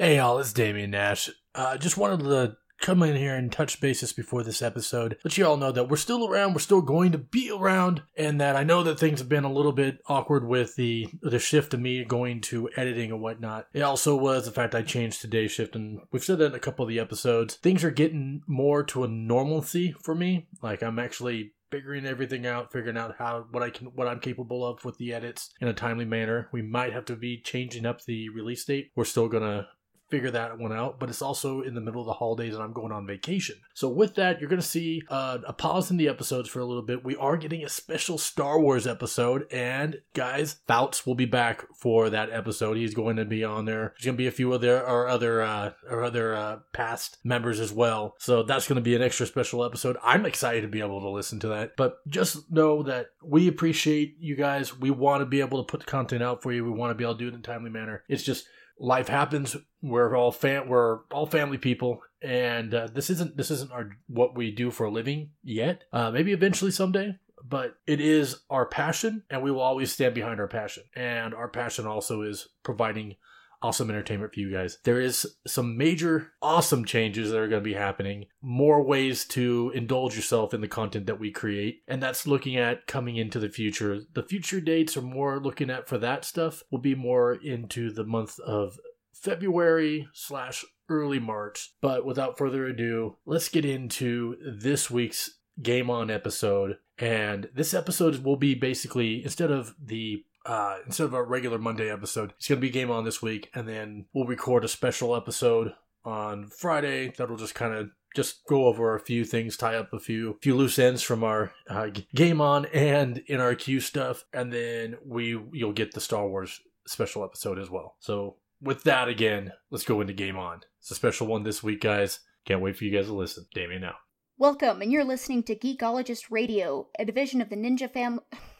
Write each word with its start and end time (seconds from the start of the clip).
Hey 0.00 0.18
y'all, 0.18 0.38
it's 0.38 0.52
Damian 0.52 0.92
Nash. 0.92 1.28
Uh, 1.56 1.76
just 1.76 1.96
wanted 1.96 2.20
to 2.20 2.56
come 2.80 3.02
in 3.02 3.16
here 3.16 3.34
and 3.34 3.50
touch 3.50 3.80
bases 3.80 4.12
before 4.12 4.44
this 4.44 4.62
episode. 4.62 5.16
Let 5.24 5.36
you 5.36 5.44
all 5.44 5.56
know 5.56 5.72
that 5.72 5.88
we're 5.88 5.96
still 5.96 6.28
around, 6.28 6.52
we're 6.52 6.60
still 6.60 6.82
going 6.82 7.10
to 7.10 7.18
be 7.18 7.50
around, 7.50 8.02
and 8.16 8.40
that 8.40 8.54
I 8.54 8.62
know 8.62 8.84
that 8.84 9.00
things 9.00 9.18
have 9.18 9.28
been 9.28 9.42
a 9.42 9.52
little 9.52 9.72
bit 9.72 9.98
awkward 10.06 10.46
with 10.46 10.76
the 10.76 11.08
the 11.20 11.40
shift 11.40 11.74
of 11.74 11.80
me 11.80 12.04
going 12.04 12.42
to 12.42 12.70
editing 12.76 13.10
and 13.10 13.20
whatnot. 13.20 13.66
It 13.74 13.80
also 13.80 14.14
was 14.14 14.44
the 14.44 14.52
fact 14.52 14.76
I 14.76 14.82
changed 14.82 15.20
to 15.22 15.26
day 15.26 15.48
shift, 15.48 15.74
and 15.74 15.98
we've 16.12 16.22
said 16.22 16.38
that 16.38 16.52
in 16.52 16.54
a 16.54 16.60
couple 16.60 16.84
of 16.84 16.88
the 16.88 17.00
episodes. 17.00 17.56
Things 17.56 17.82
are 17.82 17.90
getting 17.90 18.42
more 18.46 18.84
to 18.84 19.02
a 19.02 19.08
normalcy 19.08 19.96
for 20.04 20.14
me. 20.14 20.46
Like 20.62 20.80
I'm 20.80 21.00
actually 21.00 21.54
figuring 21.72 22.06
everything 22.06 22.46
out, 22.46 22.72
figuring 22.72 22.96
out 22.96 23.16
how 23.18 23.46
what 23.50 23.64
I 23.64 23.70
can 23.70 23.88
what 23.88 24.06
I'm 24.06 24.20
capable 24.20 24.64
of 24.64 24.84
with 24.84 24.96
the 24.98 25.12
edits 25.12 25.50
in 25.60 25.66
a 25.66 25.74
timely 25.74 26.04
manner. 26.04 26.48
We 26.52 26.62
might 26.62 26.92
have 26.92 27.06
to 27.06 27.16
be 27.16 27.40
changing 27.40 27.84
up 27.84 28.04
the 28.04 28.28
release 28.28 28.64
date. 28.64 28.92
We're 28.94 29.04
still 29.04 29.28
gonna 29.28 29.66
figure 30.08 30.30
that 30.30 30.58
one 30.58 30.72
out, 30.72 30.98
but 30.98 31.08
it's 31.08 31.22
also 31.22 31.60
in 31.60 31.74
the 31.74 31.80
middle 31.80 32.00
of 32.00 32.06
the 32.06 32.12
holidays 32.12 32.54
and 32.54 32.62
I'm 32.62 32.72
going 32.72 32.92
on 32.92 33.06
vacation. 33.06 33.56
So, 33.74 33.88
with 33.88 34.14
that, 34.16 34.40
you're 34.40 34.48
going 34.48 34.60
to 34.60 34.66
see 34.66 35.02
uh, 35.08 35.38
a 35.46 35.52
pause 35.52 35.90
in 35.90 35.96
the 35.96 36.08
episodes 36.08 36.48
for 36.48 36.60
a 36.60 36.64
little 36.64 36.82
bit. 36.82 37.04
We 37.04 37.16
are 37.16 37.36
getting 37.36 37.64
a 37.64 37.68
special 37.68 38.18
Star 38.18 38.60
Wars 38.60 38.86
episode, 38.86 39.46
and 39.52 40.00
guys, 40.14 40.56
Fouts 40.66 41.06
will 41.06 41.14
be 41.14 41.24
back 41.24 41.64
for 41.74 42.10
that 42.10 42.30
episode. 42.30 42.76
He's 42.76 42.94
going 42.94 43.16
to 43.16 43.24
be 43.24 43.44
on 43.44 43.64
there. 43.64 43.94
There's 43.94 44.06
going 44.06 44.16
to 44.16 44.22
be 44.22 44.26
a 44.26 44.32
few 44.32 44.52
other 44.52 44.84
our 44.84 45.08
other 45.08 45.42
uh, 45.42 45.72
our 45.88 46.04
other 46.04 46.34
uh, 46.34 46.58
past 46.72 47.18
members 47.24 47.60
as 47.60 47.72
well. 47.72 48.14
So 48.18 48.42
that's 48.42 48.66
going 48.66 48.76
to 48.76 48.82
be 48.82 48.96
an 48.96 49.02
extra 49.02 49.26
special 49.26 49.64
episode. 49.64 49.96
I'm 50.02 50.26
excited 50.26 50.62
to 50.62 50.68
be 50.68 50.80
able 50.80 51.00
to 51.00 51.10
listen 51.10 51.40
to 51.40 51.48
that. 51.48 51.76
But 51.76 51.98
just 52.08 52.50
know 52.50 52.82
that 52.84 53.10
we 53.22 53.48
appreciate 53.48 54.16
you 54.20 54.36
guys. 54.36 54.76
We 54.78 54.90
want 54.90 55.22
to 55.22 55.26
be 55.26 55.40
able 55.40 55.62
to 55.62 55.70
put 55.70 55.80
the 55.80 55.86
content 55.86 56.22
out 56.22 56.42
for 56.42 56.52
you. 56.52 56.64
We 56.64 56.70
want 56.70 56.90
to 56.90 56.94
be 56.94 57.04
able 57.04 57.14
to 57.14 57.18
do 57.18 57.28
it 57.28 57.34
in 57.34 57.40
a 57.40 57.42
timely 57.42 57.70
manner. 57.70 58.02
It's 58.08 58.22
just 58.22 58.46
life 58.78 59.08
happens. 59.08 59.56
We're 59.82 60.16
all 60.16 60.32
fam- 60.32 60.68
we're 60.68 61.00
all 61.12 61.26
family 61.26 61.58
people, 61.58 62.02
and 62.22 62.74
uh, 62.74 62.88
this 62.92 63.10
isn't 63.10 63.36
this 63.36 63.50
isn't 63.50 63.72
our 63.72 63.90
what 64.08 64.36
we 64.36 64.50
do 64.50 64.70
for 64.70 64.86
a 64.86 64.90
living 64.90 65.30
yet. 65.42 65.84
Uh, 65.92 66.10
maybe 66.10 66.32
eventually 66.32 66.70
someday, 66.70 67.16
but 67.44 67.76
it 67.86 68.00
is 68.00 68.40
our 68.50 68.66
passion, 68.66 69.22
and 69.30 69.42
we 69.42 69.50
will 69.50 69.60
always 69.60 69.92
stand 69.92 70.14
behind 70.14 70.40
our 70.40 70.48
passion. 70.48 70.84
And 70.94 71.34
our 71.34 71.48
passion 71.48 71.86
also 71.86 72.22
is 72.22 72.48
providing 72.62 73.16
awesome 73.62 73.90
entertainment 73.90 74.32
for 74.32 74.40
you 74.40 74.52
guys. 74.52 74.78
There 74.84 75.00
is 75.00 75.36
some 75.46 75.76
major 75.76 76.32
awesome 76.42 76.84
changes 76.84 77.30
that 77.30 77.38
are 77.38 77.48
going 77.48 77.62
to 77.62 77.68
be 77.68 77.74
happening, 77.74 78.26
more 78.40 78.82
ways 78.82 79.24
to 79.26 79.72
indulge 79.74 80.16
yourself 80.16 80.54
in 80.54 80.60
the 80.60 80.68
content 80.68 81.06
that 81.06 81.20
we 81.20 81.30
create, 81.30 81.82
and 81.88 82.02
that's 82.02 82.26
looking 82.26 82.56
at 82.56 82.86
coming 82.86 83.16
into 83.16 83.38
the 83.38 83.48
future. 83.48 84.00
The 84.12 84.22
future 84.22 84.60
dates 84.60 84.96
are 84.96 85.02
more 85.02 85.40
looking 85.40 85.70
at 85.70 85.88
for 85.88 85.98
that 85.98 86.24
stuff 86.24 86.62
will 86.70 86.78
be 86.78 86.94
more 86.94 87.34
into 87.34 87.90
the 87.90 88.04
month 88.04 88.38
of 88.40 88.78
February 89.12 90.08
slash 90.12 90.64
early 90.88 91.18
March. 91.18 91.74
But 91.80 92.04
without 92.04 92.38
further 92.38 92.66
ado, 92.66 93.16
let's 93.26 93.48
get 93.48 93.64
into 93.64 94.36
this 94.40 94.90
week's 94.90 95.38
Game 95.62 95.90
On 95.90 96.10
episode. 96.10 96.78
And 96.98 97.48
this 97.54 97.74
episode 97.74 98.24
will 98.24 98.36
be 98.36 98.54
basically 98.54 99.22
instead 99.22 99.50
of 99.50 99.74
the 99.82 100.24
uh, 100.46 100.78
instead 100.86 101.04
of 101.04 101.14
a 101.14 101.22
regular 101.22 101.58
Monday 101.58 101.90
episode, 101.90 102.32
it's 102.36 102.48
going 102.48 102.60
to 102.60 102.66
be 102.66 102.70
Game 102.70 102.90
On 102.90 103.04
this 103.04 103.22
week, 103.22 103.50
and 103.54 103.68
then 103.68 104.06
we'll 104.12 104.26
record 104.26 104.64
a 104.64 104.68
special 104.68 105.14
episode 105.14 105.72
on 106.04 106.48
Friday 106.48 107.12
that'll 107.16 107.36
just 107.36 107.54
kind 107.54 107.74
of 107.74 107.90
just 108.14 108.44
go 108.46 108.66
over 108.66 108.94
a 108.94 109.00
few 109.00 109.24
things, 109.24 109.56
tie 109.56 109.76
up 109.76 109.92
a 109.92 109.98
few 109.98 110.38
few 110.42 110.56
loose 110.56 110.78
ends 110.78 111.02
from 111.02 111.22
our 111.22 111.52
uh, 111.68 111.90
Game 112.14 112.40
On 112.40 112.64
and 112.66 113.18
in 113.26 113.40
our 113.40 113.54
queue 113.54 113.80
stuff, 113.80 114.24
and 114.32 114.52
then 114.52 114.96
we 115.04 115.38
you'll 115.52 115.72
get 115.72 115.92
the 115.92 116.00
Star 116.00 116.26
Wars 116.26 116.60
special 116.86 117.24
episode 117.24 117.58
as 117.58 117.68
well. 117.68 117.96
So 118.00 118.36
with 118.60 118.84
that 118.84 119.08
again, 119.08 119.52
let's 119.70 119.84
go 119.84 120.00
into 120.00 120.12
Game 120.12 120.36
On. 120.36 120.60
It's 120.80 120.90
a 120.90 120.94
special 120.94 121.26
one 121.26 121.42
this 121.42 121.62
week, 121.62 121.80
guys. 121.80 122.20
Can't 122.44 122.62
wait 122.62 122.76
for 122.76 122.84
you 122.84 122.90
guys 122.90 123.06
to 123.06 123.14
listen. 123.14 123.46
Damien 123.54 123.82
Nash. 123.82 123.94
Welcome, 124.38 124.80
and 124.82 124.92
you're 124.92 125.04
listening 125.04 125.42
to 125.44 125.56
Geekologist 125.56 126.30
Radio, 126.30 126.88
a 126.98 127.04
division 127.04 127.40
of 127.40 127.50
the 127.50 127.56
Ninja 127.56 127.92
Family. 127.92 128.22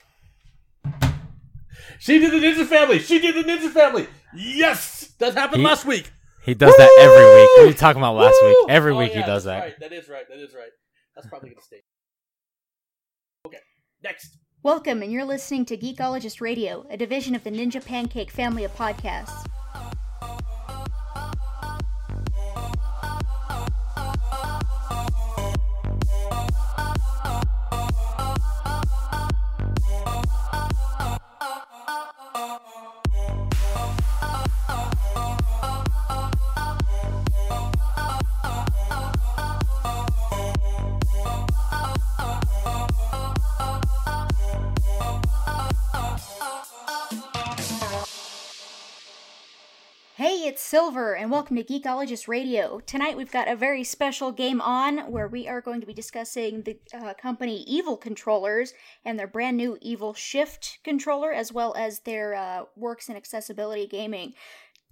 She 1.98 2.18
did 2.18 2.32
the 2.32 2.38
Ninja 2.38 2.66
Family. 2.66 2.98
She 2.98 3.18
did 3.18 3.34
the 3.34 3.48
Ninja 3.50 3.70
Family. 3.70 4.06
Yes, 4.34 5.12
that 5.18 5.34
happened 5.34 5.60
He- 5.62 5.66
last 5.66 5.84
week. 5.84 6.10
He 6.44 6.54
does 6.54 6.74
that 6.76 6.90
every 7.00 7.24
week. 7.34 7.48
What 7.56 7.62
are 7.64 7.66
you 7.66 7.74
talking 7.74 8.00
about 8.00 8.14
last 8.16 8.38
Woo! 8.40 8.48
week? 8.48 8.56
Every 8.70 8.92
Oh, 8.92 8.98
week 8.98 9.12
he 9.12 9.20
does 9.20 9.44
that's 9.44 9.44
that. 9.44 9.58
Right. 9.64 9.74
That 9.80 9.92
is 9.92 10.08
right. 10.08 10.24
That 10.28 10.38
is 10.38 10.54
right. 10.54 10.70
That's 11.14 11.26
probably 11.28 11.50
gonna 11.50 11.60
stay. 11.60 11.82
Okay, 13.46 13.58
next. 14.02 14.38
Welcome, 14.62 15.02
and 15.02 15.12
you're 15.12 15.24
listening 15.24 15.64
to 15.66 15.76
Geekologist 15.76 16.40
Radio, 16.40 16.86
a 16.90 16.96
division 16.96 17.34
of 17.34 17.44
the 17.44 17.50
Ninja 17.50 17.84
Pancake 17.84 18.30
family 18.30 18.64
of 18.64 18.74
podcasts. 18.74 19.44
Silver, 50.68 51.16
and 51.16 51.30
welcome 51.30 51.56
to 51.56 51.64
Geekologist 51.64 52.28
Radio. 52.28 52.78
Tonight 52.80 53.16
we've 53.16 53.32
got 53.32 53.48
a 53.48 53.56
very 53.56 53.82
special 53.82 54.32
game 54.32 54.60
on 54.60 55.10
where 55.10 55.26
we 55.26 55.48
are 55.48 55.62
going 55.62 55.80
to 55.80 55.86
be 55.86 55.94
discussing 55.94 56.60
the 56.60 56.78
uh, 56.92 57.14
company 57.14 57.62
Evil 57.62 57.96
Controllers 57.96 58.74
and 59.02 59.18
their 59.18 59.26
brand 59.26 59.56
new 59.56 59.78
Evil 59.80 60.12
Shift 60.12 60.80
controller, 60.84 61.32
as 61.32 61.50
well 61.50 61.74
as 61.74 62.00
their 62.00 62.34
uh, 62.34 62.64
works 62.76 63.08
in 63.08 63.16
accessibility 63.16 63.86
gaming. 63.86 64.34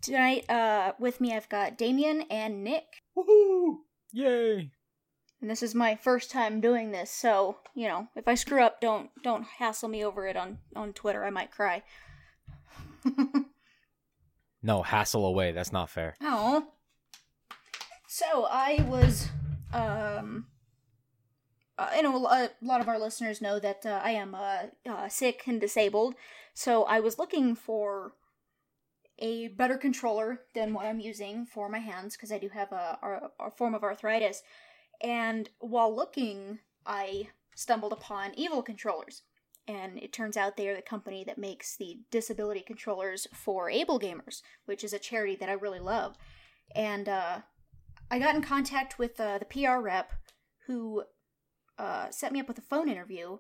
Tonight, 0.00 0.48
uh, 0.48 0.92
with 0.98 1.20
me, 1.20 1.36
I've 1.36 1.50
got 1.50 1.76
Damien 1.76 2.22
and 2.30 2.64
Nick, 2.64 3.02
Woohoo! 3.14 3.80
Yay! 4.14 4.70
and 5.42 5.50
this 5.50 5.62
is 5.62 5.74
my 5.74 5.94
first 5.94 6.30
time 6.30 6.62
doing 6.62 6.90
this, 6.90 7.10
so 7.10 7.58
you 7.74 7.86
know, 7.86 8.08
if 8.16 8.26
I 8.26 8.34
screw 8.34 8.62
up, 8.62 8.80
don't 8.80 9.10
don't 9.22 9.44
hassle 9.44 9.90
me 9.90 10.02
over 10.02 10.26
it 10.26 10.38
on 10.38 10.56
on 10.74 10.94
Twitter. 10.94 11.22
I 11.22 11.28
might 11.28 11.50
cry. 11.50 11.82
No, 14.66 14.82
hassle 14.82 15.24
away. 15.24 15.52
That's 15.52 15.72
not 15.72 15.90
fair. 15.90 16.16
Oh. 16.20 16.66
So 18.08 18.48
I 18.50 18.84
was, 18.88 19.28
um, 19.72 20.46
uh, 21.78 21.90
you 21.94 22.02
know, 22.02 22.16
a 22.16 22.50
lot 22.60 22.80
of 22.80 22.88
our 22.88 22.98
listeners 22.98 23.40
know 23.40 23.60
that 23.60 23.86
uh, 23.86 24.00
I 24.02 24.10
am 24.10 24.34
uh, 24.34 24.62
uh, 24.84 25.08
sick 25.08 25.44
and 25.46 25.60
disabled. 25.60 26.16
So 26.52 26.82
I 26.82 26.98
was 26.98 27.16
looking 27.16 27.54
for 27.54 28.14
a 29.20 29.48
better 29.48 29.78
controller 29.78 30.40
than 30.52 30.74
what 30.74 30.86
I'm 30.86 30.98
using 30.98 31.46
for 31.46 31.68
my 31.68 31.78
hands 31.78 32.16
because 32.16 32.32
I 32.32 32.38
do 32.38 32.48
have 32.48 32.72
a, 32.72 32.98
a, 33.40 33.46
a 33.46 33.50
form 33.52 33.72
of 33.72 33.84
arthritis. 33.84 34.42
And 35.00 35.48
while 35.60 35.94
looking, 35.94 36.58
I 36.84 37.28
stumbled 37.54 37.92
upon 37.92 38.34
Evil 38.34 38.62
controllers. 38.64 39.22
And 39.68 39.98
it 39.98 40.12
turns 40.12 40.36
out 40.36 40.56
they 40.56 40.68
are 40.68 40.76
the 40.76 40.82
company 40.82 41.24
that 41.24 41.38
makes 41.38 41.76
the 41.76 41.98
disability 42.10 42.60
controllers 42.60 43.26
for 43.32 43.68
able 43.68 43.98
gamers, 43.98 44.42
which 44.64 44.84
is 44.84 44.92
a 44.92 44.98
charity 44.98 45.36
that 45.36 45.48
I 45.48 45.54
really 45.54 45.80
love. 45.80 46.16
And 46.74 47.08
uh, 47.08 47.38
I 48.10 48.18
got 48.18 48.36
in 48.36 48.42
contact 48.42 48.98
with 48.98 49.18
uh, 49.20 49.38
the 49.38 49.44
PR 49.44 49.78
rep 49.80 50.12
who 50.66 51.04
uh, 51.78 52.10
set 52.10 52.32
me 52.32 52.40
up 52.40 52.48
with 52.48 52.58
a 52.58 52.62
phone 52.62 52.88
interview 52.88 53.38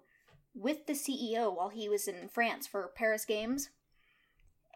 with 0.54 0.86
the 0.86 0.94
CEO 0.94 1.54
while 1.54 1.68
he 1.68 1.88
was 1.88 2.08
in 2.08 2.28
France 2.28 2.66
for 2.66 2.90
Paris 2.96 3.24
Games. 3.24 3.70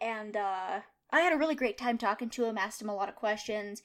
And 0.00 0.36
uh, 0.36 0.80
I 1.10 1.20
had 1.20 1.32
a 1.32 1.38
really 1.38 1.54
great 1.54 1.78
time 1.78 1.98
talking 1.98 2.30
to 2.30 2.44
him, 2.44 2.58
asked 2.58 2.80
him 2.80 2.88
a 2.88 2.94
lot 2.94 3.08
of 3.08 3.16
questions. 3.16 3.82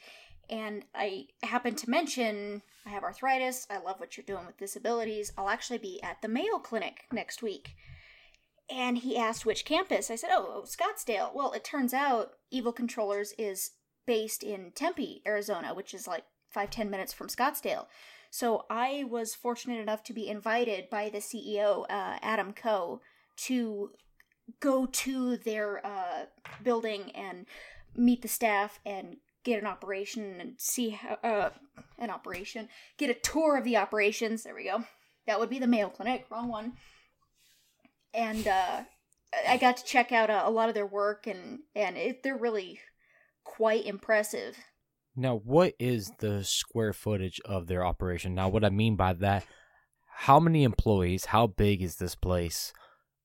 And 0.50 0.85
I 0.94 1.27
happened 1.41 1.77
to 1.79 1.89
mention 1.89 2.62
I 2.85 2.89
have 2.89 3.03
arthritis. 3.03 3.65
I 3.69 3.79
love 3.79 3.99
what 3.99 4.15
you're 4.15 4.25
doing 4.25 4.45
with 4.45 4.57
disabilities. 4.57 5.31
I'll 5.37 5.49
actually 5.49 5.79
be 5.79 6.01
at 6.03 6.21
the 6.21 6.27
Mayo 6.27 6.59
Clinic 6.59 7.05
next 7.11 7.41
week. 7.41 7.75
And 8.69 8.97
he 8.97 9.17
asked 9.17 9.45
which 9.45 9.65
campus. 9.65 10.09
I 10.09 10.15
said, 10.15 10.31
oh, 10.31 10.65
Scottsdale. 10.65 11.33
Well, 11.33 11.51
it 11.53 11.63
turns 11.63 11.93
out 11.93 12.33
Evil 12.51 12.71
Controllers 12.71 13.33
is 13.37 13.71
based 14.05 14.43
in 14.43 14.71
Tempe, 14.75 15.21
Arizona, 15.25 15.73
which 15.73 15.93
is 15.93 16.07
like 16.07 16.25
five, 16.49 16.69
ten 16.69 16.89
minutes 16.89 17.13
from 17.13 17.27
Scottsdale. 17.27 17.85
So 18.31 18.65
I 18.69 19.05
was 19.09 19.33
fortunate 19.35 19.79
enough 19.79 20.03
to 20.03 20.13
be 20.13 20.27
invited 20.27 20.89
by 20.89 21.09
the 21.09 21.19
CEO, 21.19 21.83
uh, 21.89 22.17
Adam 22.21 22.53
Coe, 22.53 23.01
to 23.38 23.91
go 24.59 24.85
to 24.85 25.38
their 25.38 25.85
uh, 25.85 26.25
building 26.63 27.11
and 27.11 27.45
meet 27.95 28.21
the 28.21 28.27
staff 28.27 28.79
and 28.85 29.17
get 29.45 29.62
an 29.62 29.68
operation 29.68 30.42
and 30.42 30.56
see 30.57 30.89
how, 30.89 31.18
uh, 31.24 31.50
an 31.97 32.09
operation, 32.09 32.68
get 32.97 33.09
a 33.09 33.13
tour 33.13 33.57
of 33.57 33.63
the 33.63 33.77
operations. 33.77 34.44
There 34.44 34.56
we 34.56 34.65
go. 34.65 34.83
That 35.27 35.39
would 35.39 35.50
be 35.50 35.59
the 35.59 35.68
Mayo 35.68 35.88
Clinic. 35.88 36.25
Wrong 36.30 36.50
one. 36.50 36.74
And 38.13 38.45
uh, 38.47 38.81
I 39.47 39.57
got 39.57 39.77
to 39.77 39.86
check 39.86 40.12
out 40.12 40.30
a, 40.30 40.47
a 40.47 40.51
lot 40.51 40.69
of 40.69 40.75
their 40.75 40.86
work, 40.86 41.27
and 41.27 41.59
and 41.74 41.97
it, 41.97 42.24
they're 42.24 42.38
really 42.38 42.80
quite 43.44 43.86
impressive. 43.86 44.57
Now, 45.15 45.38
what 45.38 45.74
is 45.80 46.12
the 46.19 46.44
square 46.44 46.91
footage 46.91 47.39
of 47.45 47.68
their 47.68 47.86
operation? 47.86 48.36
Now, 48.36 48.50
what 48.50 48.65
I 48.65 48.69
mean 48.69 48.95
by 48.98 49.13
that, 49.13 49.45
how 50.18 50.39
many 50.39 50.63
employees? 50.63 51.25
How 51.25 51.48
big 51.48 51.81
is 51.81 51.95
this 51.95 52.15
place? 52.15 52.74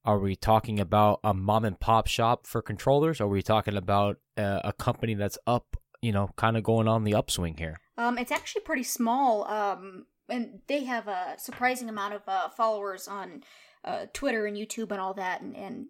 Are 0.04 0.18
we 0.18 0.36
talking 0.36 0.80
about 0.80 1.20
a 1.22 1.34
mom 1.34 1.64
and 1.64 1.78
pop 1.78 2.06
shop 2.06 2.46
for 2.46 2.62
controllers? 2.62 3.20
Are 3.20 3.28
we 3.28 3.42
talking 3.42 3.76
about 3.76 4.16
a, 4.36 4.60
a 4.64 4.72
company 4.72 5.14
that's 5.14 5.38
up, 5.46 5.76
you 6.02 6.12
know, 6.12 6.30
kind 6.36 6.56
of 6.56 6.62
going 6.62 6.88
on 6.88 7.04
the 7.04 7.14
upswing 7.14 7.56
here? 7.56 7.76
Um, 7.98 8.18
it's 8.18 8.32
actually 8.32 8.62
pretty 8.62 8.82
small. 8.82 9.46
Um, 9.46 10.06
and 10.28 10.60
they 10.68 10.84
have 10.84 11.08
a 11.08 11.34
surprising 11.38 11.88
amount 11.88 12.14
of 12.14 12.22
uh, 12.26 12.48
followers 12.50 13.08
on 13.08 13.42
uh, 13.84 14.06
Twitter 14.12 14.46
and 14.46 14.56
YouTube 14.56 14.90
and 14.90 15.00
all 15.00 15.14
that, 15.14 15.40
and, 15.42 15.56
and 15.56 15.86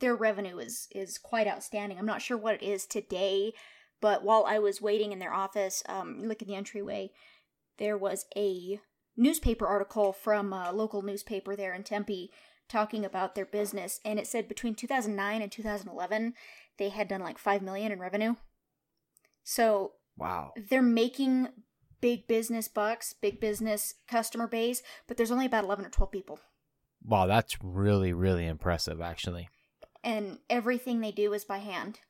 their 0.00 0.14
revenue 0.14 0.58
is 0.58 0.88
is 0.94 1.18
quite 1.18 1.46
outstanding. 1.46 1.98
I'm 1.98 2.06
not 2.06 2.22
sure 2.22 2.36
what 2.36 2.54
it 2.54 2.62
is 2.62 2.86
today, 2.86 3.52
but 4.00 4.24
while 4.24 4.44
I 4.46 4.58
was 4.58 4.82
waiting 4.82 5.12
in 5.12 5.18
their 5.18 5.32
office, 5.32 5.82
um, 5.88 6.20
look 6.20 6.42
at 6.42 6.48
the 6.48 6.54
entryway, 6.54 7.10
there 7.78 7.98
was 7.98 8.26
a 8.36 8.80
newspaper 9.16 9.66
article 9.66 10.12
from 10.12 10.52
a 10.52 10.72
local 10.72 11.02
newspaper 11.02 11.56
there 11.56 11.74
in 11.74 11.82
Tempe 11.82 12.30
talking 12.68 13.04
about 13.04 13.34
their 13.34 13.46
business, 13.46 14.00
and 14.04 14.18
it 14.18 14.26
said 14.26 14.48
between 14.48 14.74
2009 14.74 15.42
and 15.42 15.52
2011 15.52 16.34
they 16.78 16.90
had 16.90 17.08
done 17.08 17.20
like 17.20 17.38
five 17.38 17.60
million 17.60 17.90
in 17.90 17.98
revenue. 17.98 18.36
So 19.48 19.92
Wow. 20.18 20.52
they're 20.68 20.82
making 20.82 21.48
big 22.02 22.28
business 22.28 22.68
bucks, 22.68 23.14
big 23.14 23.40
business 23.40 23.94
customer 24.06 24.46
base, 24.46 24.82
but 25.06 25.16
there's 25.16 25.30
only 25.30 25.46
about 25.46 25.64
11 25.64 25.86
or 25.86 25.88
12 25.88 26.12
people. 26.12 26.38
Wow, 27.02 27.26
that's 27.26 27.56
really, 27.62 28.12
really 28.12 28.46
impressive, 28.46 29.00
actually. 29.00 29.48
And 30.04 30.40
everything 30.50 31.00
they 31.00 31.12
do 31.12 31.32
is 31.32 31.46
by 31.46 31.58
hand. 31.58 32.00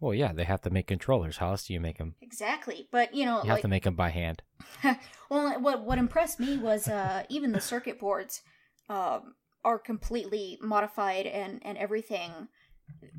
Well, 0.00 0.14
yeah, 0.14 0.32
they 0.32 0.44
have 0.44 0.60
to 0.62 0.70
make 0.70 0.86
controllers. 0.86 1.38
How 1.38 1.50
else 1.50 1.66
do 1.66 1.72
you 1.72 1.80
make 1.80 1.98
them? 1.98 2.14
Exactly. 2.22 2.86
But, 2.92 3.12
you 3.12 3.24
know, 3.24 3.42
You 3.42 3.48
have 3.48 3.56
like, 3.56 3.62
to 3.62 3.68
make 3.68 3.82
them 3.84 3.96
by 3.96 4.10
hand. 4.10 4.42
well, 5.28 5.60
what, 5.60 5.84
what 5.84 5.98
impressed 5.98 6.38
me 6.38 6.58
was 6.58 6.86
uh, 6.86 7.24
even 7.28 7.50
the 7.50 7.60
circuit 7.60 7.98
boards 7.98 8.42
um, 8.88 9.34
are 9.64 9.80
completely 9.80 10.58
modified 10.62 11.26
and, 11.26 11.60
and 11.64 11.76
everything 11.76 12.48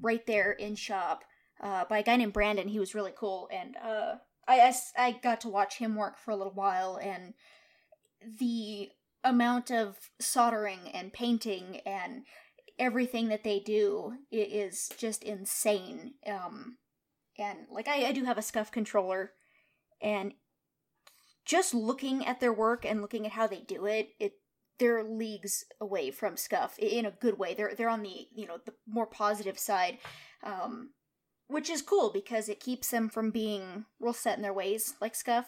right 0.01 0.25
there 0.25 0.53
in 0.53 0.75
shop 0.75 1.23
uh, 1.61 1.85
by 1.85 1.99
a 1.99 2.03
guy 2.03 2.15
named 2.15 2.33
Brandon. 2.33 2.67
He 2.67 2.79
was 2.79 2.95
really 2.95 3.13
cool. 3.15 3.49
And 3.51 3.75
uh, 3.77 4.15
I, 4.47 4.59
I 4.59 4.73
I 4.97 5.11
got 5.11 5.41
to 5.41 5.49
watch 5.49 5.77
him 5.77 5.95
work 5.95 6.17
for 6.17 6.31
a 6.31 6.35
little 6.35 6.53
while, 6.53 6.99
and 7.01 7.33
the 8.39 8.89
amount 9.23 9.71
of 9.71 9.97
soldering 10.19 10.89
and 10.93 11.11
painting 11.11 11.81
and 11.85 12.23
everything 12.77 13.29
that 13.29 13.43
they 13.43 13.59
do 13.59 14.13
is 14.31 14.89
just 14.97 15.23
insane. 15.23 16.13
Um, 16.27 16.77
and 17.37 17.59
like 17.71 17.87
I, 17.87 18.07
I 18.07 18.11
do 18.11 18.23
have 18.25 18.37
a 18.37 18.41
Scuf 18.41 18.71
controller, 18.71 19.31
and 20.01 20.33
just 21.45 21.73
looking 21.73 22.25
at 22.25 22.39
their 22.39 22.53
work 22.53 22.85
and 22.85 23.01
looking 23.01 23.25
at 23.25 23.33
how 23.33 23.47
they 23.47 23.61
do 23.61 23.85
it, 23.85 24.09
it 24.19 24.33
they're 24.77 25.03
leagues 25.03 25.65
away 25.79 26.11
from 26.11 26.35
Scuf 26.35 26.77
in 26.77 27.05
a 27.05 27.11
good 27.11 27.37
way. 27.37 27.53
They're 27.53 27.73
they're 27.75 27.89
on 27.89 28.03
the 28.03 28.27
you 28.35 28.45
know 28.45 28.57
the 28.65 28.73
more 28.87 29.05
positive 29.05 29.57
side, 29.57 29.99
um, 30.43 30.89
which 31.47 31.69
is 31.69 31.81
cool 31.81 32.11
because 32.11 32.49
it 32.49 32.59
keeps 32.59 32.89
them 32.89 33.09
from 33.09 33.31
being 33.31 33.85
real 33.99 34.13
set 34.13 34.37
in 34.37 34.41
their 34.41 34.53
ways 34.53 34.95
like 34.99 35.13
Scuf. 35.13 35.45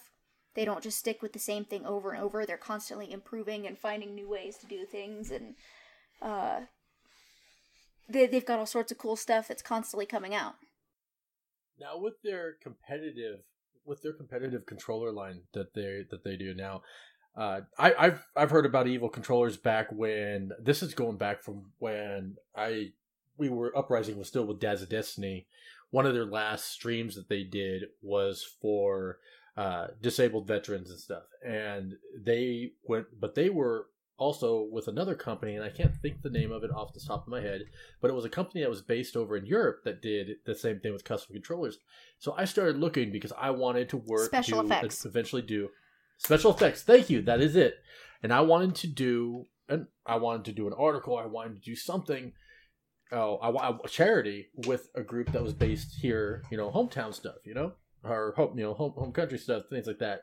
They 0.54 0.66
don't 0.66 0.84
just 0.84 0.98
stick 0.98 1.22
with 1.22 1.34
the 1.34 1.40
same 1.40 1.66
thing 1.66 1.86
over 1.86 2.12
and 2.12 2.22
over. 2.22 2.46
They're 2.46 2.58
constantly 2.58 3.12
improving 3.12 3.68
and 3.68 3.78
finding 3.78 4.16
new 4.16 4.30
ways 4.30 4.58
to 4.58 4.66
do 4.66 4.86
things, 4.86 5.30
and 5.30 5.56
uh, 6.22 6.62
they 8.10 8.26
they've 8.26 8.46
got 8.46 8.60
all 8.60 8.66
sorts 8.66 8.92
of 8.92 8.98
cool 8.98 9.16
stuff 9.16 9.48
that's 9.48 9.62
constantly 9.62 10.06
coming 10.06 10.34
out. 10.34 10.56
Now 11.80 12.00
with 12.00 12.16
their 12.24 12.54
competitive 12.62 13.42
with 13.86 14.02
their 14.02 14.14
competitive 14.14 14.66
controller 14.66 15.12
line 15.12 15.42
that 15.54 15.74
they 15.76 16.06
that 16.10 16.24
they 16.24 16.36
do 16.36 16.56
now, 16.56 16.82
uh, 17.36 17.62
I, 17.78 17.94
I've 17.94 18.26
I've 18.36 18.50
heard 18.50 18.66
about 18.66 18.88
evil 18.88 19.10
controllers 19.10 19.58
back 19.58 19.90
when 19.92 20.52
this 20.60 20.82
is 20.82 20.96
going 20.96 21.18
back 21.18 21.44
from 21.44 21.72
when 21.78 22.38
I 22.56 22.94
we 23.38 23.50
were 23.50 23.78
uprising 23.78 24.18
was 24.18 24.28
still 24.28 24.46
with 24.46 24.60
Dads 24.60 24.82
of 24.82 24.90
Destiny. 24.90 25.46
One 25.92 26.06
of 26.06 26.14
their 26.14 26.26
last 26.26 26.66
streams 26.70 27.16
that 27.16 27.30
they 27.30 27.44
did 27.44 27.86
was 28.02 28.44
for 28.62 29.18
uh, 29.56 29.88
disabled 30.02 30.48
veterans 30.48 30.90
and 30.90 31.00
stuff, 31.00 31.24
and 31.46 31.96
they 32.18 32.72
went, 32.88 33.08
but 33.20 33.36
they 33.36 33.50
were 33.50 33.88
also 34.18 34.68
with 34.72 34.88
another 34.88 35.16
company, 35.16 35.56
and 35.56 35.64
I 35.64 35.70
can't 35.70 35.96
think 35.96 36.22
the 36.22 36.30
name 36.30 36.52
of 36.52 36.64
it 36.64 36.72
off 36.72 36.94
the 36.94 37.00
top 37.00 37.24
of 37.26 37.32
my 37.32 37.40
head, 37.42 37.62
but 38.02 38.10
it 38.10 38.16
was 38.16 38.26
a 38.26 38.30
company 38.30 38.62
that 38.62 38.70
was 38.70 38.82
based 38.82 39.16
over 39.16 39.38
in 39.38 39.46
Europe 39.46 39.82
that 39.86 40.02
did 40.02 40.38
the 40.46 40.56
same 40.56 40.80
thing 40.80 40.92
with 40.92 41.04
custom 41.04 41.34
controllers. 41.34 41.78
So 42.20 42.34
I 42.38 42.46
started 42.46 42.78
looking 42.78 43.12
because 43.12 43.32
I 43.40 43.52
wanted 43.52 43.90
to 43.90 43.98
work 43.98 44.26
Special 44.26 44.62
to 44.62 44.66
effects. 44.66 45.06
eventually 45.06 45.44
do 45.44 45.70
special 46.18 46.52
effects. 46.52 46.82
Thank 46.84 47.10
you. 47.10 47.22
That 47.22 47.42
is 47.42 47.56
it. 47.56 47.76
And 48.24 48.34
I 48.34 48.42
wanted 48.42 48.74
to 48.76 48.88
do 48.88 49.46
an 49.70 49.88
I 50.06 50.16
wanted 50.18 50.46
to 50.46 50.52
do 50.52 50.66
an 50.68 50.74
article. 50.74 51.16
I 51.18 51.28
wanted 51.28 51.56
to 51.56 51.62
do 51.62 51.76
something. 51.76 52.34
Oh, 53.12 53.38
I, 53.42 53.88
charity 53.88 54.48
with 54.66 54.90
a 54.96 55.02
group 55.02 55.32
that 55.32 55.44
was 55.44 55.54
based 55.54 55.96
here. 56.02 56.44
You 56.52 56.58
know, 56.58 56.70
hometown 56.70 57.14
stuff. 57.14 57.38
You 57.46 57.54
know, 57.54 57.74
or 58.04 58.34
home 58.36 58.58
you 58.58 58.64
know 58.64 58.74
home 58.74 58.94
home 58.96 59.12
country 59.12 59.38
stuff, 59.38 59.64
things 59.70 59.88
like 59.88 60.00
that. 60.00 60.22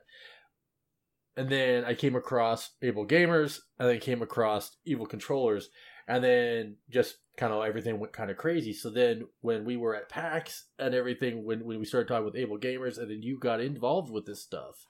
And 1.37 1.49
then 1.49 1.85
I 1.85 1.95
came 1.95 2.15
across 2.15 2.71
Able 2.83 3.07
Gamers, 3.07 3.59
and 3.79 3.89
then 3.89 3.99
came 3.99 4.23
across 4.23 4.77
Evil 4.85 5.07
Controllers, 5.07 5.69
and 6.07 6.23
then 6.23 6.77
just 6.91 7.17
kind 7.37 7.53
of 7.53 7.65
everything 7.65 7.99
went 7.99 8.13
kind 8.13 8.31
of 8.31 8.37
crazy. 8.37 8.73
So 8.73 8.91
then 8.91 9.27
when 9.41 9.65
we 9.65 9.77
were 9.77 9.97
at 9.97 10.09
PAX 10.09 10.67
and 10.79 10.95
everything, 10.95 11.45
when, 11.45 11.65
when 11.65 11.81
we 11.81 11.85
started 11.85 12.07
talking 12.07 12.25
with 12.25 12.37
Able 12.37 12.59
Gamers, 12.59 12.99
and 12.99 13.11
then 13.11 13.23
you 13.23 13.39
got 13.39 13.61
involved 13.61 14.13
with 14.13 14.27
this 14.27 14.43
stuff, 14.43 14.87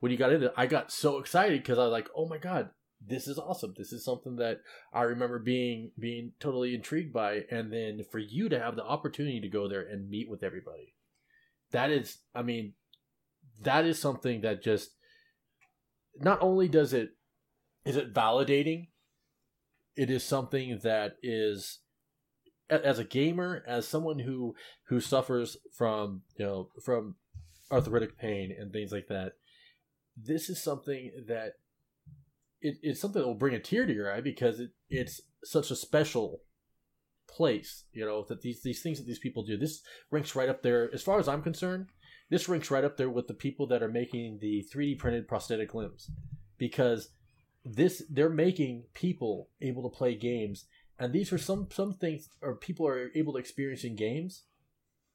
when 0.00 0.12
you 0.12 0.18
got 0.18 0.32
into 0.32 0.46
it, 0.46 0.54
I 0.56 0.66
got 0.66 0.92
so 0.92 1.18
excited 1.18 1.62
because 1.62 1.78
I 1.78 1.84
was 1.84 1.92
like, 1.92 2.08
oh 2.14 2.28
my 2.28 2.38
god, 2.38 2.70
this 3.08 3.28
is 3.28 3.38
awesome. 3.38 3.74
This 3.76 3.92
is 3.92 4.04
something 4.04 4.36
that 4.36 4.60
I 4.92 5.02
remember 5.02 5.38
being 5.38 5.92
being 5.98 6.32
totally 6.40 6.74
intrigued 6.74 7.12
by, 7.12 7.44
and 7.50 7.72
then 7.72 8.04
for 8.10 8.18
you 8.18 8.48
to 8.48 8.58
have 8.58 8.76
the 8.76 8.84
opportunity 8.84 9.40
to 9.40 9.48
go 9.48 9.68
there 9.68 9.82
and 9.82 10.10
meet 10.10 10.28
with 10.28 10.42
everybody, 10.42 10.94
that 11.70 11.90
is, 11.90 12.18
I 12.34 12.42
mean, 12.42 12.74
that 13.62 13.84
is 13.84 13.98
something 13.98 14.40
that 14.42 14.62
just 14.62 14.90
not 16.18 16.40
only 16.42 16.68
does 16.68 16.92
it 16.92 17.10
is 17.84 17.96
it 17.96 18.12
validating 18.12 18.88
it 19.96 20.10
is 20.10 20.24
something 20.24 20.78
that 20.82 21.16
is 21.22 21.80
as 22.68 22.98
a 22.98 23.04
gamer 23.04 23.62
as 23.66 23.86
someone 23.86 24.18
who 24.18 24.54
who 24.88 25.00
suffers 25.00 25.56
from 25.76 26.22
you 26.36 26.44
know 26.44 26.68
from 26.84 27.14
arthritic 27.70 28.18
pain 28.18 28.54
and 28.58 28.72
things 28.72 28.92
like 28.92 29.08
that 29.08 29.32
this 30.16 30.48
is 30.48 30.62
something 30.62 31.10
that 31.28 31.52
it, 32.60 32.76
it's 32.82 33.00
something 33.00 33.20
that 33.20 33.28
will 33.28 33.34
bring 33.34 33.54
a 33.54 33.60
tear 33.60 33.86
to 33.86 33.92
your 33.92 34.12
eye 34.12 34.20
because 34.20 34.60
it, 34.60 34.70
it's 34.88 35.20
such 35.44 35.70
a 35.70 35.76
special 35.76 36.42
place 37.28 37.84
you 37.92 38.04
know 38.04 38.24
that 38.28 38.40
these 38.40 38.62
these 38.62 38.82
things 38.82 38.98
that 38.98 39.06
these 39.06 39.18
people 39.18 39.44
do. 39.44 39.56
This 39.56 39.82
ranks 40.10 40.34
right 40.34 40.48
up 40.48 40.62
there 40.62 40.90
as 40.94 41.02
far 41.02 41.18
as 41.18 41.28
i'm 41.28 41.42
concerned 41.42 41.88
this 42.30 42.48
ranks 42.48 42.70
right 42.70 42.84
up 42.84 42.96
there 42.96 43.10
with 43.10 43.28
the 43.28 43.34
people 43.34 43.66
that 43.68 43.82
are 43.82 43.88
making 43.88 44.38
the 44.40 44.66
3d 44.74 44.98
printed 44.98 45.28
prosthetic 45.28 45.74
limbs 45.74 46.10
because 46.58 47.10
this 47.64 48.02
they're 48.10 48.28
making 48.28 48.84
people 48.94 49.50
able 49.60 49.88
to 49.88 49.96
play 49.96 50.14
games. 50.14 50.66
And 50.98 51.12
these 51.12 51.32
are 51.32 51.38
some 51.38 51.68
some 51.70 51.94
things 51.94 52.28
or 52.40 52.56
people 52.56 52.86
are 52.86 53.10
able 53.14 53.34
to 53.34 53.38
experience 53.38 53.84
in 53.84 53.96
games 53.96 54.44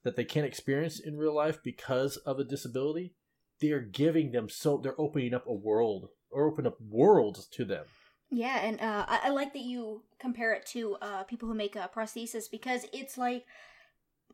that 0.04 0.16
they 0.16 0.26
can't 0.26 0.46
experience 0.46 1.00
in 1.00 1.18
real 1.18 1.36
life 1.36 1.60
because 1.64 2.18
of 2.18 2.40
a 2.40 2.44
disability. 2.44 3.14
They 3.60 3.72
are 3.72 3.82
giving 3.82 4.32
them 4.32 4.50
so 4.50 4.78
they're 4.78 5.00
opening 5.00 5.34
up 5.34 5.46
a 5.48 5.54
world 5.54 6.10
or 6.32 6.48
open 6.48 6.68
up 6.68 6.80
worlds 6.82 7.48
to 7.48 7.66
them 7.66 7.86
Yeah, 8.30 8.60
and 8.60 8.80
uh, 8.80 9.06
I, 9.08 9.20
I 9.26 9.30
like 9.30 9.54
that 9.54 9.64
you 9.64 10.04
compare 10.20 10.54
it 10.54 10.66
to 10.68 10.96
uh, 11.02 11.24
people 11.24 11.48
who 11.48 11.54
make 11.54 11.76
uh, 11.76 11.88
prosthesis 11.94 12.50
because 12.50 12.86
it's 12.94 13.18
like 13.18 13.46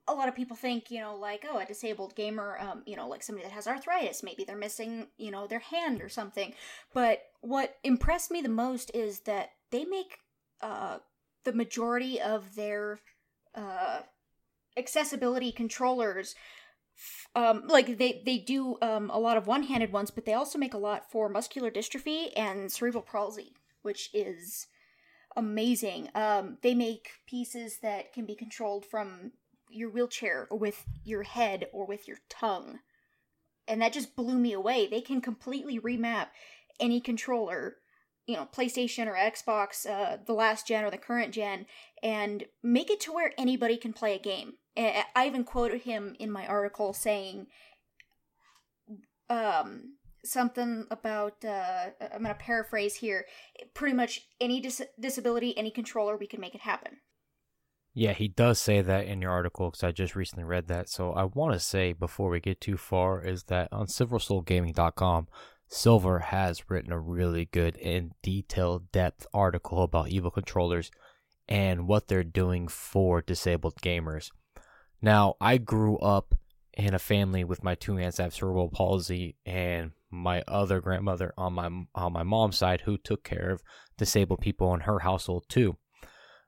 a 0.07 0.13
lot 0.13 0.29
of 0.29 0.35
people 0.35 0.55
think, 0.55 0.89
you 0.89 1.01
know, 1.01 1.15
like, 1.15 1.45
oh, 1.49 1.57
a 1.57 1.65
disabled 1.65 2.15
gamer, 2.15 2.57
um, 2.59 2.83
you 2.85 2.95
know, 2.95 3.07
like 3.07 3.21
somebody 3.21 3.45
that 3.45 3.53
has 3.53 3.67
arthritis, 3.67 4.23
maybe 4.23 4.43
they're 4.43 4.55
missing, 4.55 5.07
you 5.17 5.31
know, 5.31 5.47
their 5.47 5.59
hand 5.59 6.01
or 6.01 6.09
something. 6.09 6.53
But 6.93 7.23
what 7.41 7.75
impressed 7.83 8.31
me 8.31 8.41
the 8.41 8.49
most 8.49 8.91
is 8.93 9.21
that 9.21 9.49
they 9.71 9.83
make 9.83 10.19
uh, 10.61 10.99
the 11.43 11.53
majority 11.53 12.21
of 12.21 12.55
their 12.55 12.99
uh, 13.53 14.01
accessibility 14.77 15.51
controllers. 15.51 16.35
Um, 17.35 17.63
like 17.67 17.97
they 17.97 18.21
they 18.25 18.37
do 18.37 18.77
um, 18.81 19.09
a 19.09 19.19
lot 19.19 19.37
of 19.37 19.47
one-handed 19.47 19.91
ones, 19.91 20.11
but 20.11 20.25
they 20.25 20.33
also 20.33 20.57
make 20.57 20.73
a 20.73 20.79
lot 20.79 21.11
for 21.11 21.29
muscular 21.29 21.69
dystrophy 21.69 22.31
and 22.35 22.71
cerebral 22.71 23.03
palsy 23.03 23.53
which 23.87 24.09
is 24.13 24.67
amazing. 25.37 26.09
Um, 26.13 26.57
they 26.61 26.75
make 26.75 27.09
pieces 27.25 27.79
that 27.81 28.11
can 28.11 28.25
be 28.25 28.35
controlled 28.35 28.85
from 28.85 29.31
your 29.69 29.89
wheelchair 29.89 30.45
or 30.51 30.57
with 30.57 30.83
your 31.05 31.23
head 31.23 31.67
or 31.71 31.85
with 31.85 32.05
your 32.05 32.17
tongue. 32.29 32.79
And 33.65 33.81
that 33.81 33.93
just 33.93 34.17
blew 34.17 34.37
me 34.37 34.51
away. 34.51 34.87
They 34.87 34.99
can 34.99 35.21
completely 35.21 35.79
remap 35.79 36.27
any 36.81 36.99
controller, 36.99 37.77
you 38.25 38.35
know, 38.35 38.45
PlayStation 38.53 39.07
or 39.07 39.13
Xbox, 39.13 39.89
uh, 39.89 40.17
the 40.25 40.33
last 40.33 40.67
gen 40.67 40.83
or 40.83 40.91
the 40.91 40.97
current 40.97 41.33
gen, 41.33 41.65
and 42.03 42.43
make 42.61 42.89
it 42.89 42.99
to 43.01 43.13
where 43.13 43.31
anybody 43.37 43.77
can 43.77 43.93
play 43.93 44.15
a 44.15 44.19
game. 44.19 44.55
I 44.77 45.25
even 45.27 45.43
quoted 45.43 45.81
him 45.81 46.15
in 46.19 46.31
my 46.31 46.45
article 46.45 46.93
saying, 46.93 47.47
um, 49.29 49.95
something 50.23 50.85
about 50.91 51.43
uh, 51.43 51.87
I'm 52.13 52.21
gonna 52.23 52.35
paraphrase 52.35 52.95
here. 52.95 53.25
Pretty 53.73 53.95
much 53.95 54.27
any 54.39 54.59
dis- 54.59 54.81
disability, 54.99 55.57
any 55.57 55.71
controller, 55.71 56.17
we 56.17 56.27
can 56.27 56.41
make 56.41 56.55
it 56.55 56.61
happen. 56.61 56.97
Yeah, 57.93 58.13
he 58.13 58.27
does 58.27 58.59
say 58.59 58.81
that 58.81 59.07
in 59.07 59.21
your 59.21 59.31
article 59.31 59.71
because 59.71 59.83
I 59.83 59.91
just 59.91 60.15
recently 60.15 60.43
read 60.43 60.67
that. 60.67 60.87
So 60.87 61.13
I 61.13 61.23
want 61.23 61.53
to 61.53 61.59
say 61.59 61.93
before 61.93 62.29
we 62.29 62.39
get 62.39 62.61
too 62.61 62.77
far 62.77 63.25
is 63.25 63.45
that 63.45 63.69
on 63.71 63.87
SilverSoulGaming.com, 63.87 65.27
Silver 65.67 66.19
has 66.19 66.69
written 66.69 66.91
a 66.91 66.99
really 66.99 67.45
good 67.45 67.75
and 67.79 68.11
detailed 68.21 68.91
depth 68.91 69.25
article 69.33 69.81
about 69.81 70.09
Evil 70.09 70.29
controllers 70.29 70.91
and 71.49 71.87
what 71.87 72.07
they're 72.07 72.23
doing 72.23 72.67
for 72.67 73.21
disabled 73.21 73.81
gamers. 73.81 74.29
Now, 75.01 75.35
I 75.39 75.57
grew 75.57 75.97
up 75.97 76.35
in 76.73 76.93
a 76.93 76.99
family 76.99 77.43
with 77.43 77.63
my 77.63 77.75
two 77.75 77.97
aunts 77.97 78.17
have 78.17 78.33
cerebral 78.33 78.69
palsy 78.69 79.35
and 79.45 79.91
my 80.11 80.43
other 80.47 80.79
grandmother 80.79 81.33
on 81.37 81.53
my 81.53 81.69
on 81.95 82.13
my 82.13 82.23
mom's 82.23 82.57
side 82.57 82.81
who 82.81 82.97
took 82.97 83.23
care 83.23 83.49
of 83.49 83.63
disabled 83.97 84.39
people 84.39 84.73
in 84.73 84.81
her 84.81 84.99
household 84.99 85.45
too. 85.49 85.75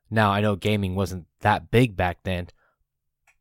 Now, 0.09 0.31
I 0.31 0.41
know 0.41 0.55
gaming 0.55 0.95
wasn't 0.95 1.25
that 1.41 1.71
big 1.71 1.95
back 1.95 2.19
then, 2.23 2.47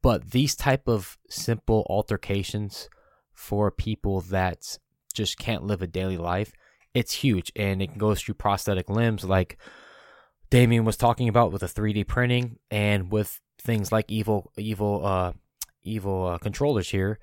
but 0.02 0.30
these 0.30 0.54
type 0.54 0.88
of 0.88 1.18
simple 1.28 1.86
altercations 1.88 2.88
for 3.32 3.70
people 3.70 4.20
that 4.22 4.78
just 5.14 5.38
can't 5.38 5.64
live 5.64 5.82
a 5.82 5.86
daily 5.86 6.18
life, 6.18 6.52
it's 6.94 7.12
huge 7.12 7.52
and 7.54 7.80
it 7.80 7.96
goes 7.98 8.20
through 8.20 8.34
prosthetic 8.34 8.90
limbs 8.90 9.24
like 9.24 9.58
Damien 10.50 10.84
was 10.84 10.96
talking 10.96 11.28
about 11.28 11.52
with 11.52 11.60
the 11.60 11.66
3D 11.66 12.06
printing 12.06 12.58
and 12.70 13.12
with 13.12 13.40
things 13.68 13.92
like 13.92 14.10
evil 14.10 14.50
evil 14.56 15.04
uh 15.04 15.32
evil 15.82 16.26
uh, 16.26 16.38
controllers 16.38 16.88
here 16.88 17.18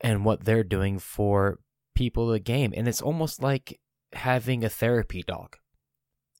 and 0.00 0.24
what 0.24 0.44
they're 0.44 0.64
doing 0.64 0.98
for 0.98 1.60
people 1.94 2.26
the 2.26 2.40
game. 2.40 2.74
And 2.76 2.88
it's 2.88 3.00
almost 3.00 3.40
like 3.40 3.78
having 4.14 4.64
a 4.64 4.68
therapy 4.68 5.22
dog. 5.22 5.56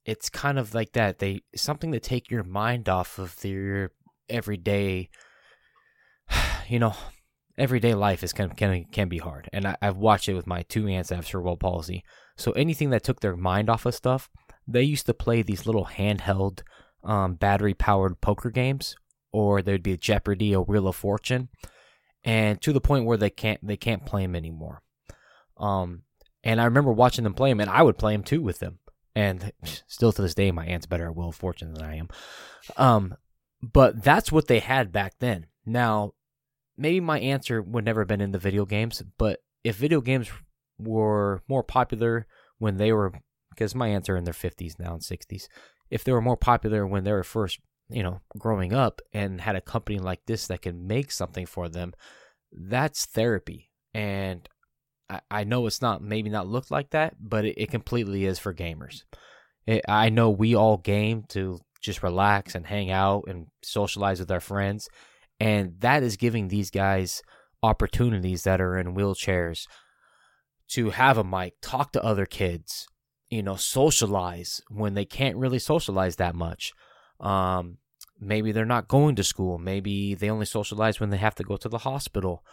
It's 0.05 0.29
kind 0.29 0.59
of 0.59 0.75
like 0.75 0.93
that. 0.95 1.21
They 1.21 1.43
something 1.55 1.93
to 1.93 2.01
take 2.01 2.29
your 2.29 2.43
mind 2.43 2.89
off 2.89 3.21
of 3.21 3.45
your 3.45 3.93
everyday 4.29 5.11
you 6.69 6.81
know 6.81 6.95
everyday 7.57 7.95
life 7.95 8.25
is 8.25 8.33
can 8.33 8.51
can 8.51 8.85
can 8.87 9.09
be 9.09 9.19
hard. 9.19 9.49
And 9.53 9.65
I, 9.65 9.77
have 9.81 9.97
watched 9.97 10.29
it 10.29 10.35
with 10.35 10.49
my 10.49 10.63
two 10.63 10.89
aunts 10.89 11.11
that 11.11 11.17
have 11.17 11.27
cerebral 11.29 11.57
palsy. 11.57 12.03
So 12.37 12.51
anything 12.53 12.91
that 12.91 13.05
took 13.05 13.21
their 13.21 13.37
mind 13.37 13.71
off 13.71 13.87
of 13.87 13.95
stuff 13.95 14.29
they 14.67 14.83
used 14.83 15.07
to 15.07 15.15
play 15.15 15.43
these 15.43 15.67
little 15.67 15.87
handheld 15.87 16.63
um, 17.05 17.35
battery 17.35 17.75
powered 17.75 18.21
poker 18.21 18.51
games 18.51 18.97
or 19.33 19.63
there'd 19.63 19.83
be 19.83 19.97
Jeopardy, 19.97 20.55
or 20.55 20.65
Wheel 20.65 20.87
of 20.87 20.97
Fortune, 20.97 21.49
and 22.23 22.61
to 22.61 22.73
the 22.73 22.81
point 22.81 23.07
where 23.07 23.17
they 23.17 23.31
can't 23.31 23.67
they 23.67 23.77
can't 23.77 24.07
play 24.07 24.23
them 24.23 24.37
anymore. 24.37 24.83
Um, 25.57 26.03
and 26.45 26.61
I 26.61 26.65
remember 26.65 26.93
watching 26.93 27.25
them 27.25 27.35
play 27.35 27.51
them, 27.51 27.61
and 27.61 27.71
I 27.71 27.83
would 27.83 27.99
play 27.99 28.13
them 28.13 28.23
too 28.23 28.43
with 28.43 28.61
them. 28.61 28.79
And 29.15 29.53
still 29.87 30.13
to 30.13 30.23
this 30.23 30.35
day, 30.35 30.53
my 30.53 30.67
aunt's 30.67 30.87
better 30.87 31.07
at 31.07 31.17
Wheel 31.17 31.31
of 31.31 31.35
Fortune 31.35 31.73
than 31.73 31.85
I 31.85 31.97
am. 31.97 32.09
Um, 32.77 33.17
but 33.63 34.03
that's 34.05 34.31
what 34.31 34.47
they 34.47 34.61
had 34.61 34.93
back 34.93 35.15
then. 35.19 35.47
Now, 35.65 36.13
maybe 36.77 37.01
my 37.01 37.19
answer 37.21 37.63
would 37.63 37.85
never 37.85 38.03
have 38.03 38.09
been 38.09 38.21
in 38.21 38.33
the 38.33 38.39
video 38.39 38.67
games, 38.67 39.03
but 39.19 39.41
if 39.65 39.77
video 39.77 40.01
games 40.01 40.31
were 40.79 41.43
more 41.49 41.63
popular 41.63 42.27
when 42.59 42.77
they 42.77 42.93
were, 42.93 43.13
because 43.51 43.75
my 43.75 43.89
aunts 43.89 44.09
are 44.09 44.17
in 44.17 44.25
their 44.25 44.35
50s 44.35 44.81
now 44.81 44.95
and 44.95 45.03
60s, 45.03 45.47
if 45.93 46.05
they 46.05 46.13
were 46.13 46.21
more 46.21 46.37
popular 46.37 46.87
when 46.87 47.05
they 47.05 47.13
were 47.13 47.23
first 47.23 47.61
you 47.93 48.03
know, 48.03 48.21
growing 48.39 48.73
up 48.73 49.01
and 49.13 49.41
had 49.41 49.57
a 49.57 49.61
company 49.61 49.99
like 49.99 50.21
this 50.27 50.47
that 50.47 50.63
can 50.63 50.87
make 50.87 51.13
something 51.13 51.47
for 51.47 51.69
them, 51.69 51.93
that's 52.51 53.07
therapy. 53.07 53.71
And 53.95 54.49
I, 55.09 55.21
I 55.31 55.45
know 55.45 55.67
it's 55.67 55.83
not 55.83 56.03
maybe 56.03 56.31
not 56.31 56.49
looked 56.49 56.71
like 56.71 56.91
that, 56.91 57.15
but 57.21 57.45
it, 57.45 57.61
it 57.61 57.71
completely 57.71 58.25
is 58.25 58.39
for 58.39 58.55
gamers. 58.55 59.05
It, 59.67 59.83
I 59.89 60.09
know 60.09 60.31
we 60.31 60.55
all 60.55 60.79
game 60.79 61.25
to 61.31 61.61
just 61.81 62.03
relax 62.03 62.55
and 62.55 62.67
hang 62.67 62.91
out 62.91 63.25
and 63.29 63.47
socialize 63.63 64.21
with 64.21 64.31
our 64.31 64.41
friends. 64.41 64.89
And 65.39 65.81
that 65.81 66.03
is 66.03 66.17
giving 66.17 66.49
these 66.49 66.71
guys 66.71 67.23
opportunities 67.63 68.45
that 68.45 68.61
are 68.61 68.79
in 68.79 68.95
wheelchairs 68.95 69.67
to 70.69 70.91
have 70.91 71.19
a 71.19 71.25
mic, 71.25 71.55
talk 71.61 71.93
to 71.93 72.03
other 72.03 72.25
kids, 72.25 72.87
you 73.33 73.43
know, 73.43 73.57
socialize 73.57 74.61
when 74.69 74.93
they 74.93 75.07
can't 75.07 75.39
really 75.39 75.59
socialize 75.59 76.17
that 76.17 76.35
much. 76.35 76.75
Um, 77.19 77.79
maybe 78.21 78.53
they're 78.53 78.67
not 78.67 78.89
going 78.89 79.17
to 79.17 79.25
school. 79.25 79.57
Maybe 79.57 80.15
they 80.15 80.29
only 80.29 80.45
socialize 80.45 81.01
when 81.01 81.09
they 81.09 81.17
have 81.17 81.35
to 81.37 81.43
go 81.43 81.57
to 81.57 81.69
the 81.71 81.79
hospital. 81.79 82.45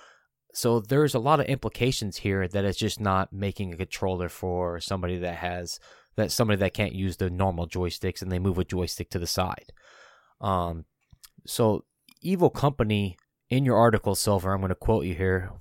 So 0.53 0.79
there's 0.79 1.13
a 1.13 1.19
lot 1.19 1.41
of 1.41 1.47
implications 1.47 2.19
here 2.19 2.47
that 2.47 2.63
it's 2.63 2.77
just 2.77 2.97
not 2.97 3.33
making 3.33 3.73
a 3.73 3.77
controller 3.77 4.29
for 4.29 4.79
somebody 4.79 5.17
that 5.17 5.35
has 5.35 5.81
that 6.15 6.31
somebody 6.31 6.57
that 6.59 6.73
can't 6.73 6.95
use 6.95 7.17
the 7.17 7.29
normal 7.29 7.67
joysticks 7.67 8.21
and 8.21 8.31
they 8.31 8.39
move 8.39 8.57
a 8.57 8.63
joystick 8.63 9.09
to 9.09 9.19
the 9.19 9.27
side. 9.27 9.73
Um, 10.39 10.85
so 11.45 11.83
Evil 12.21 12.49
Company 12.49 13.17
in 13.49 13.65
your 13.65 13.75
article, 13.75 14.15
Silver, 14.15 14.53
I'm 14.53 14.61
going 14.61 14.69
to 14.69 14.75
quote 14.75 15.03
you 15.03 15.13
here, 15.13 15.51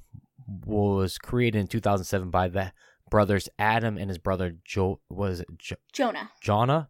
was 0.46 1.18
created 1.18 1.58
in 1.58 1.66
2007 1.66 2.30
by 2.30 2.46
the 2.46 2.72
brothers 3.10 3.48
Adam 3.58 3.96
and 3.96 4.10
his 4.10 4.18
brother 4.18 4.56
Joe 4.64 5.00
was 5.08 5.40
it 5.40 5.48
jo- 5.58 5.76
Jonah. 5.92 6.30
Jonah. 6.40 6.88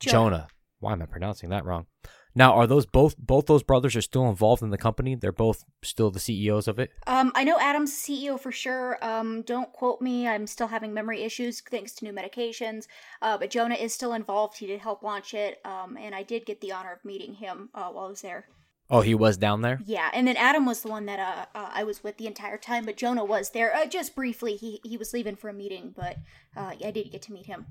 Jonah. 0.00 0.12
Jonah. 0.12 0.48
Why 0.80 0.92
am 0.92 1.02
I 1.02 1.06
pronouncing 1.06 1.50
that 1.50 1.64
wrong? 1.64 1.86
Now, 2.34 2.54
are 2.54 2.68
those 2.68 2.86
both 2.86 3.16
both 3.18 3.46
those 3.46 3.64
brothers 3.64 3.96
are 3.96 4.00
still 4.00 4.28
involved 4.28 4.62
in 4.62 4.70
the 4.70 4.78
company? 4.78 5.16
They're 5.16 5.32
both 5.32 5.64
still 5.82 6.12
the 6.12 6.20
CEOs 6.20 6.68
of 6.68 6.78
it. 6.78 6.92
Um, 7.06 7.32
I 7.34 7.42
know 7.42 7.58
Adam's 7.58 7.92
CEO 7.92 8.38
for 8.38 8.52
sure. 8.52 8.96
Um, 9.04 9.42
don't 9.42 9.72
quote 9.72 10.00
me. 10.00 10.28
I'm 10.28 10.46
still 10.46 10.68
having 10.68 10.94
memory 10.94 11.22
issues 11.22 11.60
thanks 11.60 11.94
to 11.94 12.04
new 12.04 12.12
medications. 12.12 12.86
Uh, 13.20 13.38
but 13.38 13.50
Jonah 13.50 13.74
is 13.74 13.92
still 13.92 14.12
involved. 14.12 14.58
He 14.58 14.66
did 14.66 14.78
help 14.78 15.02
launch 15.02 15.34
it. 15.34 15.58
Um, 15.64 15.96
and 15.96 16.14
I 16.14 16.22
did 16.22 16.46
get 16.46 16.60
the 16.60 16.70
honor 16.70 16.92
of 16.92 17.04
meeting 17.04 17.34
him 17.34 17.70
uh, 17.74 17.88
while 17.88 18.06
I 18.06 18.08
was 18.10 18.22
there. 18.22 18.46
Oh, 18.90 19.02
he 19.02 19.14
was 19.14 19.36
down 19.36 19.60
there. 19.60 19.80
Yeah, 19.84 20.10
and 20.14 20.26
then 20.26 20.36
Adam 20.36 20.64
was 20.64 20.80
the 20.80 20.88
one 20.88 21.06
that 21.06 21.18
uh, 21.18 21.58
uh 21.58 21.70
I 21.72 21.84
was 21.84 22.02
with 22.02 22.16
the 22.16 22.26
entire 22.26 22.56
time, 22.56 22.86
but 22.86 22.96
Jonah 22.96 23.24
was 23.24 23.50
there 23.50 23.74
uh, 23.74 23.86
just 23.86 24.14
briefly. 24.14 24.56
He 24.56 24.80
he 24.82 24.96
was 24.96 25.12
leaving 25.12 25.36
for 25.36 25.50
a 25.50 25.52
meeting, 25.52 25.92
but 25.94 26.16
uh, 26.56 26.72
I 26.82 26.90
did 26.90 27.10
get 27.10 27.22
to 27.22 27.32
meet 27.32 27.46
him. 27.46 27.66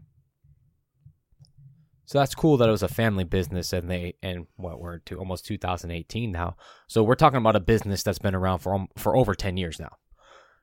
So 2.07 2.19
that's 2.19 2.35
cool 2.35 2.55
that 2.57 2.69
it 2.69 2.71
was 2.71 2.83
a 2.83 2.87
family 2.87 3.25
business 3.25 3.73
and 3.73 3.91
they 3.91 4.13
and 4.23 4.47
what 4.55 4.79
we're 4.79 4.99
to 4.99 5.19
almost 5.19 5.45
2018 5.45 6.31
now. 6.31 6.55
So 6.87 7.03
we're 7.03 7.15
talking 7.15 7.37
about 7.37 7.57
a 7.57 7.59
business 7.59 8.01
that's 8.01 8.17
been 8.17 8.33
around 8.33 8.59
for 8.59 8.87
for 8.95 9.17
over 9.17 9.35
10 9.35 9.57
years 9.57 9.77
now. 9.77 9.91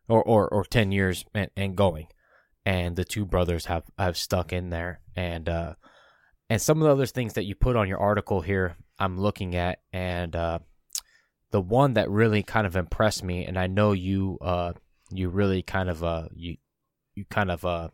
Or 0.08 0.22
or, 0.22 0.48
or 0.48 0.64
10 0.64 0.90
years 0.90 1.24
and, 1.34 1.50
and 1.54 1.76
going. 1.76 2.06
And 2.64 2.96
the 2.96 3.04
two 3.04 3.26
brothers 3.26 3.66
have 3.66 3.84
have 3.98 4.16
stuck 4.16 4.54
in 4.54 4.70
there 4.70 5.00
and 5.14 5.46
uh 5.48 5.74
and 6.48 6.62
some 6.62 6.78
of 6.78 6.84
the 6.84 6.92
other 6.92 7.06
things 7.06 7.34
that 7.34 7.44
you 7.44 7.54
put 7.54 7.76
on 7.76 7.88
your 7.88 8.00
article 8.00 8.40
here 8.40 8.76
I'm 8.98 9.18
looking 9.18 9.54
at 9.56 9.80
and 9.92 10.34
uh 10.36 10.58
the 11.50 11.60
one 11.60 11.94
that 11.94 12.10
really 12.10 12.42
kind 12.42 12.66
of 12.66 12.76
impressed 12.76 13.22
me 13.22 13.44
and 13.44 13.58
I 13.58 13.66
know 13.66 13.92
you 13.92 14.38
uh 14.40 14.72
you 15.10 15.28
really 15.28 15.62
kind 15.62 15.88
of 15.90 16.02
uh 16.04 16.28
you 16.34 16.56
you 17.14 17.24
kind 17.30 17.50
of 17.50 17.64
uh 17.64 17.88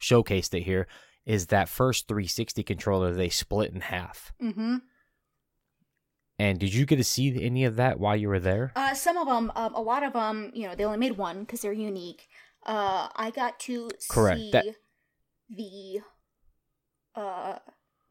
showcased 0.00 0.54
it 0.54 0.62
here 0.62 0.86
is 1.24 1.46
that 1.46 1.68
first 1.68 2.06
360 2.08 2.62
controller 2.62 3.12
they 3.12 3.28
split 3.30 3.72
in 3.72 3.80
half. 3.80 4.32
Mm-hmm. 4.42 4.76
And 6.38 6.58
did 6.58 6.74
you 6.74 6.84
get 6.84 6.96
to 6.96 7.04
see 7.04 7.42
any 7.42 7.64
of 7.64 7.76
that 7.76 7.98
while 8.00 8.16
you 8.16 8.28
were 8.28 8.40
there? 8.40 8.72
Uh, 8.74 8.92
some 8.94 9.16
of 9.16 9.28
them, 9.28 9.52
um, 9.54 9.72
a 9.74 9.80
lot 9.80 10.02
of 10.02 10.12
them, 10.14 10.50
you 10.52 10.66
know, 10.66 10.74
they 10.74 10.84
only 10.84 10.98
made 10.98 11.16
one 11.16 11.40
because 11.40 11.60
they're 11.60 11.72
unique. 11.72 12.28
Uh, 12.66 13.08
I 13.14 13.30
got 13.30 13.60
to 13.60 13.88
Correct. 14.10 14.40
see 14.40 14.50
that- 14.50 14.64
the 15.48 16.00
uh, 17.14 17.58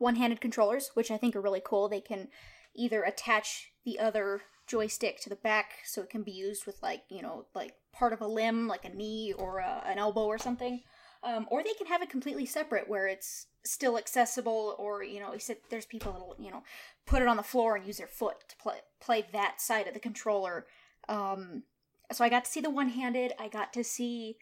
one-handed 0.04 0.42
controllers, 0.42 0.92
which 0.94 1.10
I 1.10 1.18
think 1.18 1.36
are 1.36 1.42
really 1.42 1.62
cool. 1.64 1.88
They 1.88 2.02
can 2.02 2.28
either 2.76 3.04
attach 3.04 3.72
the 3.86 4.00
other 4.00 4.42
joystick 4.68 5.20
to 5.22 5.30
the 5.30 5.36
back 5.36 5.80
so 5.86 6.02
it 6.02 6.10
can 6.10 6.24
be 6.24 6.32
used 6.32 6.66
with 6.66 6.82
like 6.82 7.04
you 7.10 7.22
know 7.22 7.46
like 7.54 7.74
part 7.92 8.14
of 8.14 8.22
a 8.22 8.28
limb 8.28 8.68
like 8.68 8.86
a 8.86 8.90
knee 8.90 9.34
or 9.38 9.60
a, 9.60 9.84
an 9.86 9.98
elbow 9.98 10.26
or 10.26 10.38
something. 10.38 10.82
Um, 11.24 11.48
or 11.50 11.64
they 11.64 11.74
can 11.74 11.88
have 11.88 12.02
it 12.02 12.10
completely 12.10 12.46
separate 12.46 12.90
where 12.90 13.08
it's 13.08 13.48
still 13.66 13.98
accessible 13.98 14.76
or 14.78 15.04
you 15.04 15.22
know 15.22 15.32
you 15.32 15.40
said 15.40 15.58
there's 15.70 15.86
people 15.86 16.12
that'll 16.12 16.36
you 16.38 16.52
know 16.52 16.64
put 17.06 17.22
it 17.22 17.30
on 17.30 17.38
the 17.38 17.44
floor 17.44 17.78
and 17.78 17.86
use 17.88 17.98
their 17.98 18.08
foot 18.08 18.36
to 18.50 18.58
play 18.58 18.78
play 19.00 19.26
that 19.32 19.62
side 19.62 19.88
of 19.88 19.94
the 19.94 20.00
controller. 20.00 20.66
Um, 21.08 21.64
so 22.12 22.24
i 22.24 22.30
got 22.30 22.46
to 22.46 22.52
see 22.52 22.62
the 22.62 22.70
one-handed. 22.70 23.34
I 23.40 23.48
got 23.48 23.74
to 23.74 23.84
see 23.84 24.38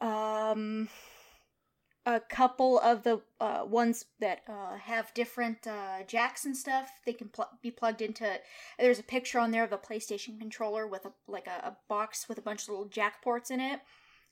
um 0.00 0.88
a 2.06 2.20
couple 2.20 2.78
of 2.78 3.02
the 3.02 3.20
uh, 3.40 3.64
ones 3.66 4.06
that 4.20 4.42
uh, 4.48 4.76
have 4.76 5.12
different 5.12 5.66
uh, 5.66 6.04
jacks 6.06 6.46
and 6.46 6.56
stuff 6.56 6.88
they 7.04 7.12
can 7.12 7.28
pl- 7.28 7.50
be 7.60 7.70
plugged 7.70 8.00
into 8.00 8.38
there's 8.78 9.00
a 9.00 9.02
picture 9.02 9.38
on 9.38 9.50
there 9.50 9.64
of 9.64 9.72
a 9.72 9.78
playstation 9.78 10.38
controller 10.38 10.86
with 10.86 11.04
a 11.04 11.12
like 11.26 11.46
a, 11.48 11.66
a 11.66 11.76
box 11.88 12.28
with 12.28 12.38
a 12.38 12.42
bunch 12.42 12.62
of 12.62 12.68
little 12.68 12.84
jack 12.86 13.22
ports 13.22 13.50
in 13.50 13.60
it 13.60 13.80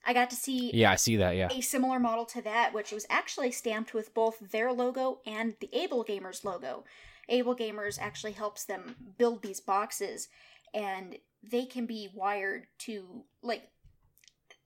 I 0.05 0.13
got 0.13 0.29
to 0.29 0.35
see 0.35 0.71
Yeah, 0.73 0.91
I 0.91 0.95
see 0.97 1.15
that, 1.15 1.35
yeah. 1.35 1.49
a 1.51 1.61
similar 1.61 1.99
model 1.99 2.25
to 2.25 2.41
that, 2.43 2.73
which 2.73 2.91
was 2.91 3.07
actually 3.09 3.51
stamped 3.51 3.93
with 3.93 4.13
both 4.13 4.51
their 4.51 4.71
logo 4.71 5.19
and 5.25 5.55
the 5.59 5.69
Able 5.73 6.05
Gamers 6.05 6.43
logo. 6.43 6.83
Able 7.27 7.55
Gamers 7.55 7.97
actually 7.99 8.33
helps 8.33 8.65
them 8.65 8.95
build 9.17 9.41
these 9.41 9.59
boxes, 9.59 10.27
and 10.75 11.17
they 11.41 11.65
can 11.65 11.87
be 11.87 12.09
wired 12.13 12.67
to 12.79 13.23
like 13.41 13.69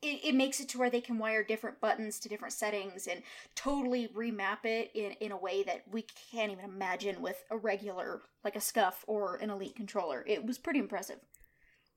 it, 0.01 0.19
it 0.23 0.35
makes 0.35 0.59
it 0.59 0.69
to 0.69 0.77
where 0.77 0.89
they 0.89 1.01
can 1.01 1.17
wire 1.17 1.43
different 1.43 1.81
buttons 1.81 2.19
to 2.19 2.29
different 2.29 2.53
settings 2.53 3.07
and 3.07 3.21
totally 3.55 4.07
remap 4.09 4.63
it 4.63 4.91
in, 4.93 5.11
in 5.19 5.31
a 5.31 5.37
way 5.37 5.63
that 5.63 5.83
we 5.91 6.05
can't 6.31 6.51
even 6.51 6.65
imagine 6.65 7.21
with 7.21 7.43
a 7.51 7.57
regular 7.57 8.21
like 8.43 8.55
a 8.55 8.59
Scuf 8.59 8.95
or 9.07 9.35
an 9.35 9.49
elite 9.49 9.75
controller 9.75 10.23
it 10.27 10.45
was 10.45 10.57
pretty 10.57 10.79
impressive 10.79 11.17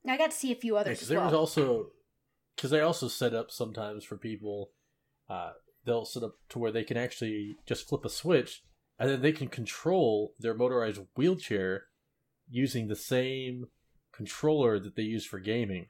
now 0.05 0.15
i 0.15 0.19
got 0.19 0.31
to 0.31 0.37
see 0.37 0.53
a 0.53 0.57
few 0.57 0.77
others 0.77 1.03
Yeah, 1.03 1.09
there 1.09 1.19
well 1.19 1.27
was 1.27 1.35
also 1.35 1.87
because 2.57 2.71
they 2.71 2.81
also 2.81 3.09
set 3.09 3.35
up 3.35 3.51
sometimes 3.51 4.05
for 4.05 4.17
people. 4.17 4.71
Uh, 5.29 5.53
they'll 5.85 6.05
set 6.05 6.23
up 6.23 6.37
to 6.51 6.59
where 6.59 6.73
they 6.73 6.85
can 6.85 6.97
actually 6.97 7.57
just 7.67 7.89
flip 7.89 8.05
a 8.05 8.09
switch, 8.09 8.63
and 8.99 9.11
then 9.11 9.23
they 9.23 9.33
can 9.33 9.49
control 9.49 10.35
their 10.39 10.55
motorized 10.55 11.01
wheelchair 11.17 11.85
using 12.49 12.89
the 12.89 12.97
same 12.97 13.67
controller 14.13 14.79
that 14.79 14.95
they 14.95 15.03
use 15.03 15.25
for 15.25 15.41
gaming. 15.41 15.87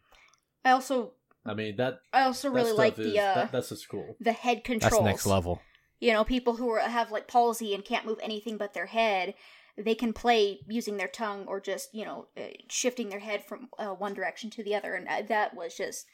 i 0.64 0.70
also 0.70 1.14
I 1.44 1.54
mean 1.54 1.76
that 1.76 2.00
i 2.12 2.22
also 2.22 2.48
that 2.48 2.54
really 2.54 2.68
stuff 2.68 2.78
like 2.78 2.98
is, 2.98 3.12
the 3.12 3.20
uh 3.20 3.34
that, 3.34 3.52
that's 3.52 3.70
just 3.70 3.88
cool. 3.88 4.16
the 4.20 4.32
head 4.32 4.64
controls. 4.64 4.92
That's 4.92 5.04
next 5.04 5.26
level. 5.26 5.60
you 6.00 6.12
know 6.12 6.24
people 6.24 6.56
who 6.56 6.70
are, 6.70 6.80
have 6.80 7.10
like 7.10 7.28
palsy 7.28 7.74
and 7.74 7.84
can't 7.84 8.06
move 8.06 8.18
anything 8.22 8.56
but 8.56 8.74
their 8.74 8.86
head 8.86 9.34
they 9.76 9.94
can 9.94 10.12
play 10.12 10.60
using 10.68 10.96
their 10.96 11.08
tongue 11.08 11.44
or 11.46 11.60
just 11.60 11.94
you 11.94 12.04
know 12.04 12.26
uh, 12.36 12.42
shifting 12.68 13.08
their 13.08 13.20
head 13.20 13.44
from 13.44 13.68
uh, 13.78 13.88
one 13.88 14.14
direction 14.14 14.50
to 14.50 14.62
the 14.62 14.74
other 14.74 14.94
and 14.94 15.08
uh, 15.08 15.22
that 15.28 15.54
was 15.54 15.76
just 15.76 16.06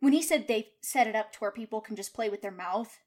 when 0.00 0.12
he 0.12 0.22
said 0.22 0.46
they 0.48 0.68
set 0.82 1.06
it 1.06 1.16
up 1.16 1.32
to 1.32 1.38
where 1.38 1.50
people 1.50 1.80
can 1.80 1.96
just 1.96 2.14
play 2.14 2.28
with 2.28 2.42
their 2.42 2.50
mouth 2.50 2.98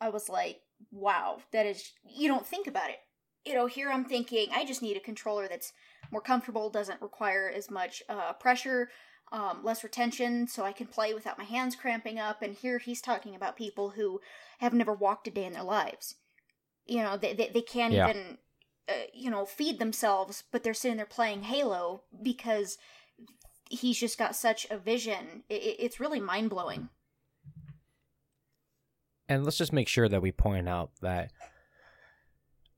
i 0.00 0.08
was 0.08 0.28
like 0.28 0.60
wow 0.90 1.38
that 1.52 1.66
is 1.66 1.92
you 2.04 2.28
don't 2.28 2.46
think 2.46 2.66
about 2.66 2.90
it 2.90 2.98
you 3.44 3.54
know 3.54 3.66
here 3.66 3.90
i'm 3.90 4.04
thinking 4.04 4.48
i 4.52 4.64
just 4.64 4.82
need 4.82 4.96
a 4.96 5.00
controller 5.00 5.48
that's 5.48 5.72
more 6.10 6.20
comfortable 6.20 6.70
doesn't 6.70 7.02
require 7.02 7.50
as 7.54 7.70
much 7.70 8.02
uh, 8.08 8.32
pressure 8.34 8.88
um, 9.32 9.60
less 9.62 9.84
retention 9.84 10.46
so 10.48 10.64
i 10.64 10.72
can 10.72 10.86
play 10.86 11.12
without 11.14 11.38
my 11.38 11.44
hands 11.44 11.76
cramping 11.76 12.18
up 12.18 12.42
and 12.42 12.54
here 12.56 12.78
he's 12.78 13.00
talking 13.00 13.34
about 13.34 13.56
people 13.56 13.90
who 13.90 14.20
have 14.58 14.72
never 14.72 14.92
walked 14.92 15.28
a 15.28 15.30
day 15.30 15.44
in 15.44 15.52
their 15.52 15.62
lives 15.62 16.14
you 16.86 17.02
know 17.02 17.16
they, 17.16 17.34
they, 17.34 17.48
they 17.52 17.60
can't 17.62 17.92
Yeah. 17.92 18.08
even 18.08 18.38
uh, 18.88 18.92
you 19.12 19.30
know 19.30 19.44
feed 19.44 19.78
themselves 19.78 20.44
but 20.50 20.62
they're 20.62 20.74
sitting 20.74 20.96
there 20.96 21.06
playing 21.06 21.42
halo 21.42 22.02
because 22.22 22.78
he's 23.70 23.98
just 23.98 24.16
got 24.18 24.34
such 24.34 24.66
a 24.70 24.78
vision 24.78 25.42
it, 25.48 25.62
it- 25.62 25.76
it's 25.78 26.00
really 26.00 26.20
mind-blowing 26.20 26.88
And 29.28 29.44
let's 29.44 29.58
just 29.58 29.74
make 29.74 29.88
sure 29.88 30.08
that 30.08 30.22
we 30.22 30.32
point 30.32 30.68
out 30.70 30.90
that 31.02 31.32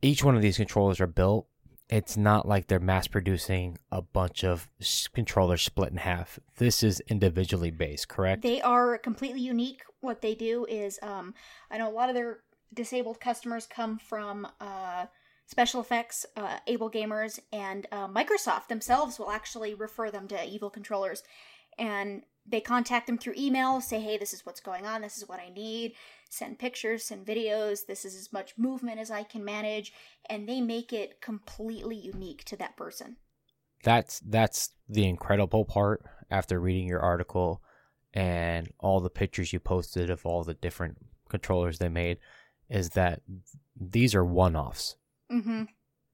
each 0.03 0.25
one 0.25 0.35
of 0.35 0.43
these 0.43 0.57
controllers 0.57 1.01
are 1.01 1.07
built. 1.07 1.47
It's 1.91 2.17
not 2.17 2.47
like 2.47 2.69
they're 2.69 2.79
mass 2.79 3.09
producing 3.09 3.77
a 3.91 4.01
bunch 4.01 4.45
of 4.45 4.69
controllers 5.13 5.63
split 5.63 5.91
in 5.91 5.97
half. 5.97 6.39
This 6.57 6.85
is 6.85 7.01
individually 7.09 7.73
based, 7.73 8.09
correct? 8.09 8.43
They 8.43 8.63
are 8.63 8.97
completely 8.97 9.41
unique. 9.41 9.83
What 10.01 10.23
they 10.23 10.37
do 10.37 10.65
is, 10.67 11.01
um, 11.03 11.35
I 11.71 11.79
know 11.79 11.89
a 11.89 11.93
lot 11.93 12.09
of 12.09 12.15
their 12.15 12.39
disabled 12.73 13.19
customers 13.19 13.67
come 13.67 13.99
from 13.99 14.47
uh, 14.61 15.07
special 15.47 15.81
effects, 15.81 16.25
uh, 16.37 16.59
able 16.69 16.91
gamers, 16.91 17.41
and 17.53 17.89
uh, 17.91 18.07
Microsoft 18.07 18.69
themselves 18.69 19.19
will 19.19 19.33
actually 19.33 19.75
refer 19.75 20.13
them 20.13 20.29
to 20.29 20.49
evil 20.49 20.71
controllers. 20.71 21.25
And 21.77 22.23
they 22.47 22.61
contact 22.61 23.09
them 23.09 23.19
through 23.19 23.35
email, 23.37 23.81
say, 23.81 24.01
hey, 24.01 24.17
this 24.17 24.33
is 24.33 24.47
what's 24.47 24.61
going 24.61 24.87
on, 24.87 25.03
this 25.03 25.17
is 25.17 25.29
what 25.29 25.41
I 25.41 25.51
need, 25.51 25.95
send 26.31 26.59
pictures, 26.59 27.05
send 27.05 27.27
videos, 27.27 27.85
this 27.87 28.05
is 28.07 28.15
as 28.17 28.33
much 28.33 28.55
movement 28.57 28.99
as 28.99 29.11
I 29.11 29.23
can 29.25 29.45
manage, 29.45 29.93
and 30.31 30.49
they 30.49 30.61
make 30.63 30.93
it 30.93 31.21
completely 31.21 31.97
unique 31.97 32.45
to 32.45 32.57
that 32.57 32.77
person. 32.79 33.17
that's 33.85 34.21
that's 34.21 34.71
the 34.89 35.07
incredible 35.07 35.65
part 35.65 36.03
after 36.31 36.59
reading 36.61 36.87
your 36.87 37.01
article 37.01 37.61
and 38.15 38.71
all 38.79 39.01
the 39.01 39.11
pictures 39.11 39.53
you 39.53 39.61
posted 39.61 40.11
of 40.11 40.25
all 40.27 40.43
the 40.45 40.55
different 40.55 40.97
controllers 41.29 41.79
they 41.79 41.89
made 41.89 42.19
is 42.69 42.91
that 42.91 43.23
these 43.81 44.15
are 44.15 44.25
one-offs 44.25 44.97
Mm-hmm. 45.33 45.63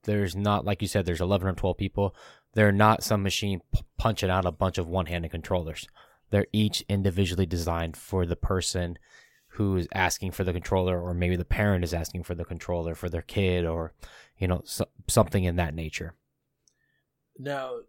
there's 0.05 0.37
not 0.37 0.65
like 0.65 0.83
you 0.83 0.89
said 0.89 1.07
there's 1.07 1.21
11 1.23 1.49
or 1.49 1.53
12 1.55 1.77
people 1.77 2.15
they're 2.55 2.71
not 2.73 3.03
some 3.03 3.23
machine 3.23 3.61
p- 3.73 3.81
punching 3.99 4.31
out 4.31 4.45
a 4.47 4.53
bunch 4.53 4.79
of 4.79 4.87
one-handed 4.89 5.31
controllers 5.31 5.89
they're 6.31 6.47
each 6.53 6.85
individually 6.89 7.47
designed 7.47 7.97
for 7.97 8.27
the 8.27 8.37
person 8.37 8.99
who's 9.57 9.87
asking 9.95 10.31
for 10.31 10.45
the 10.45 10.53
controller 10.53 11.01
or 11.01 11.15
maybe 11.15 11.37
the 11.37 11.45
parent 11.45 11.85
is 11.85 11.95
asking 11.95 12.23
for 12.23 12.35
the 12.35 12.45
controller 12.45 12.95
for 12.95 13.09
their 13.09 13.23
kid 13.23 13.65
or 13.65 13.93
you 14.39 14.47
know 14.47 14.63
so, 14.65 14.87
something 15.09 15.45
in 15.45 15.57
that 15.57 15.75
nature 15.75 16.15
Now, 17.39 17.81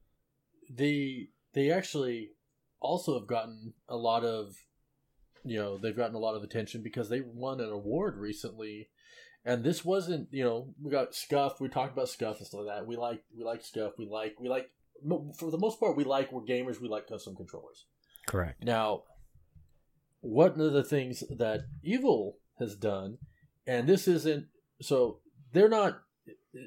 they 0.69 1.29
they 1.53 1.71
actually 1.71 2.31
also 2.79 3.17
have 3.17 3.27
gotten 3.27 3.73
a 3.87 3.95
lot 3.95 4.23
of, 4.23 4.55
you 5.43 5.57
know, 5.57 5.77
they've 5.77 5.95
gotten 5.95 6.15
a 6.15 6.19
lot 6.19 6.35
of 6.35 6.43
attention 6.43 6.83
because 6.83 7.09
they 7.09 7.21
won 7.21 7.59
an 7.59 7.69
award 7.69 8.17
recently, 8.17 8.89
and 9.45 9.63
this 9.63 9.85
wasn't, 9.85 10.27
you 10.31 10.43
know, 10.43 10.73
we 10.81 10.91
got 10.91 11.11
Scuf. 11.13 11.59
We 11.59 11.69
talked 11.69 11.93
about 11.93 12.07
Scuf 12.07 12.37
and 12.37 12.47
stuff 12.47 12.61
like 12.65 12.77
that. 12.77 12.87
We 12.87 12.97
like 12.97 13.23
we 13.35 13.43
like 13.43 13.63
Scuf. 13.63 13.91
We 13.97 14.05
like 14.05 14.35
we 14.39 14.49
like 14.49 14.69
for 15.37 15.51
the 15.51 15.57
most 15.57 15.79
part 15.79 15.95
we 15.95 16.03
like 16.03 16.31
we're 16.31 16.41
gamers. 16.41 16.81
We 16.81 16.89
like 16.89 17.07
custom 17.07 17.35
controllers. 17.35 17.85
correct 18.27 18.63
Now, 18.63 19.03
one 20.21 20.59
of 20.59 20.73
the 20.73 20.83
things 20.83 21.23
that 21.29 21.61
Evil 21.83 22.37
has 22.59 22.75
done, 22.75 23.17
and 23.65 23.87
this 23.87 24.07
isn't 24.07 24.47
so 24.81 25.19
they're 25.53 25.69
not 25.69 26.01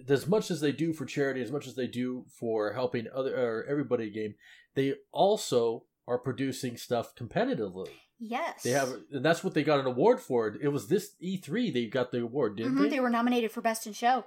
as 0.09 0.27
much 0.27 0.51
as 0.51 0.61
they 0.61 0.73
do 0.73 0.93
for 0.93 1.05
charity, 1.05 1.43
as 1.43 1.51
much 1.53 1.67
as 1.67 1.75
they 1.75 1.87
do 1.87 2.25
for 2.39 2.73
helping 2.73 3.07
other 3.15 3.37
or 3.37 3.65
everybody 3.69 4.11
game, 4.11 4.35
they 4.75 4.95
also 5.13 5.85
are 6.07 6.19
producing 6.19 6.77
stuff 6.77 7.15
competitively. 7.15 7.89
Yes. 8.19 8.63
They 8.63 8.71
have, 8.71 8.93
and 9.13 9.25
that's 9.25 9.43
what 9.43 9.55
they 9.55 9.63
got 9.65 9.81
an 9.81 9.87
award 9.87 10.21
for. 10.21 10.57
It 10.61 10.69
was 10.69 10.89
this 10.89 11.15
E3 11.23 11.73
they 11.73 11.87
got 11.87 12.13
the 12.13 12.23
award, 12.23 12.57
didn't 12.57 12.75
Mhm, 12.75 12.83
they? 12.83 12.89
they 12.91 13.01
were 13.01 13.11
nominated 13.11 13.51
for 13.51 13.61
Best 13.63 13.87
in 13.87 13.93
Show. 13.93 14.25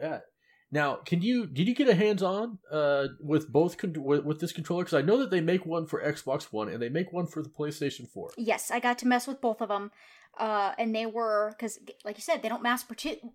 Yeah. 0.00 0.20
Now, 0.72 0.96
can 0.96 1.22
you 1.22 1.46
did 1.46 1.68
you 1.68 1.74
get 1.74 1.88
a 1.88 1.94
hands 1.94 2.22
on 2.22 2.58
uh, 2.70 3.06
with 3.20 3.52
both 3.52 3.78
con- 3.78 3.94
with, 3.96 4.24
with 4.24 4.40
this 4.40 4.52
controller? 4.52 4.84
Because 4.84 4.98
I 4.98 5.02
know 5.02 5.18
that 5.18 5.30
they 5.30 5.40
make 5.40 5.64
one 5.64 5.86
for 5.86 6.02
Xbox 6.02 6.52
One 6.52 6.68
and 6.68 6.82
they 6.82 6.88
make 6.88 7.12
one 7.12 7.26
for 7.26 7.42
the 7.42 7.48
PlayStation 7.48 8.08
Four. 8.08 8.30
Yes, 8.36 8.70
I 8.70 8.80
got 8.80 8.98
to 8.98 9.08
mess 9.08 9.26
with 9.26 9.40
both 9.40 9.60
of 9.60 9.68
them, 9.68 9.92
uh, 10.38 10.72
and 10.76 10.94
they 10.94 11.06
were 11.06 11.54
because, 11.56 11.78
like 12.04 12.16
you 12.16 12.22
said, 12.22 12.42
they 12.42 12.48
don't 12.48 12.62
mass 12.62 12.84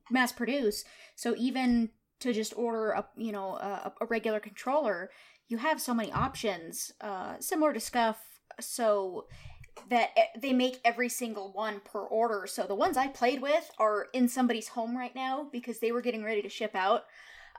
mass 0.09 0.33
produce. 0.33 0.83
So 1.15 1.33
even 1.37 1.91
to 2.19 2.33
just 2.33 2.53
order 2.57 2.91
a 2.91 3.05
you 3.15 3.31
know 3.31 3.53
a, 3.55 3.93
a 4.01 4.05
regular 4.07 4.41
controller, 4.41 5.09
you 5.47 5.57
have 5.57 5.79
so 5.79 5.93
many 5.93 6.11
options, 6.11 6.91
uh, 6.99 7.35
similar 7.39 7.71
to 7.71 7.79
Scuf. 7.79 8.17
So 8.59 9.27
that 9.89 10.09
they 10.39 10.53
make 10.53 10.79
every 10.85 11.09
single 11.09 11.51
one 11.53 11.81
per 11.83 12.01
order. 12.01 12.45
So 12.47 12.63
the 12.63 12.75
ones 12.75 12.97
I 12.97 13.07
played 13.07 13.41
with 13.41 13.69
are 13.79 14.07
in 14.13 14.27
somebody's 14.29 14.69
home 14.69 14.97
right 14.97 15.15
now 15.15 15.47
because 15.51 15.79
they 15.79 15.91
were 15.91 16.01
getting 16.01 16.23
ready 16.23 16.41
to 16.41 16.49
ship 16.49 16.75
out. 16.75 17.03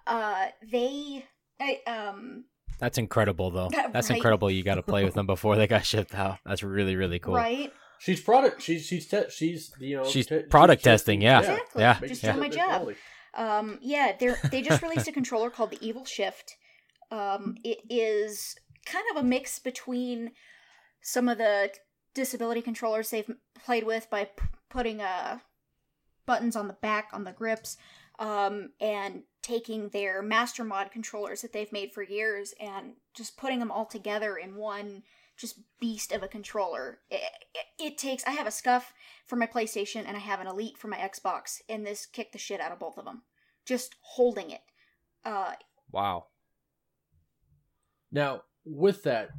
Uh, 0.06 0.46
they, 0.70 1.24
I, 1.60 1.78
um, 1.86 2.44
That's 2.78 2.98
incredible, 2.98 3.50
though. 3.50 3.68
That- 3.70 3.92
That's 3.92 4.10
right. 4.10 4.16
incredible. 4.16 4.50
You 4.50 4.62
got 4.62 4.74
to 4.76 4.82
play 4.82 5.04
with 5.04 5.14
them 5.14 5.26
before 5.26 5.56
they 5.56 5.66
got 5.66 5.84
shipped 5.86 6.14
out. 6.14 6.38
That's 6.44 6.62
really, 6.62 6.96
really 6.96 7.18
cool. 7.18 7.34
right? 7.34 7.72
She's 7.98 8.20
product. 8.20 8.60
She's 8.60 8.84
she's 8.84 9.06
te- 9.06 9.30
she's 9.30 9.72
you 9.78 9.96
know 9.98 10.04
She's 10.04 10.26
te- 10.26 10.42
product 10.42 10.82
she's- 10.82 10.92
testing, 11.02 11.22
yeah. 11.22 11.38
Exactly. 11.38 11.82
Yeah. 11.82 11.98
Just 12.04 12.20
sure 12.22 12.32
doing 12.32 12.40
my 12.40 12.48
job. 12.48 12.88
Um, 13.34 13.78
yeah, 13.80 14.12
they 14.18 14.34
they 14.50 14.60
just 14.62 14.82
released 14.82 15.06
a 15.06 15.12
controller 15.20 15.50
called 15.50 15.70
the 15.70 15.78
Evil 15.80 16.04
Shift. 16.04 16.56
Um, 17.12 17.54
it 17.62 17.78
is 17.88 18.56
kind 18.86 19.04
of 19.12 19.18
a 19.18 19.26
mix 19.26 19.60
between 19.60 20.32
some 21.00 21.28
of 21.28 21.38
the 21.38 21.70
disability 22.14 22.62
controllers 22.62 23.10
they've 23.10 23.30
played 23.64 23.84
with 23.84 24.08
by 24.10 24.24
p- 24.24 24.44
putting 24.68 25.00
uh, 25.00 25.38
buttons 26.26 26.56
on 26.56 26.68
the 26.68 26.74
back 26.74 27.08
on 27.12 27.24
the 27.24 27.32
grips, 27.32 27.76
um, 28.18 28.70
and 28.80 29.22
taking 29.42 29.88
their 29.88 30.22
master 30.22 30.64
mod 30.64 30.90
controllers 30.90 31.42
that 31.42 31.52
they've 31.52 31.72
made 31.72 31.92
for 31.92 32.02
years 32.02 32.54
and 32.60 32.92
just 33.14 33.36
putting 33.36 33.58
them 33.58 33.70
all 33.70 33.86
together 33.86 34.36
in 34.36 34.54
one 34.54 35.02
just 35.36 35.58
beast 35.80 36.12
of 36.12 36.22
a 36.22 36.28
controller. 36.28 37.00
It, 37.10 37.22
it, 37.54 37.84
it 37.84 37.98
takes. 37.98 38.24
I 38.26 38.32
have 38.32 38.46
a 38.46 38.50
Scuf 38.50 38.84
for 39.26 39.36
my 39.36 39.46
PlayStation 39.46 40.04
and 40.06 40.16
I 40.16 40.20
have 40.20 40.40
an 40.40 40.46
Elite 40.46 40.78
for 40.78 40.88
my 40.88 40.98
Xbox, 40.98 41.60
and 41.68 41.84
this 41.84 42.06
kicked 42.06 42.32
the 42.32 42.38
shit 42.38 42.60
out 42.60 42.70
of 42.72 42.78
both 42.78 42.98
of 42.98 43.04
them. 43.04 43.22
Just 43.64 43.96
holding 44.00 44.50
it. 44.50 44.62
Uh, 45.24 45.52
Wow. 45.90 46.26
Now, 48.10 48.42
with 48.64 49.02
that, 49.04 49.30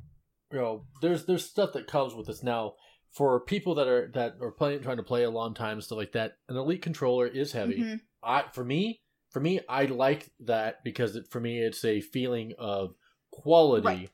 you 0.53 0.59
know, 0.59 0.85
there's 1.01 1.25
there's 1.25 1.45
stuff 1.45 1.73
that 1.73 1.87
comes 1.87 2.13
with 2.13 2.27
this. 2.27 2.43
Now, 2.43 2.75
for 3.11 3.39
people 3.39 3.75
that 3.75 3.87
are 3.87 4.09
that 4.13 4.35
are 4.41 4.51
playing, 4.51 4.81
trying 4.81 4.97
to 4.97 5.03
play 5.03 5.23
a 5.23 5.29
long 5.29 5.53
time, 5.53 5.81
stuff 5.81 5.97
like 5.97 6.11
that, 6.13 6.37
an 6.47 6.55
elite 6.57 6.81
controller 6.81 7.27
is 7.27 7.51
heavy. 7.51 7.79
mhm. 7.79 8.01
I 8.23 8.43
for 8.53 8.63
me, 8.63 9.01
for 9.31 9.39
me, 9.39 9.59
I 9.67 9.85
like 9.85 10.31
that 10.41 10.83
because 10.83 11.15
it, 11.15 11.27
for 11.29 11.39
me, 11.41 11.59
it's 11.59 11.83
a 11.83 11.99
feeling 12.01 12.53
of 12.57 12.95
quality. 13.31 13.85
Right. 13.87 14.09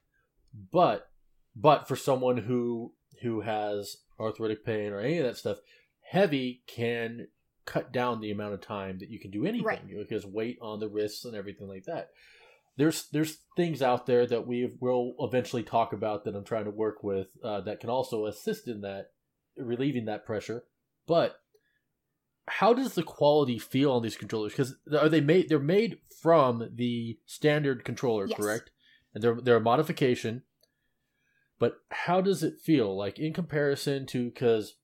But 0.71 1.09
but 1.55 1.87
for 1.87 1.95
someone 1.95 2.37
who 2.37 2.93
who 3.21 3.41
has 3.41 3.97
arthritic 4.19 4.65
pain 4.65 4.91
or 4.93 4.99
any 4.99 5.17
of 5.19 5.25
that 5.25 5.37
stuff, 5.37 5.57
heavy 6.01 6.63
can 6.67 7.27
cut 7.65 7.91
down 7.91 8.19
the 8.19 8.31
amount 8.31 8.53
of 8.53 8.61
time 8.61 8.97
that 8.99 9.09
you 9.09 9.19
can 9.19 9.29
do 9.29 9.45
anything 9.45 9.65
Right. 9.65 9.87
because 9.87 10.25
weight 10.25 10.57
on 10.61 10.79
the 10.79 10.89
wrists 10.89 11.23
and 11.25 11.35
everything 11.35 11.67
like 11.67 11.83
that. 11.85 12.09
There's 12.79 13.09
there's 13.11 13.39
things 13.57 13.81
out 13.81 14.05
there 14.05 14.25
that 14.25 14.47
we 14.47 14.71
will 14.79 15.13
eventually 15.19 15.63
talk 15.63 15.91
about 15.91 16.23
that 16.23 16.33
I'm 16.35 16.45
trying 16.45 16.63
to 16.63 16.71
work 16.71 17.03
with 17.03 17.27
uh, 17.43 17.59
that 17.61 17.81
can 17.81 17.89
also 17.89 18.25
assist 18.25 18.69
in 18.69 18.79
that 18.81 19.07
relieving 19.57 20.05
that 20.05 20.25
pressure. 20.25 20.63
But 21.05 21.35
how 22.47 22.73
does 22.73 22.93
the 22.93 23.03
quality 23.03 23.59
feel 23.59 23.91
on 23.91 24.01
these 24.01 24.15
controllers? 24.15 24.53
Because 24.53 24.75
are 24.97 25.09
they 25.09 25.19
made? 25.19 25.49
They're 25.49 25.59
made 25.59 25.97
from 26.21 26.69
the 26.73 27.19
standard 27.25 27.83
controller, 27.83 28.27
Yes. 28.27 28.37
correct? 28.37 28.71
And 29.13 29.21
they're 29.21 29.41
they're 29.41 29.57
a 29.57 29.61
modification. 29.61 30.43
But 31.59 31.79
how 31.91 32.21
does 32.21 32.43
it 32.43 32.61
feel 32.63 32.97
like 32.97 33.19
in 33.19 33.33
comparison 33.33 34.05
to 34.07 34.25
because 34.29 34.77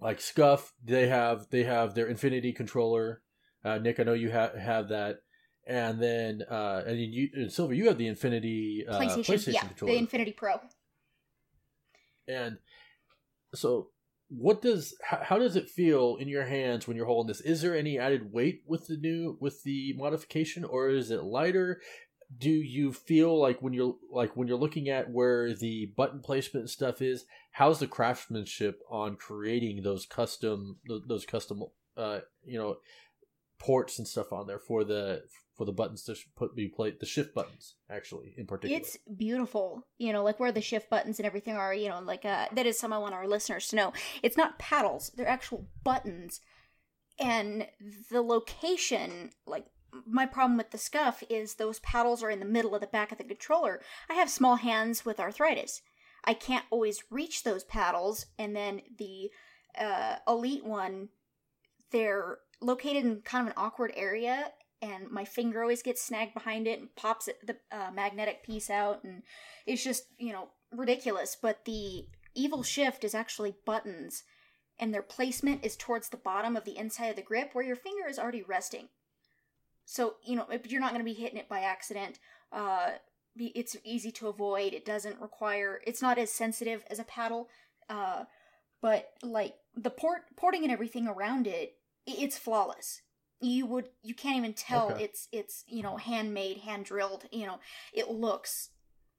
like 0.00 0.20
Scuf, 0.20 0.70
they 0.84 1.08
have 1.08 1.48
they 1.50 1.64
have 1.64 1.94
their 1.94 2.06
Infinity 2.06 2.52
controller. 2.52 3.22
Uh, 3.64 3.78
Nick, 3.78 3.98
I 3.98 4.04
know 4.04 4.12
you 4.12 4.30
have 4.30 4.54
have 4.54 4.88
that, 4.90 5.23
and 5.66 6.00
then 6.00 6.42
uh, 6.50 6.82
and 6.86 6.98
you 6.98 7.28
and 7.34 7.52
Silver, 7.52 7.74
you 7.74 7.88
have 7.88 7.98
the 7.98 8.06
Infinity 8.06 8.84
uh, 8.88 8.98
PlayStation, 8.98 9.24
PlayStation, 9.24 9.52
yeah, 9.54 9.60
controller. 9.60 9.92
the 9.92 9.98
Infinity 9.98 10.32
Pro. 10.32 10.60
And 12.28 12.58
so, 13.54 13.88
what 14.28 14.62
does 14.62 14.94
how, 15.02 15.20
how 15.22 15.38
does 15.38 15.56
it 15.56 15.70
feel 15.70 16.16
in 16.16 16.28
your 16.28 16.44
hands 16.44 16.86
when 16.86 16.96
you're 16.96 17.06
holding 17.06 17.28
this? 17.28 17.40
Is 17.40 17.62
there 17.62 17.76
any 17.76 17.98
added 17.98 18.32
weight 18.32 18.62
with 18.66 18.86
the 18.86 18.96
new 18.96 19.38
with 19.40 19.62
the 19.62 19.94
modification, 19.96 20.64
or 20.64 20.90
is 20.90 21.10
it 21.10 21.24
lighter? 21.24 21.80
Do 22.36 22.50
you 22.50 22.92
feel 22.92 23.38
like 23.38 23.62
when 23.62 23.72
you're 23.72 23.96
like 24.10 24.36
when 24.36 24.48
you're 24.48 24.58
looking 24.58 24.88
at 24.88 25.10
where 25.10 25.54
the 25.54 25.92
button 25.96 26.20
placement 26.20 26.68
stuff 26.68 27.00
is? 27.00 27.24
How's 27.52 27.78
the 27.78 27.86
craftsmanship 27.86 28.80
on 28.90 29.16
creating 29.16 29.82
those 29.82 30.04
custom 30.04 30.78
those 31.06 31.24
custom 31.24 31.62
uh 31.96 32.20
you 32.44 32.58
know 32.58 32.76
ports 33.58 33.98
and 33.98 34.08
stuff 34.08 34.32
on 34.32 34.46
there 34.46 34.58
for 34.58 34.84
the 34.84 35.22
for 35.56 35.64
the 35.64 35.72
buttons 35.72 36.02
to 36.04 36.14
sh- 36.14 36.26
put 36.36 36.54
be 36.56 36.68
played 36.68 37.00
the 37.00 37.06
shift 37.06 37.34
buttons 37.34 37.76
actually 37.88 38.34
in 38.36 38.46
particular. 38.46 38.80
It's 38.80 38.98
beautiful, 39.16 39.86
you 39.98 40.12
know, 40.12 40.24
like 40.24 40.40
where 40.40 40.52
the 40.52 40.60
shift 40.60 40.90
buttons 40.90 41.18
and 41.18 41.26
everything 41.26 41.56
are, 41.56 41.74
you 41.74 41.88
know, 41.88 42.00
like 42.00 42.24
uh, 42.24 42.46
that 42.52 42.66
is 42.66 42.78
some 42.78 42.92
I 42.92 42.98
want 42.98 43.14
our 43.14 43.28
listeners 43.28 43.68
to 43.68 43.76
know. 43.76 43.92
It's 44.22 44.36
not 44.36 44.58
paddles, 44.58 45.10
they're 45.16 45.28
actual 45.28 45.66
buttons. 45.84 46.40
And 47.18 47.68
the 48.10 48.22
location, 48.22 49.30
like 49.46 49.66
my 50.06 50.26
problem 50.26 50.56
with 50.56 50.70
the 50.70 50.78
Scuf 50.78 51.22
is 51.30 51.54
those 51.54 51.78
paddles 51.80 52.22
are 52.22 52.30
in 52.30 52.40
the 52.40 52.44
middle 52.44 52.74
of 52.74 52.80
the 52.80 52.86
back 52.88 53.12
of 53.12 53.18
the 53.18 53.24
controller. 53.24 53.80
I 54.10 54.14
have 54.14 54.28
small 54.28 54.56
hands 54.56 55.04
with 55.04 55.20
arthritis. 55.20 55.82
I 56.24 56.34
can't 56.34 56.64
always 56.70 57.04
reach 57.10 57.42
those 57.42 57.64
paddles, 57.64 58.26
and 58.38 58.56
then 58.56 58.80
the 58.98 59.30
uh, 59.78 60.16
elite 60.26 60.64
one, 60.64 61.10
they're 61.90 62.38
located 62.60 63.04
in 63.04 63.20
kind 63.20 63.46
of 63.46 63.52
an 63.52 63.62
awkward 63.62 63.92
area, 63.94 64.50
and 64.84 65.10
my 65.10 65.24
finger 65.24 65.62
always 65.62 65.82
gets 65.82 66.02
snagged 66.02 66.34
behind 66.34 66.66
it 66.66 66.78
and 66.78 66.94
pops 66.94 67.28
the 67.42 67.56
uh, 67.72 67.90
magnetic 67.92 68.44
piece 68.44 68.68
out, 68.68 69.02
and 69.02 69.22
it's 69.66 69.82
just 69.82 70.04
you 70.18 70.32
know 70.32 70.48
ridiculous. 70.70 71.36
But 71.40 71.64
the 71.64 72.06
evil 72.34 72.62
shift 72.62 73.02
is 73.02 73.14
actually 73.14 73.56
buttons, 73.64 74.24
and 74.78 74.92
their 74.92 75.02
placement 75.02 75.64
is 75.64 75.74
towards 75.74 76.10
the 76.10 76.18
bottom 76.18 76.54
of 76.54 76.64
the 76.64 76.76
inside 76.76 77.06
of 77.06 77.16
the 77.16 77.22
grip 77.22 77.50
where 77.54 77.64
your 77.64 77.76
finger 77.76 78.06
is 78.08 78.18
already 78.18 78.42
resting. 78.42 78.88
So 79.86 80.16
you 80.22 80.36
know 80.36 80.46
you're 80.68 80.80
not 80.80 80.90
going 80.92 81.04
to 81.04 81.12
be 81.12 81.18
hitting 81.18 81.38
it 81.38 81.48
by 81.48 81.60
accident. 81.60 82.18
Uh, 82.52 82.90
it's 83.36 83.76
easy 83.84 84.12
to 84.12 84.28
avoid. 84.28 84.74
It 84.74 84.84
doesn't 84.84 85.20
require. 85.20 85.80
It's 85.86 86.02
not 86.02 86.18
as 86.18 86.30
sensitive 86.30 86.84
as 86.90 86.98
a 86.98 87.04
paddle. 87.04 87.48
Uh, 87.88 88.24
but 88.80 89.12
like 89.22 89.54
the 89.74 89.90
port 89.90 90.24
porting 90.36 90.62
and 90.62 90.70
everything 90.70 91.08
around 91.08 91.46
it, 91.46 91.76
it's 92.06 92.36
flawless. 92.36 93.00
You 93.40 93.66
would 93.66 93.88
you 94.02 94.14
can't 94.14 94.36
even 94.36 94.54
tell 94.54 94.90
Okay. 94.90 95.04
it's 95.04 95.28
it's 95.32 95.64
you 95.66 95.82
know 95.82 95.96
handmade, 95.96 96.58
hand 96.58 96.84
drilled. 96.84 97.24
You 97.30 97.46
know 97.46 97.58
it 97.92 98.08
looks 98.10 98.70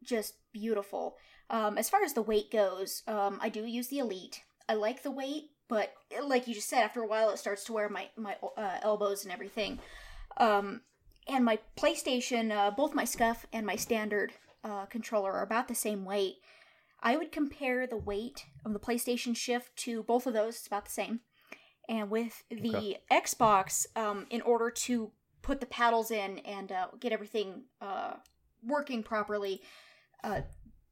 just 0.03 0.35
beautiful. 0.51 1.17
Um, 1.49 1.77
as 1.77 1.89
far 1.89 2.03
as 2.03 2.13
the 2.13 2.21
weight 2.21 2.51
goes, 2.51 3.03
um, 3.07 3.39
I 3.41 3.49
do 3.49 3.65
use 3.65 3.87
the 3.87 3.99
elite. 3.99 4.43
I 4.67 4.73
like 4.73 5.03
the 5.03 5.11
weight, 5.11 5.51
but 5.67 5.93
like 6.23 6.47
you 6.47 6.55
just 6.55 6.69
said, 6.69 6.83
after 6.83 7.01
a 7.01 7.07
while 7.07 7.29
it 7.29 7.37
starts 7.37 7.63
to 7.65 7.73
wear 7.73 7.89
my 7.89 8.09
my 8.17 8.35
uh, 8.57 8.77
elbows 8.81 9.23
and 9.23 9.33
everything. 9.33 9.79
Um, 10.37 10.81
and 11.27 11.43
my 11.43 11.59
PlayStation, 11.77 12.51
uh, 12.51 12.71
both 12.71 12.93
my 12.93 13.03
Scuf 13.03 13.45
and 13.51 13.65
my 13.65 13.75
standard 13.75 14.33
uh, 14.63 14.85
controller 14.85 15.31
are 15.33 15.43
about 15.43 15.67
the 15.67 15.75
same 15.75 16.05
weight. 16.05 16.35
I 17.01 17.17
would 17.17 17.31
compare 17.31 17.85
the 17.85 17.97
weight 17.97 18.45
of 18.65 18.73
the 18.73 18.79
PlayStation 18.79 19.35
Shift 19.35 19.75
to 19.77 20.03
both 20.03 20.25
of 20.25 20.33
those. 20.33 20.55
It's 20.55 20.67
about 20.67 20.85
the 20.85 20.91
same. 20.91 21.21
And 21.87 22.09
with 22.09 22.43
the 22.49 22.75
Okay. 22.75 22.99
Xbox, 23.11 23.85
um, 23.95 24.25
in 24.29 24.41
order 24.41 24.71
to 24.71 25.11
put 25.41 25.59
the 25.59 25.65
paddles 25.65 26.11
in 26.11 26.39
and 26.39 26.71
uh, 26.71 26.87
get 26.99 27.11
everything 27.11 27.65
uh, 27.81 28.13
working 28.63 29.03
properly, 29.03 29.61
uh, 30.23 30.41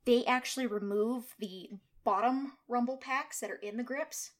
they 0.06 0.24
actually 0.26 0.68
remove 0.68 1.34
the 1.40 1.70
bottom 2.04 2.54
rumble 2.68 2.98
packs 2.98 3.40
that 3.40 3.50
are 3.50 3.56
in 3.56 3.78
the 3.78 3.84
grips, 3.84 4.32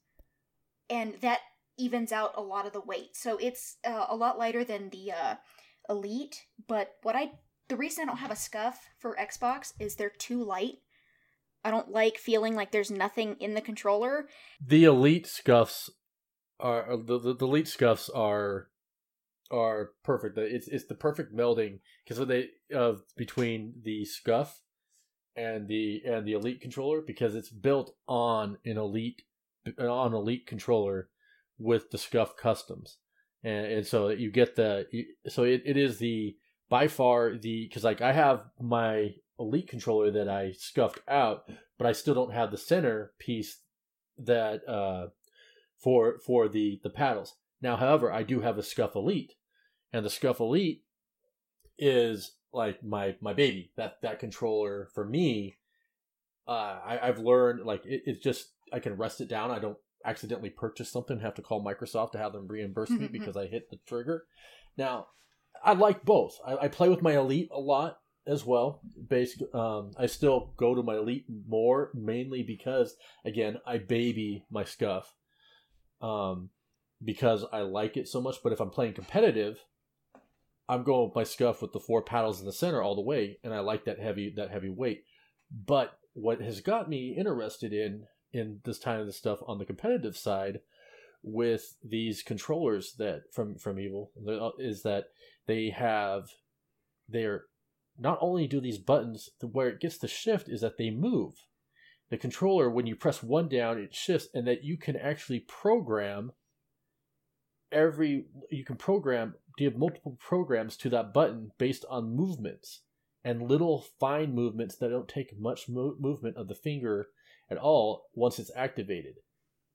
and 0.90 1.14
that 1.22 1.40
evens 1.76 2.12
out 2.12 2.34
a 2.36 2.42
lot 2.42 2.66
of 2.66 2.72
the 2.72 2.80
weight. 2.80 3.16
So 3.16 3.36
it's 3.38 3.78
uh, 3.84 4.06
a 4.08 4.14
lot 4.14 4.38
lighter 4.38 4.62
than 4.62 4.90
the 4.90 5.10
uh, 5.12 5.34
Elite. 5.88 6.44
But 6.68 6.92
what 7.02 7.16
I 7.16 7.32
the 7.68 7.76
reason 7.76 8.02
I 8.02 8.06
don't 8.06 8.18
have 8.18 8.30
a 8.30 8.34
Scuf 8.34 8.74
for 8.98 9.16
Xbox 9.16 9.72
is 9.80 9.96
they're 9.96 10.10
too 10.10 10.44
light. 10.44 10.74
I 11.64 11.70
don't 11.70 11.90
like 11.90 12.18
feeling 12.18 12.54
like 12.54 12.72
there's 12.72 12.90
nothing 12.90 13.36
in 13.40 13.54
the 13.54 13.62
controller. 13.62 14.28
the 14.64 14.84
elite 14.84 15.26
Scufs 15.26 15.90
are 16.60 16.92
uh, 16.92 16.96
the, 16.96 17.18
the, 17.18 17.34
the 17.34 17.46
elite 17.46 17.68
Scufs 17.68 18.08
are 18.10 18.68
are 19.50 19.90
perfect. 20.02 20.38
It's 20.38 20.68
it's 20.68 20.86
the 20.86 20.94
perfect 20.94 21.34
melding 21.34 21.80
because 22.04 22.26
they 22.26 22.48
of 22.74 23.02
between 23.16 23.74
the 23.82 24.06
Scuf 24.06 24.48
and 25.36 25.68
the 25.68 26.02
and 26.06 26.26
the 26.26 26.32
elite 26.32 26.60
controller 26.60 27.00
because 27.00 27.34
it's 27.34 27.50
built 27.50 27.94
on 28.06 28.58
an 28.64 28.78
elite 28.78 29.22
on 29.78 30.14
elite 30.14 30.46
controller 30.46 31.08
with 31.58 31.90
the 31.90 31.98
Scuf 31.98 32.36
customs 32.36 32.98
and, 33.44 33.66
and 33.66 33.86
so 33.86 34.08
you 34.08 34.30
get 34.30 34.56
the 34.56 34.86
so 35.28 35.44
it, 35.44 35.62
it 35.64 35.76
is 35.76 35.98
the 35.98 36.36
by 36.68 36.88
far 36.88 37.36
the 37.36 37.66
because 37.68 37.84
like 37.84 38.00
i 38.00 38.12
have 38.12 38.44
my 38.60 39.10
elite 39.38 39.68
controller 39.68 40.10
that 40.10 40.28
i 40.28 40.52
scuffed 40.52 41.00
out 41.06 41.44
but 41.78 41.86
i 41.86 41.92
still 41.92 42.14
don't 42.14 42.32
have 42.32 42.50
the 42.50 42.58
center 42.58 43.12
piece 43.18 43.60
that 44.18 44.66
uh 44.68 45.06
for 45.84 46.18
for 46.26 46.48
the 46.48 46.80
the 46.82 46.90
paddles. 46.90 47.34
Now 47.62 47.76
however 47.76 48.10
i 48.10 48.22
do 48.24 48.40
have 48.40 48.58
a 48.58 48.62
Scuf 48.62 48.96
elite 48.96 49.34
and 49.92 50.04
the 50.04 50.10
Scuf 50.10 50.40
elite 50.40 50.82
is 51.78 52.32
like 52.52 52.82
my 52.82 53.16
my 53.20 53.32
baby. 53.32 53.72
That 53.76 53.96
that 54.02 54.18
controller 54.18 54.88
for 54.94 55.04
me 55.04 55.56
uh 56.46 56.78
I, 56.84 56.98
i've 57.02 57.18
learned 57.20 57.64
like 57.64 57.86
it, 57.86 58.02
it's 58.06 58.18
just 58.22 58.52
i 58.72 58.78
can 58.78 58.96
rest 58.96 59.20
it 59.20 59.28
down. 59.28 59.50
I 59.50 59.58
don't 59.58 59.78
accidentally 60.04 60.50
purchase 60.50 60.90
something 60.90 61.18
have 61.20 61.34
to 61.34 61.42
call 61.42 61.64
microsoft 61.64 62.12
to 62.12 62.18
have 62.18 62.32
them 62.34 62.46
reimburse 62.46 62.90
me 62.90 63.06
Mhm. 63.08 63.12
because 63.12 63.36
i 63.36 63.46
hit 63.46 63.70
the 63.70 63.78
trigger. 63.86 64.24
Now 64.76 65.06
i 65.64 65.72
like 65.72 66.04
both. 66.04 66.38
I, 66.46 66.56
I 66.64 66.68
play 66.68 66.88
with 66.88 67.02
my 67.02 67.16
elite 67.16 67.48
a 67.52 67.60
lot 67.60 67.98
as 68.26 68.44
well. 68.44 68.80
Basically 69.08 69.48
um 69.54 69.92
i 69.98 70.06
still 70.06 70.52
go 70.56 70.74
to 70.74 70.82
my 70.82 70.96
elite 70.96 71.26
more 71.48 71.90
mainly 71.94 72.42
because 72.42 72.94
again 73.24 73.58
i 73.66 73.78
baby 73.78 74.44
my 74.50 74.64
Scuf 74.64 75.04
um 76.04 76.50
because 77.04 77.44
i 77.52 77.60
like 77.60 77.96
it 77.96 78.08
so 78.08 78.20
much 78.20 78.36
but 78.42 78.52
if 78.52 78.60
i'm 78.60 78.70
playing 78.70 78.92
competitive 78.92 79.58
I'm 80.68 80.82
going 80.82 81.08
with 81.08 81.14
my 81.14 81.24
Scuf 81.24 81.60
with 81.60 81.72
the 81.72 81.80
four 81.80 82.02
paddles 82.02 82.40
in 82.40 82.46
the 82.46 82.52
center 82.52 82.82
all 82.82 82.94
the 82.94 83.02
way, 83.02 83.38
and 83.44 83.52
I 83.52 83.60
like 83.60 83.84
that 83.84 84.00
heavy 84.00 84.32
that 84.36 84.50
heavy 84.50 84.70
weight. 84.70 85.04
But 85.50 85.98
what 86.14 86.40
has 86.40 86.60
got 86.60 86.88
me 86.88 87.14
interested 87.16 87.72
in 87.72 88.06
in 88.32 88.60
this 88.64 88.78
kind 88.78 89.00
of 89.00 89.14
stuff 89.14 89.40
on 89.46 89.58
the 89.58 89.64
competitive 89.64 90.16
side 90.16 90.60
with 91.22 91.76
these 91.84 92.22
controllers 92.22 92.94
that 92.98 93.24
from 93.32 93.56
from 93.56 93.78
Evil 93.78 94.10
is 94.58 94.82
that 94.82 95.06
they 95.46 95.70
have 95.70 96.30
they're 97.08 97.44
not 97.98 98.18
only 98.20 98.46
do 98.46 98.60
these 98.60 98.78
buttons 98.78 99.28
where 99.40 99.68
it 99.68 99.80
gets 99.80 99.98
the 99.98 100.08
shift 100.08 100.48
is 100.48 100.62
that 100.62 100.78
they 100.78 100.90
move. 100.90 101.34
The 102.10 102.18
controller 102.18 102.70
when 102.70 102.86
you 102.86 102.96
press 102.96 103.22
one 103.22 103.48
down 103.48 103.78
it 103.78 103.94
shifts 103.94 104.28
and 104.34 104.46
that 104.46 104.62
you 104.62 104.76
can 104.76 104.96
actually 104.96 105.40
program 105.40 106.32
every 107.72 108.26
you 108.50 108.64
can 108.64 108.76
program 108.76 109.34
give 109.58 109.76
multiple 109.76 110.16
programs 110.20 110.76
to 110.76 110.88
that 110.90 111.12
button 111.12 111.50
based 111.58 111.84
on 111.88 112.14
movements 112.14 112.82
and 113.24 113.48
little 113.48 113.86
fine 113.98 114.34
movements 114.34 114.76
that 114.76 114.90
don't 114.90 115.08
take 115.08 115.38
much 115.38 115.68
mo- 115.68 115.96
movement 115.98 116.36
of 116.36 116.48
the 116.48 116.54
finger 116.54 117.08
at 117.50 117.56
all 117.56 118.06
once 118.14 118.38
it's 118.38 118.50
activated. 118.54 119.14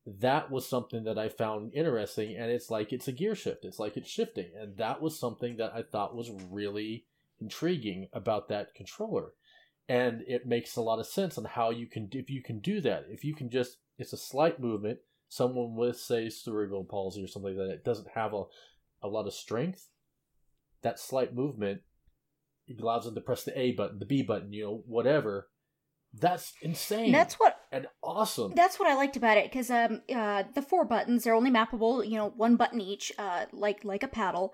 That 0.06 0.50
was 0.50 0.68
something 0.68 1.04
that 1.04 1.18
i 1.18 1.30
found 1.30 1.74
interesting 1.74 2.36
and 2.38 2.52
it's 2.52 2.70
like 2.70 2.94
it's 2.94 3.08
a 3.08 3.12
gear 3.12 3.36
shift. 3.36 3.66
It's 3.66 3.80
like 3.80 3.98
it's 3.98 4.10
shifting 4.10 4.52
and 4.56 4.78
that 4.78 5.02
was 5.02 5.20
something 5.20 5.58
that 5.58 5.74
i 5.76 5.82
thought 5.82 6.16
was 6.16 6.32
really 6.50 7.06
intriguing 7.42 8.08
about 8.14 8.50
that 8.50 8.74
controller 8.76 9.34
and 9.90 10.22
it 10.28 10.46
makes 10.46 10.78
a 10.78 10.82
lot 10.82 11.00
of 11.00 11.08
sense 11.08 11.38
on 11.38 11.44
how 11.44 11.70
you 11.70 11.88
can 11.88 12.08
if 12.14 12.30
you 12.30 12.42
can 12.42 12.60
do 12.60 12.80
that 12.80 13.06
if 13.10 13.26
you 13.26 13.36
can 13.36 13.50
just 13.50 13.78
it's 13.98 14.14
a 14.14 14.18
slight 14.18 14.60
movement 14.60 15.00
someone 15.30 15.76
with 15.76 15.98
say 15.98 16.28
cerebral 16.30 16.84
palsy 16.84 17.24
or 17.24 17.28
something 17.28 17.58
like 17.58 17.68
that 17.68 17.74
it 17.74 17.86
doesn't 17.86 18.10
have 18.16 18.34
a, 18.34 18.44
a 19.04 19.08
lot 19.08 19.28
of 19.28 19.34
strength, 19.34 19.88
that 20.82 21.00
slight 21.00 21.34
movement 21.34 21.82
allows 22.80 23.06
them 23.06 23.16
to 23.16 23.22
press 23.22 23.44
the 23.44 23.58
A 23.58 23.72
button, 23.72 24.00
the 24.00 24.06
B 24.06 24.22
button, 24.22 24.54
you 24.54 24.64
know, 24.64 24.84
whatever. 24.86 25.50
That's 26.14 26.54
insane. 26.62 27.12
That's 27.12 27.36
what 27.36 27.58
and 27.72 27.88
awesome. 28.02 28.54
That's 28.56 28.80
what 28.80 28.90
I 28.90 28.96
liked 28.96 29.16
about 29.16 29.38
it 29.38 29.52
because 29.52 29.70
um 29.70 30.02
uh 30.14 30.44
the 30.56 30.62
four 30.64 30.84
buttons 30.86 31.24
they're 31.24 31.36
only 31.36 31.52
mappable 31.52 32.08
you 32.08 32.16
know 32.16 32.34
one 32.36 32.56
button 32.56 32.82
each 32.82 33.12
uh 33.20 33.46
like 33.52 33.86
like 33.86 34.02
a 34.02 34.08
paddle, 34.08 34.54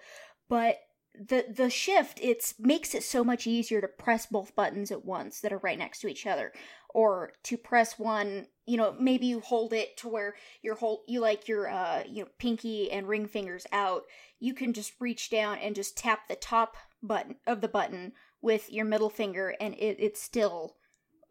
but 0.50 0.76
the 1.20 1.46
the 1.50 1.70
shift 1.70 2.20
it's 2.22 2.56
makes 2.60 2.94
it 2.94 3.04
so 3.04 3.24
much 3.24 3.48
easier 3.48 3.82
to 3.82 3.88
press 3.88 4.26
both 4.26 4.56
buttons 4.56 4.92
at 4.92 5.06
once 5.06 5.42
that 5.42 5.54
are 5.54 5.60
right 5.60 5.78
next 5.80 6.00
to 6.00 6.08
each 6.08 6.26
other. 6.26 6.54
Or 6.90 7.34
to 7.44 7.58
press 7.58 8.00
one 8.00 8.48
you 8.66 8.78
know 8.78 8.96
maybe 9.00 9.26
you 9.28 9.40
hold 9.42 9.74
it 9.74 9.98
to 9.98 10.10
where 10.10 10.36
your 10.62 10.76
whole 10.76 11.04
you 11.08 11.20
like 11.20 11.48
your 11.48 11.70
uh 11.70 12.04
you 12.08 12.24
know 12.24 12.30
pinky 12.40 12.92
and 12.92 13.08
ring 13.08 13.28
fingers 13.28 13.66
out. 13.72 14.04
You 14.40 14.54
can 14.54 14.74
just 14.74 14.94
reach 15.00 15.30
down 15.30 15.58
and 15.60 15.76
just 15.76 15.98
tap 15.98 16.28
the 16.28 16.36
top 16.36 16.78
button 17.04 17.36
of 17.46 17.62
the 17.62 17.68
button 17.68 18.14
with 18.42 18.72
your 18.72 18.86
middle 18.86 19.10
finger 19.10 19.56
and 19.60 19.74
it 19.76 19.98
it 20.00 20.18
still 20.18 20.76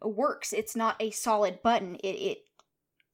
works. 0.01 0.53
It's 0.53 0.75
not 0.75 0.95
a 0.99 1.11
solid 1.11 1.61
button. 1.63 1.95
It 1.95 2.15
it 2.15 2.37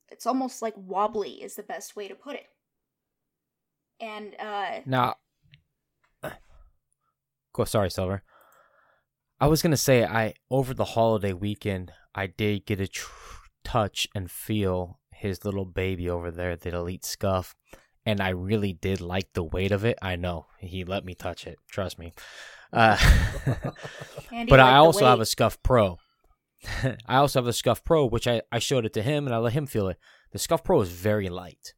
it's 0.09 0.25
almost 0.25 0.61
like 0.61 0.73
wobbly 0.75 1.41
is 1.41 1.55
the 1.55 1.63
best 1.63 1.95
way 1.95 2.07
to 2.07 2.15
put 2.15 2.35
it. 2.35 2.47
And 3.99 4.35
uh 4.39 4.81
Now, 4.85 5.15
go. 7.53 7.65
Sorry, 7.65 7.89
Silver. 7.89 8.23
I 9.39 9.47
was 9.47 9.61
gonna 9.61 9.77
say 9.77 10.03
I 10.03 10.33
over 10.49 10.73
the 10.73 10.85
holiday 10.85 11.33
weekend 11.33 11.91
I 12.13 12.27
did 12.27 12.65
get 12.65 12.79
a 12.79 12.87
tr- 12.87 13.09
touch 13.63 14.07
and 14.13 14.29
feel 14.29 14.99
his 15.13 15.45
little 15.45 15.65
baby 15.65 16.09
over 16.09 16.31
there, 16.31 16.55
the 16.55 16.75
Elite 16.75 17.03
Scuf, 17.03 17.53
and 18.05 18.19
I 18.19 18.29
really 18.29 18.73
did 18.73 19.01
like 19.01 19.33
the 19.33 19.43
weight 19.43 19.71
of 19.71 19.85
it. 19.85 19.97
I 20.01 20.15
know 20.15 20.47
he 20.59 20.83
let 20.83 21.05
me 21.05 21.13
touch 21.13 21.47
it. 21.47 21.57
Trust 21.69 21.99
me. 21.99 22.13
Uh, 22.73 22.97
but 24.49 24.59
I 24.59 24.77
also 24.77 25.05
have 25.05 25.19
a. 25.19 25.23
Scuf 25.23 25.57
Pro. 25.63 25.97
I 27.07 27.17
also 27.17 27.39
have 27.39 27.45
the 27.45 27.51
Scuf 27.51 27.83
Pro, 27.83 28.05
which 28.05 28.27
I, 28.27 28.41
I 28.51 28.59
showed 28.59 28.85
it 28.85 28.93
to 28.93 29.01
him 29.01 29.25
and 29.25 29.33
I 29.33 29.39
let 29.39 29.53
him 29.53 29.65
feel 29.65 29.87
it. 29.87 29.97
The 30.31 30.39
Scuf 30.39 30.63
Pro 30.63 30.81
is 30.81 30.89
very 30.89 31.29
light. 31.29 31.73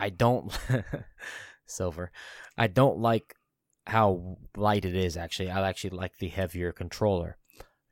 I 0.00 0.10
don't 0.10 0.56
silver. 1.66 2.10
I 2.56 2.66
don't 2.66 2.98
like 2.98 3.34
how 3.86 4.38
light 4.56 4.84
it 4.84 4.94
is 4.94 5.16
actually. 5.16 5.50
I 5.50 5.66
actually 5.68 5.90
like 5.90 6.18
the 6.18 6.28
heavier 6.28 6.72
controller. 6.72 7.36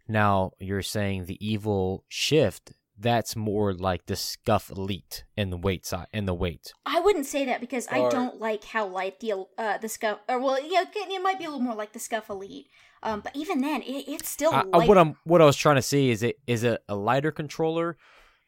Now 0.09 0.53
you're 0.59 0.83
saying 0.83 1.27
the 1.27 1.45
evil 1.47 2.05
shift, 2.09 2.73
that's 2.99 3.35
more 3.35 3.73
like 3.73 4.07
the 4.07 4.15
Scuf 4.15 4.71
Elite 4.71 5.25
in 5.37 5.51
the 5.51 5.57
weight 5.57 5.85
side 5.87 6.07
in 6.13 6.27
the 6.27 6.35
weight. 6.35 6.73
I 6.87 7.01
wouldn't 7.01 7.27
say 7.27 7.45
that 7.47 7.61
because 7.61 7.89
I 7.91 8.09
don't 8.09 8.41
like 8.41 8.65
how 8.65 8.87
light 8.87 9.21
the 9.21 9.33
uh 9.59 9.79
the 9.79 9.89
Scuf 9.89 10.19
or 10.29 10.39
well 10.39 10.59
yeah 10.61 10.83
it 10.83 10.89
it 10.95 11.23
might 11.23 11.39
be 11.39 11.45
a 11.45 11.49
little 11.49 11.65
more 11.65 11.75
like 11.75 11.93
the 11.93 11.99
Scuf 11.99 12.29
elite 12.29 12.69
um 13.03 13.21
but 13.21 13.35
even 13.35 13.61
then 13.61 13.83
it, 13.83 14.05
it's 14.09 14.29
still 14.29 14.53
I, 14.53 14.63
light. 14.63 14.89
what 14.89 14.99
I'm 14.99 15.17
what 15.25 15.43
I 15.43 15.45
was 15.45 15.57
trying 15.57 15.77
to 15.77 15.83
see 15.83 16.11
is 16.11 16.23
it 16.23 16.39
is 16.47 16.65
it 16.65 16.83
a 16.89 16.95
lighter 16.95 17.33
controller? 17.33 17.97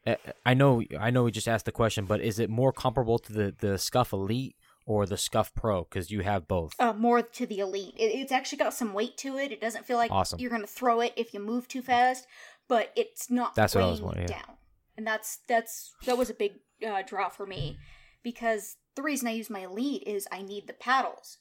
Uh, 0.05 0.15
I 0.45 0.53
know 0.53 0.81
I 0.97 1.09
know 1.09 1.23
we 1.23 1.31
just 1.31 1.49
asked 1.49 1.65
the 1.65 1.71
question, 1.71 2.05
but 2.05 2.21
is 2.21 2.39
it 2.39 2.49
more 2.49 2.71
comparable 2.71 3.19
to 3.19 3.33
the 3.33 3.55
the 3.57 3.73
Scuf 3.75 4.13
Elite 4.13 4.55
or 4.87 5.05
the 5.05 5.15
Scuf 5.15 5.53
Pro? 5.53 5.83
Because 5.83 6.09
you 6.09 6.21
have 6.21 6.47
both. 6.47 6.73
uh, 6.79 6.93
more 6.93 7.21
to 7.21 7.45
the 7.45 7.59
elite. 7.59 7.93
It, 7.97 8.05
it's 8.05 8.31
actually 8.31 8.57
got 8.57 8.73
some 8.73 8.93
weight 8.93 9.17
to 9.17 9.37
it. 9.37 9.51
It 9.51 9.61
doesn't 9.61 9.85
feel 9.85 9.97
like 9.97 10.09
Awesome. 10.09 10.39
you're 10.39 10.49
gonna 10.49 10.65
throw 10.65 11.01
it 11.01 11.13
if 11.15 11.33
you 11.33 11.39
move 11.39 11.67
too 11.67 11.83
fast, 11.83 12.25
but 12.67 12.91
it's 12.95 13.29
not. 13.29 13.53
That's 13.53 13.75
what 13.75 13.83
I 13.83 13.87
was 13.87 14.01
wondering, 14.01 14.27
you 14.29 14.33
yeah. 14.35 14.41
Down, 14.41 14.55
and 14.97 15.05
that's 15.05 15.39
that's 15.47 15.93
that 16.07 16.17
was 16.17 16.31
a 16.31 16.33
big 16.33 16.53
uh, 16.87 17.03
draw 17.05 17.29
for 17.29 17.45
me 17.45 17.77
because 18.23 18.77
the 18.95 19.03
reason 19.03 19.27
I 19.27 19.31
use 19.31 19.49
my 19.49 19.59
elite 19.65 20.03
is 20.07 20.27
I 20.31 20.41
need 20.41 20.65
the 20.67 20.73
paddles. 20.73 21.37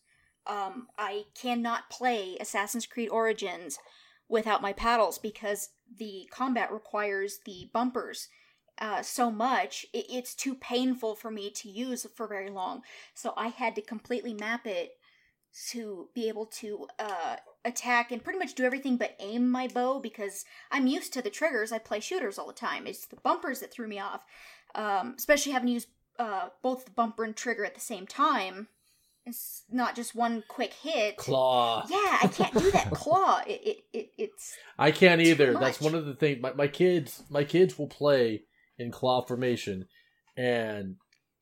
Um, 0.47 0.89
I 0.99 1.25
cannot 1.41 1.89
play 1.91 2.37
Assassin's 2.41 2.87
Creed 2.87 3.09
Origins 3.09 3.79
without 4.29 4.63
my 4.63 4.73
paddles 4.73 5.19
because 5.19 5.71
the 5.99 6.29
combat 6.31 6.73
requires 6.73 7.39
the 7.47 7.71
bumpers 7.73 8.29
uh, 8.79 9.03
so 9.03 9.31
much, 9.31 9.87
it, 9.93 10.07
it's 10.11 10.35
too 10.35 10.55
painful 10.55 11.15
for 11.15 11.31
me 11.31 11.51
to 11.51 11.69
use 11.69 12.07
for 12.15 12.27
very 12.27 12.51
long. 12.51 12.83
So 13.15 13.33
I 13.37 13.49
had 13.49 13.75
to 13.77 13.83
completely 13.83 14.35
map 14.35 14.67
it 14.67 14.93
to 15.71 16.09
be 16.15 16.29
able 16.29 16.47
to 16.47 16.87
uh, 16.99 17.37
attack 17.65 18.13
and 18.13 18.23
pretty 18.23 18.39
much 18.39 18.55
do 18.55 18.65
everything 18.65 18.97
but 18.97 19.17
aim 19.19 19.51
my 19.51 19.67
bow 19.69 19.99
because 20.01 20.45
I'm 20.71 20.87
used 20.87 21.13
to 21.15 21.23
the 21.23 21.31
triggers. 21.31 21.73
I 21.73 21.79
play 21.79 22.01
shooters 22.01 22.39
all 22.39 22.47
the 22.47 22.53
time. 22.53 22.87
It's 22.87 23.07
the 23.07 23.17
bumpers 23.17 23.61
that 23.61 23.73
threw 23.73 23.89
me 23.89 23.99
off, 23.99 24.23
um, 24.75 25.15
especially 25.17 25.53
having 25.53 25.69
to 25.69 25.73
use 25.73 25.87
uh, 26.19 26.49
both 26.63 26.85
the 26.85 26.91
bumper 26.91 27.25
and 27.25 27.35
trigger 27.35 27.65
at 27.65 27.75
the 27.75 27.81
same 27.81 28.07
time. 28.07 28.69
It's 29.25 29.65
not 29.71 29.97
just 29.97 30.15
one 30.15 30.45
quick 30.47 30.73
hit. 30.73 31.17
Claw. 31.17 31.85
Yeah, 31.91 32.19
I 32.23 32.29
can't 32.29 32.55
do 32.55 32.71
that 32.71 32.93
claw. 32.93 33.41
It, 33.45 33.61
it, 33.67 33.85
it 33.93 34.11
it's 34.17 34.57
I 34.79 34.93
can't 34.93 35.21
either. 35.21 35.55
That's 35.55 35.81
one 35.81 35.97
of 35.97 36.07
the 36.07 36.15
things. 36.15 36.41
My, 36.41 36.53
my 36.53 36.69
kids, 36.69 37.25
my 37.29 37.43
kids 37.43 37.77
will 37.77 37.89
play 37.89 38.45
in 38.79 38.91
claw 38.91 39.23
formation, 39.23 39.87
and 40.37 40.97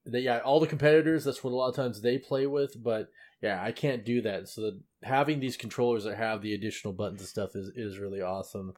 they, 0.06 0.20
yeah, 0.20 0.38
all 0.38 0.60
the 0.60 0.66
competitors. 0.66 1.24
That's 1.24 1.42
what 1.42 1.52
a 1.52 1.56
lot 1.56 1.68
of 1.68 1.76
times 1.76 2.00
they 2.00 2.18
play 2.18 2.46
with. 2.46 2.82
But 2.82 3.08
yeah, 3.42 3.62
I 3.62 3.72
can't 3.72 4.04
do 4.04 4.20
that. 4.22 4.48
So 4.48 4.60
that 4.62 4.80
having 5.02 5.40
these 5.40 5.56
controllers 5.56 6.04
that 6.04 6.16
have 6.16 6.42
the 6.42 6.54
additional 6.54 6.92
buttons 6.92 7.20
and 7.20 7.28
stuff 7.28 7.50
is 7.54 7.68
is 7.74 7.98
really 7.98 8.20
awesome. 8.20 8.74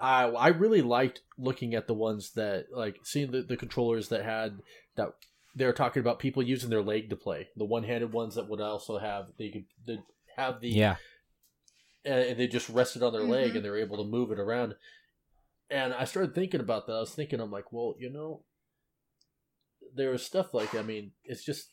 I 0.00 0.24
I 0.24 0.48
really 0.48 0.82
liked 0.82 1.22
looking 1.36 1.74
at 1.74 1.86
the 1.86 1.94
ones 1.94 2.32
that 2.32 2.66
like 2.72 2.96
seeing 3.02 3.30
the, 3.30 3.42
the 3.42 3.56
controllers 3.56 4.08
that 4.08 4.24
had 4.24 4.58
that 4.96 5.14
they 5.54 5.64
were 5.66 5.72
talking 5.72 6.00
about 6.00 6.18
people 6.20 6.42
using 6.42 6.70
their 6.70 6.82
leg 6.82 7.10
to 7.10 7.16
play 7.16 7.48
the 7.56 7.64
one 7.64 7.82
handed 7.82 8.12
ones 8.12 8.34
that 8.36 8.48
would 8.48 8.60
also 8.60 8.98
have 8.98 9.28
they 9.38 9.48
could 9.50 10.02
have 10.36 10.60
the 10.60 10.68
Yeah, 10.68 10.96
and 12.04 12.20
and 12.30 12.38
they 12.38 12.46
just 12.46 12.68
rested 12.68 13.02
on 13.02 13.12
their 13.12 13.22
leg 13.22 13.52
Mhm. 13.52 13.56
and 13.56 13.64
they 13.64 13.70
were 13.70 13.78
able 13.78 13.96
to 13.96 14.04
move 14.08 14.30
it 14.30 14.38
around. 14.38 14.74
And 15.70 15.92
I 15.92 16.04
started 16.04 16.34
thinking 16.34 16.60
about 16.60 16.86
that. 16.86 16.94
I 16.94 17.00
was 17.00 17.14
thinking, 17.14 17.40
I'm 17.40 17.50
like, 17.50 17.72
well, 17.72 17.94
you 17.98 18.10
know, 18.10 18.44
there 19.94 20.10
was 20.10 20.24
stuff 20.24 20.54
like, 20.54 20.74
I 20.74 20.82
mean, 20.82 21.12
it's 21.24 21.44
just 21.44 21.72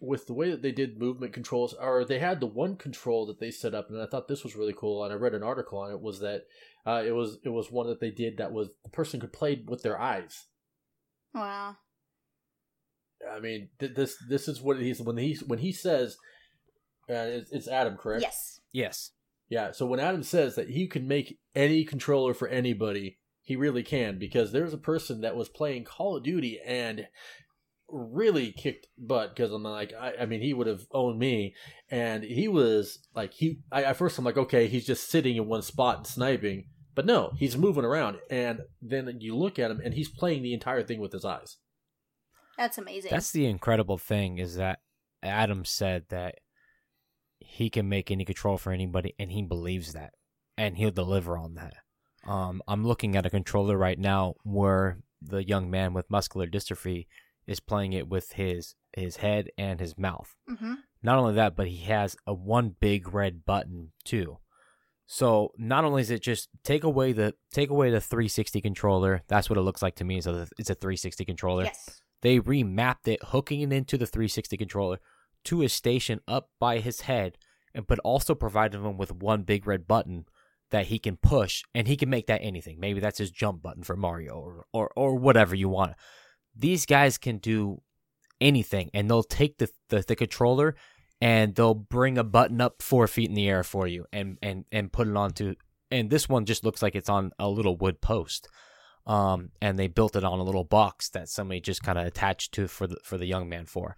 with 0.00 0.26
the 0.26 0.34
way 0.34 0.50
that 0.50 0.62
they 0.62 0.72
did 0.72 0.98
movement 0.98 1.32
controls, 1.32 1.74
or 1.74 2.04
they 2.04 2.18
had 2.18 2.40
the 2.40 2.46
one 2.46 2.76
control 2.76 3.26
that 3.26 3.40
they 3.40 3.50
set 3.50 3.74
up, 3.74 3.88
and 3.88 4.00
I 4.00 4.06
thought 4.06 4.28
this 4.28 4.44
was 4.44 4.56
really 4.56 4.74
cool. 4.76 5.04
And 5.04 5.12
I 5.12 5.16
read 5.16 5.34
an 5.34 5.42
article 5.42 5.78
on 5.78 5.90
it 5.90 6.00
was 6.00 6.20
that 6.20 6.42
uh, 6.86 7.02
it 7.04 7.12
was 7.12 7.38
it 7.44 7.48
was 7.48 7.70
one 7.70 7.86
that 7.86 8.00
they 8.00 8.10
did 8.10 8.36
that 8.38 8.52
was 8.52 8.68
the 8.84 8.90
person 8.90 9.20
could 9.20 9.32
play 9.32 9.62
with 9.66 9.82
their 9.82 10.00
eyes. 10.00 10.46
wow. 11.34 11.76
I 13.34 13.40
mean, 13.40 13.70
th- 13.80 13.94
this 13.94 14.16
this 14.28 14.48
is 14.48 14.60
what 14.60 14.78
he's 14.80 15.00
when 15.00 15.16
he 15.16 15.38
when 15.46 15.58
he 15.58 15.72
says, 15.72 16.16
uh, 17.08 17.14
it's, 17.14 17.50
it's 17.50 17.68
Adam, 17.68 17.96
correct? 17.96 18.22
Yes. 18.22 18.60
yes. 18.72 19.10
Yeah, 19.48 19.72
so 19.72 19.86
when 19.86 20.00
Adam 20.00 20.22
says 20.22 20.56
that 20.56 20.70
he 20.70 20.88
can 20.88 21.06
make 21.06 21.38
any 21.54 21.84
controller 21.84 22.34
for 22.34 22.48
anybody, 22.48 23.18
he 23.42 23.54
really 23.54 23.84
can 23.84 24.18
because 24.18 24.50
there's 24.50 24.74
a 24.74 24.78
person 24.78 25.20
that 25.20 25.36
was 25.36 25.48
playing 25.48 25.84
Call 25.84 26.16
of 26.16 26.24
Duty 26.24 26.58
and 26.66 27.06
really 27.88 28.50
kicked 28.50 28.88
butt 28.98 29.34
because 29.34 29.52
I'm 29.52 29.62
like, 29.62 29.92
I, 29.94 30.14
I 30.22 30.26
mean, 30.26 30.40
he 30.40 30.52
would 30.52 30.66
have 30.66 30.82
owned 30.90 31.18
me, 31.18 31.54
and 31.90 32.24
he 32.24 32.48
was 32.48 32.98
like, 33.14 33.32
he. 33.34 33.60
I, 33.70 33.84
at 33.84 33.96
first, 33.96 34.18
I'm 34.18 34.24
like, 34.24 34.36
okay, 34.36 34.66
he's 34.66 34.86
just 34.86 35.08
sitting 35.08 35.36
in 35.36 35.46
one 35.46 35.62
spot 35.62 35.98
and 35.98 36.06
sniping, 36.06 36.66
but 36.94 37.06
no, 37.06 37.32
he's 37.36 37.56
moving 37.56 37.84
around, 37.84 38.18
and 38.30 38.62
then 38.82 39.18
you 39.20 39.36
look 39.36 39.58
at 39.58 39.70
him, 39.70 39.80
and 39.84 39.94
he's 39.94 40.08
playing 40.08 40.42
the 40.42 40.54
entire 40.54 40.82
thing 40.82 41.00
with 41.00 41.12
his 41.12 41.24
eyes. 41.24 41.58
That's 42.58 42.78
amazing. 42.78 43.10
That's 43.10 43.30
the 43.30 43.46
incredible 43.46 43.98
thing 43.98 44.38
is 44.38 44.56
that 44.56 44.80
Adam 45.22 45.64
said 45.64 46.06
that 46.08 46.36
he 47.56 47.70
can 47.70 47.88
make 47.88 48.10
any 48.10 48.24
control 48.24 48.58
for 48.58 48.70
anybody, 48.70 49.14
and 49.18 49.32
he 49.32 49.42
believes 49.42 49.92
that, 49.94 50.12
and 50.58 50.76
he'll 50.76 50.90
deliver 50.90 51.38
on 51.38 51.54
that. 51.54 51.74
Um, 52.26 52.60
I'm 52.68 52.86
looking 52.86 53.16
at 53.16 53.24
a 53.24 53.30
controller 53.30 53.76
right 53.78 53.98
now 53.98 54.34
where 54.42 54.98
the 55.22 55.42
young 55.42 55.70
man 55.70 55.94
with 55.94 56.10
muscular 56.10 56.46
dystrophy 56.46 57.06
is 57.46 57.60
playing 57.60 57.92
it 57.94 58.08
with 58.08 58.32
his 58.32 58.74
his 58.94 59.16
head 59.16 59.48
and 59.56 59.80
his 59.80 59.96
mouth. 59.96 60.34
mm-hmm. 60.50 60.74
Not 61.02 61.18
only 61.18 61.34
that, 61.34 61.54
but 61.56 61.68
he 61.68 61.84
has 61.84 62.16
a 62.26 62.34
one 62.34 62.74
big 62.80 63.14
red 63.14 63.44
button 63.44 63.92
too. 64.04 64.38
So 65.06 65.52
not 65.56 65.84
only 65.84 66.02
is 66.02 66.10
it 66.10 66.22
just 66.22 66.48
take 66.64 66.82
away 66.84 67.12
the 67.12 67.34
take 67.52 67.70
away 67.70 67.90
the 67.90 68.00
360 68.00 68.60
controller, 68.60 69.22
that's 69.28 69.48
what 69.48 69.58
it 69.58 69.62
looks 69.62 69.82
like 69.82 69.94
to 69.96 70.04
me. 70.04 70.20
So 70.20 70.46
it's 70.58 70.70
a 70.70 70.74
360 70.74 71.24
controller 71.24 71.64
Yes. 71.64 72.00
they 72.22 72.40
remapped 72.40 73.06
it, 73.06 73.20
hooking 73.22 73.60
it 73.60 73.72
into 73.72 73.96
the 73.96 74.06
360 74.06 74.56
controller 74.56 74.98
to 75.44 75.62
a 75.62 75.68
station 75.68 76.20
up 76.26 76.50
by 76.58 76.78
his 76.80 77.02
head, 77.02 77.38
but 77.86 77.98
also 78.00 78.34
providing 78.34 78.82
him 78.84 78.96
with 78.96 79.12
one 79.12 79.42
big 79.42 79.66
red 79.66 79.86
button 79.86 80.26
that 80.70 80.86
he 80.86 80.98
can 80.98 81.16
push, 81.16 81.62
and 81.74 81.86
he 81.86 81.96
can 81.96 82.10
make 82.10 82.26
that 82.26 82.42
anything. 82.42 82.80
Maybe 82.80 83.00
that's 83.00 83.18
his 83.18 83.30
jump 83.30 83.62
button 83.62 83.82
for 83.84 83.96
Mario, 83.96 84.34
or 84.34 84.66
or, 84.72 84.90
or 84.96 85.16
whatever 85.16 85.54
you 85.54 85.68
want. 85.68 85.94
These 86.54 86.86
guys 86.86 87.18
can 87.18 87.38
do 87.38 87.82
anything, 88.40 88.90
and 88.92 89.08
they'll 89.08 89.22
take 89.22 89.58
the, 89.58 89.68
the 89.88 90.02
the 90.02 90.16
controller 90.16 90.74
and 91.20 91.54
they'll 91.54 91.74
bring 91.74 92.18
a 92.18 92.24
button 92.24 92.60
up 92.60 92.82
four 92.82 93.06
feet 93.06 93.28
in 93.28 93.34
the 93.34 93.48
air 93.48 93.62
for 93.62 93.86
you, 93.86 94.06
and 94.12 94.38
and 94.42 94.64
and 94.72 94.92
put 94.92 95.08
it 95.08 95.16
onto. 95.16 95.54
And 95.90 96.10
this 96.10 96.28
one 96.28 96.44
just 96.46 96.64
looks 96.64 96.82
like 96.82 96.96
it's 96.96 97.08
on 97.08 97.30
a 97.38 97.48
little 97.48 97.76
wood 97.76 98.00
post. 98.00 98.48
um, 99.06 99.50
and 99.62 99.78
they 99.78 99.86
built 99.88 100.16
it 100.16 100.24
on 100.24 100.38
a 100.40 100.42
little 100.42 100.64
box 100.64 101.08
that 101.10 101.28
somebody 101.28 101.60
just 101.60 101.82
kind 101.82 101.98
of 101.98 102.06
attached 102.06 102.52
to 102.54 102.66
for 102.68 102.86
the 102.86 102.96
for 103.04 103.16
the 103.16 103.26
young 103.26 103.48
man 103.48 103.66
for. 103.66 103.96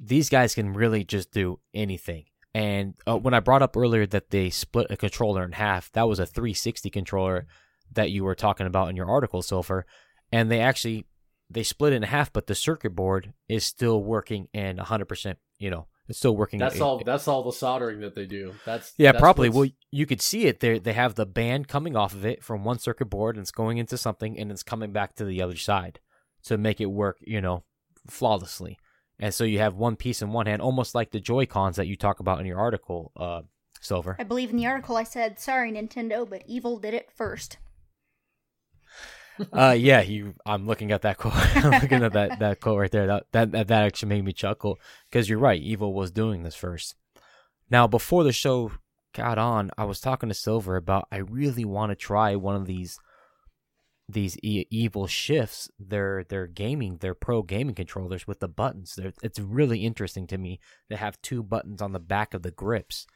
These 0.00 0.28
guys 0.28 0.54
can 0.54 0.72
really 0.72 1.04
just 1.04 1.30
do 1.30 1.60
anything. 1.72 2.24
And 2.54 2.94
uh, 3.06 3.16
when 3.16 3.34
I 3.34 3.40
brought 3.40 3.62
up 3.62 3.76
earlier 3.76 4.06
that 4.06 4.30
they 4.30 4.50
split 4.50 4.88
a 4.90 4.96
controller 4.96 5.44
in 5.44 5.52
half, 5.52 5.90
that 5.92 6.08
was 6.08 6.18
a 6.18 6.26
360 6.26 6.90
controller 6.90 7.46
that 7.92 8.10
you 8.10 8.24
were 8.24 8.34
talking 8.34 8.66
about 8.66 8.90
in 8.90 8.96
your 8.96 9.10
article, 9.10 9.42
Silver. 9.42 9.86
And 10.30 10.50
they 10.50 10.60
actually 10.60 11.06
they 11.50 11.62
split 11.62 11.92
it 11.92 11.96
in 11.96 12.02
half, 12.04 12.32
but 12.32 12.46
the 12.46 12.54
circuit 12.54 12.94
board 12.94 13.32
is 13.48 13.64
still 13.64 14.02
working 14.02 14.48
and 14.54 14.78
100%. 14.78 15.36
You 15.58 15.70
know, 15.70 15.86
it's 16.08 16.18
still 16.18 16.36
working. 16.36 16.58
That's 16.58 16.80
all. 16.80 17.02
That's 17.04 17.28
all 17.28 17.42
the 17.44 17.52
soldering 17.52 18.00
that 18.00 18.14
they 18.14 18.26
do. 18.26 18.54
That's 18.66 18.92
yeah, 18.96 19.12
that's 19.12 19.20
probably. 19.20 19.48
what's- 19.48 19.56
Well, 19.56 19.68
you 19.90 20.06
could 20.06 20.20
see 20.20 20.46
it 20.46 20.60
there. 20.60 20.78
They 20.78 20.94
have 20.94 21.14
the 21.14 21.26
band 21.26 21.68
coming 21.68 21.94
off 21.96 22.14
of 22.14 22.24
it 22.24 22.42
from 22.42 22.64
one 22.64 22.78
circuit 22.78 23.06
board, 23.06 23.36
and 23.36 23.42
it's 23.42 23.50
going 23.50 23.78
into 23.78 23.96
something, 23.96 24.38
and 24.38 24.50
it's 24.50 24.62
coming 24.62 24.92
back 24.92 25.14
to 25.16 25.24
the 25.24 25.40
other 25.40 25.56
side 25.56 26.00
to 26.44 26.58
make 26.58 26.80
it 26.80 26.86
work. 26.86 27.18
You 27.20 27.40
know, 27.40 27.64
flawlessly. 28.08 28.78
And 29.18 29.32
so 29.32 29.44
you 29.44 29.58
have 29.58 29.74
one 29.74 29.96
piece 29.96 30.22
in 30.22 30.32
one 30.32 30.46
hand, 30.46 30.62
almost 30.62 30.94
like 30.94 31.10
the 31.10 31.20
Joy 31.20 31.46
Cons 31.46 31.76
that 31.76 31.86
you 31.86 31.96
talk 31.96 32.20
about 32.20 32.40
in 32.40 32.46
your 32.46 32.58
article, 32.58 33.12
uh, 33.16 33.42
Silver. 33.80 34.16
I 34.18 34.24
believe 34.24 34.50
in 34.50 34.56
the 34.56 34.66
article 34.66 34.96
I 34.96 35.02
said, 35.02 35.38
"Sorry, 35.38 35.72
Nintendo, 35.72 36.28
but 36.28 36.42
Evil 36.46 36.78
did 36.78 36.94
it 36.94 37.10
first. 37.12 37.58
uh, 39.52 39.76
yeah, 39.76 40.00
you. 40.02 40.34
I'm 40.46 40.66
looking 40.66 40.92
at 40.92 41.02
that 41.02 41.18
quote. 41.18 41.34
I'm 41.56 41.82
looking 41.82 42.02
at 42.02 42.12
that 42.12 42.38
that 42.38 42.60
quote 42.60 42.78
right 42.78 42.90
there. 42.90 43.06
That 43.06 43.26
that 43.32 43.52
that, 43.52 43.68
that 43.68 43.84
actually 43.84 44.10
made 44.10 44.24
me 44.24 44.32
chuckle 44.32 44.78
because 45.10 45.28
you're 45.28 45.38
right. 45.38 45.60
Evil 45.60 45.92
was 45.94 46.10
doing 46.10 46.42
this 46.42 46.54
first. 46.54 46.94
Now, 47.70 47.86
before 47.86 48.22
the 48.22 48.32
show 48.32 48.72
got 49.14 49.38
on, 49.38 49.70
I 49.76 49.84
was 49.84 50.00
talking 50.00 50.28
to 50.28 50.34
Silver 50.34 50.76
about 50.76 51.08
I 51.10 51.18
really 51.18 51.64
want 51.64 51.90
to 51.90 51.96
try 51.96 52.36
one 52.36 52.56
of 52.56 52.66
these 52.66 52.98
these 54.08 54.36
e- 54.42 54.66
evil 54.70 55.06
shifts. 55.06 55.70
Their 55.78 56.24
their 56.24 56.46
gaming, 56.46 56.98
their 56.98 57.14
pro 57.14 57.42
gaming 57.42 57.74
controllers 57.74 58.26
with 58.26 58.40
the 58.40 58.48
buttons. 58.48 58.94
They're, 58.96 59.12
it's 59.22 59.38
really 59.38 59.84
interesting 59.84 60.26
to 60.28 60.38
me 60.38 60.60
to 60.90 60.96
have 60.96 61.20
two 61.22 61.42
buttons 61.42 61.80
on 61.82 61.92
the 61.92 62.00
back 62.00 62.34
of 62.34 62.42
the 62.42 62.50
grips. 62.50 63.06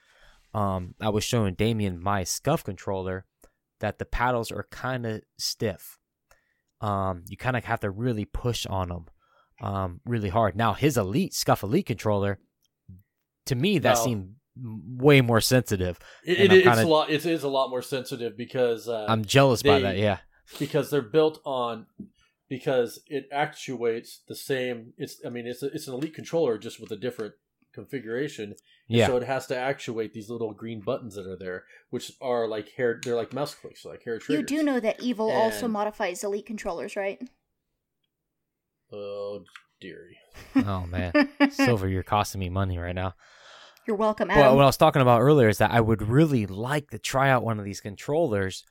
Um, 0.55 0.95
I 1.01 1.09
was 1.11 1.25
showing 1.25 1.55
Damien 1.55 2.03
my 2.03 2.23
Scuf 2.23 2.65
controller 2.65 3.25
that 3.81 3.99
the 3.99 4.07
paddles 4.07 4.51
are 4.51 4.67
kind 4.71 5.05
of 5.05 5.21
stiff 5.39 5.99
um, 6.81 7.25
you 7.29 7.37
kind 7.37 7.57
of 7.57 7.65
have 7.65 7.81
to 7.81 7.91
really 7.91 8.25
push 8.27 8.67
on 8.67 8.89
them 8.89 9.07
um, 9.63 10.01
really 10.05 10.29
hard. 10.29 10.55
Now 10.57 10.75
his 10.75 10.97
elite 10.99 11.33
Scuf 11.33 11.63
Elite 11.63 11.87
controller, 11.87 12.39
to 13.47 13.55
me 13.55 13.79
that 13.79 13.97
No. 13.97 14.05
seemed 14.05 14.35
way 14.59 15.21
more 15.23 15.41
sensitive. 15.41 15.99
It, 16.25 16.53
it 16.53 16.63
kinda- 16.65 16.85
a 16.85 16.87
lot. 16.87 17.11
It 17.11 17.25
is 17.25 17.43
a 17.45 17.49
lot 17.49 17.71
more 17.71 17.83
sensitive 17.83 18.37
because 18.37 18.89
uh, 18.89 19.07
I'm 19.09 19.25
jealous 19.25 19.63
by 19.63 19.81
that. 19.81 19.97
Yeah, 19.97 20.19
because 20.59 20.91
they're 20.91 21.03
built 21.03 21.41
on 21.45 21.87
because 22.49 23.01
it 23.09 23.29
actuates 23.33 24.21
the 24.29 24.35
same. 24.37 24.93
It's 24.97 25.21
I 25.27 25.31
mean 25.31 25.47
it's 25.47 25.63
a, 25.63 25.67
it's 25.67 25.89
an 25.89 25.95
elite 25.95 26.15
controller 26.15 26.59
just 26.59 26.81
with 26.81 26.91
a 26.91 26.97
different 26.97 27.35
configuration. 27.75 28.55
yeah. 28.89 29.07
So 29.07 29.17
it 29.17 29.25
has 29.25 29.47
to 29.49 29.57
actuate 29.57 30.13
these 30.15 30.31
little 30.31 30.53
green 30.55 30.81
buttons 30.81 31.15
that 31.17 31.27
are 31.27 31.37
there, 31.37 31.65
which 31.91 32.13
are 32.23 32.49
like 32.49 32.71
hair. 32.77 33.01
They're 33.03 33.17
like 33.17 33.33
mouse 33.35 33.55
clicks, 33.55 33.85
like 33.85 34.03
hair 34.05 34.19
triggers. 34.19 34.51
You 34.51 34.59
do 34.59 34.63
know 34.65 34.81
that 34.81 35.01
Evil 35.03 35.31
also 35.31 35.69
modifies 35.69 36.25
Elite 36.25 36.47
controllers, 36.47 36.97
right? 36.97 37.21
Oh 38.93 39.41
dearie. 39.81 40.17
oh 40.57 40.87
man, 40.87 41.13
Silver, 41.51 41.89
you're 41.89 42.03
costing 42.03 42.39
me 42.39 42.49
money 42.49 42.79
right 42.79 42.95
now. 42.95 43.15
You're 43.87 43.97
welcome, 43.97 44.29
But 44.29 44.39
Adam. 44.39 44.57
what 44.57 44.63
I 44.63 44.67
was 44.67 44.77
talking 44.77 45.03
about 45.03 45.21
earlier 45.21 45.49
is 45.49 45.59
that 45.59 45.71
I 45.71 45.81
would 45.81 46.03
really 46.03 46.47
like 46.47 46.91
to 46.91 46.99
try 46.99 47.31
out 47.31 47.45
one 47.45 47.59
of 47.59 47.65
these 47.65 47.81
controllers 47.81 48.65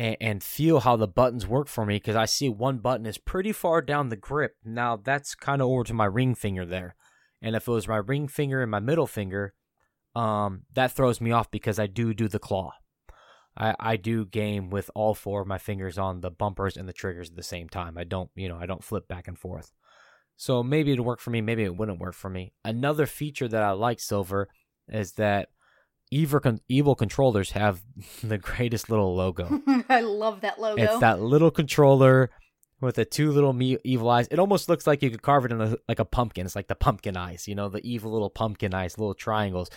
and, 0.00 0.16
and 0.18 0.42
feel 0.42 0.80
how 0.80 0.96
the 0.96 1.06
buttons 1.06 1.46
work 1.46 1.68
for 1.68 1.84
me 1.84 1.96
because 1.96 2.16
I 2.16 2.24
see 2.24 2.48
one 2.48 2.78
button 2.78 3.04
is 3.04 3.18
pretty 3.18 3.52
far 3.52 3.82
down 3.82 4.08
the 4.08 4.16
grip. 4.16 4.56
Now 4.64 4.96
that's 4.96 5.34
kind 5.34 5.60
of 5.60 5.68
over 5.68 5.84
to 5.84 5.94
my 5.94 6.06
ring 6.06 6.34
finger 6.34 6.64
there, 6.64 6.96
and 7.42 7.54
if 7.54 7.68
it 7.68 7.70
was 7.70 7.86
my 7.86 7.98
ring 7.98 8.26
finger 8.26 8.62
and 8.62 8.70
my 8.70 8.80
middle 8.80 9.06
finger, 9.06 9.52
um, 10.16 10.62
that 10.72 10.92
throws 10.92 11.20
me 11.20 11.30
off 11.30 11.50
because 11.50 11.78
I 11.78 11.86
do 11.86 12.14
do 12.14 12.28
the 12.28 12.38
claw. 12.38 12.72
I, 13.56 13.74
I 13.78 13.96
do 13.96 14.24
game 14.24 14.70
with 14.70 14.90
all 14.94 15.12
four 15.12 15.42
of 15.42 15.48
my 15.48 15.58
fingers 15.58 15.98
on 15.98 16.20
the 16.20 16.30
bumpers 16.30 16.76
and 16.76 16.88
the 16.88 16.94
triggers 16.94 17.30
at 17.30 17.36
the 17.36 17.42
same 17.42 17.68
time. 17.68 17.98
I 17.98 18.04
don't, 18.04 18.30
you 18.34 18.48
know, 18.48 18.56
I 18.58 18.64
don't 18.64 18.82
flip 18.82 19.06
back 19.06 19.28
and 19.28 19.38
forth. 19.38 19.72
So 20.36 20.62
maybe 20.62 20.92
it'd 20.92 21.04
work 21.04 21.20
for 21.20 21.30
me, 21.30 21.42
maybe 21.42 21.64
it 21.64 21.76
wouldn't 21.76 22.00
work 22.00 22.14
for 22.14 22.30
me. 22.30 22.54
Another 22.64 23.04
feature 23.04 23.48
that 23.48 23.62
I 23.62 23.72
like, 23.72 24.00
Silver, 24.00 24.48
is 24.88 25.12
that 25.12 25.50
evil, 26.10 26.40
con- 26.40 26.60
evil 26.68 26.94
controllers 26.94 27.52
have 27.52 27.82
the 28.22 28.38
greatest 28.38 28.90
little 28.90 29.14
logo. 29.14 29.60
I 29.88 30.00
love 30.00 30.42
that 30.42 30.60
logo. 30.60 30.82
it's 30.82 30.98
that 30.98 31.20
little 31.20 31.50
controller 31.50 32.30
with 32.80 32.96
the 32.96 33.04
two 33.04 33.30
little 33.30 33.52
me- 33.52 33.78
evil 33.84 34.08
eyes. 34.08 34.28
It 34.30 34.38
almost 34.38 34.68
looks 34.68 34.86
like 34.86 35.02
you 35.02 35.10
could 35.10 35.22
carve 35.22 35.44
it 35.44 35.52
in 35.52 35.60
a, 35.60 35.76
like 35.88 35.98
a 35.98 36.04
pumpkin. 36.04 36.46
It's 36.46 36.56
like 36.56 36.68
the 36.68 36.74
pumpkin 36.74 37.16
eyes, 37.16 37.46
you 37.46 37.54
know, 37.54 37.68
the 37.68 37.86
evil 37.86 38.12
little 38.12 38.30
pumpkin 38.30 38.74
eyes, 38.74 38.98
little 38.98 39.14
triangles. 39.14 39.70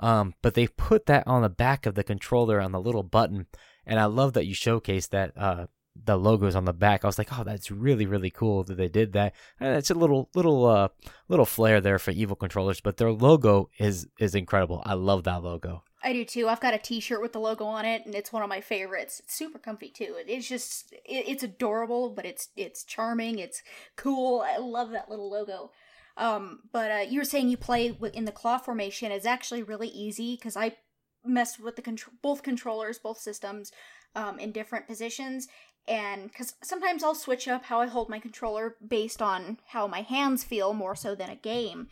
Um, 0.00 0.34
but 0.42 0.54
they 0.54 0.66
put 0.66 1.06
that 1.06 1.26
on 1.26 1.42
the 1.42 1.48
back 1.48 1.86
of 1.86 1.94
the 1.94 2.04
controller 2.04 2.60
on 2.60 2.72
the 2.72 2.80
little 2.80 3.02
button, 3.02 3.46
and 3.86 3.98
I 3.98 4.04
love 4.04 4.34
that 4.34 4.44
you 4.46 4.54
showcase 4.54 5.06
that 5.08 5.32
uh, 5.36 5.66
the 6.04 6.16
logos 6.16 6.54
on 6.54 6.64
the 6.64 6.72
back. 6.72 7.04
I 7.04 7.08
was 7.08 7.18
like, 7.18 7.38
oh, 7.38 7.44
that's 7.44 7.70
really 7.70 8.06
really 8.06 8.30
cool 8.30 8.64
that 8.64 8.76
they 8.76 8.88
did 8.88 9.12
that. 9.14 9.34
And 9.60 9.76
it's 9.76 9.90
a 9.90 9.94
little 9.94 10.30
little 10.34 10.66
uh 10.66 10.88
little 11.28 11.46
flair 11.46 11.80
there 11.80 11.98
for 11.98 12.10
evil 12.10 12.36
controllers, 12.36 12.80
but 12.80 12.96
their 12.96 13.12
logo 13.12 13.70
is 13.78 14.06
is 14.18 14.34
incredible. 14.34 14.82
I 14.84 14.94
love 14.94 15.24
that 15.24 15.42
logo. 15.42 15.82
I 16.02 16.12
do 16.12 16.24
too. 16.24 16.48
I've 16.48 16.60
got 16.60 16.74
a 16.74 16.78
T-shirt 16.78 17.20
with 17.20 17.32
the 17.32 17.40
logo 17.40 17.64
on 17.64 17.84
it, 17.84 18.06
and 18.06 18.14
it's 18.14 18.32
one 18.32 18.44
of 18.44 18.48
my 18.48 18.60
favorites. 18.60 19.20
It's 19.24 19.34
super 19.34 19.58
comfy 19.58 19.88
too. 19.88 20.14
It's 20.18 20.48
just, 20.48 20.92
it, 20.92 21.24
it's 21.26 21.42
adorable, 21.42 22.10
but 22.10 22.24
it's 22.24 22.48
it's 22.56 22.84
charming. 22.84 23.40
It's 23.40 23.60
cool. 23.96 24.40
I 24.46 24.58
love 24.58 24.90
that 24.90 25.10
little 25.10 25.28
logo. 25.28 25.72
Um, 26.16 26.60
but 26.72 26.90
uh, 26.90 27.04
you 27.08 27.18
were 27.18 27.24
saying 27.24 27.48
you 27.48 27.56
play 27.56 27.96
in 28.14 28.24
the 28.24 28.30
claw 28.30 28.58
formation. 28.58 29.10
It's 29.10 29.26
actually 29.26 29.64
really 29.64 29.88
easy 29.88 30.36
because 30.36 30.56
I 30.56 30.76
messed 31.24 31.58
with 31.58 31.74
the 31.74 31.82
contr- 31.82 32.08
both 32.22 32.42
controllers, 32.42 32.98
both 32.98 33.18
systems, 33.18 33.72
um, 34.14 34.38
in 34.38 34.52
different 34.52 34.86
positions, 34.86 35.48
and 35.88 36.28
because 36.28 36.54
sometimes 36.62 37.04
I'll 37.04 37.14
switch 37.14 37.46
up 37.48 37.64
how 37.64 37.80
I 37.80 37.86
hold 37.86 38.08
my 38.08 38.18
controller 38.18 38.76
based 38.86 39.22
on 39.22 39.58
how 39.68 39.86
my 39.86 40.02
hands 40.02 40.44
feel 40.44 40.72
more 40.72 40.96
so 40.96 41.14
than 41.14 41.30
a 41.30 41.36
game. 41.36 41.88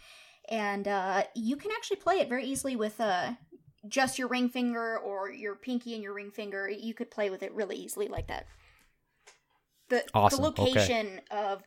And 0.49 0.89
uh, 0.89 1.25
you 1.35 1.57
can 1.57 1.71
actually 1.71 1.97
play 1.97 2.17
it 2.17 2.29
very 2.29 2.45
easily 2.45 2.77
with 2.77 3.01
uh, 3.01 3.33
just 3.89 4.19
your 4.19 4.29
ring 4.29 4.49
finger 4.49 4.99
or 4.99 5.31
your 5.31 5.55
pinky 5.55 5.95
and 5.95 6.03
your 6.03 6.15
ring 6.15 6.31
finger. 6.31 6.69
You 6.69 6.93
could 6.93 7.11
play 7.11 7.31
with 7.31 7.43
it 7.43 7.55
really 7.55 7.77
easily 7.77 8.09
like 8.09 8.29
that. 8.29 8.47
The, 9.89 10.05
Awesome, 10.13 10.43
the 10.43 10.49
okay. 10.49 10.63
location 10.63 11.21
of 11.31 11.63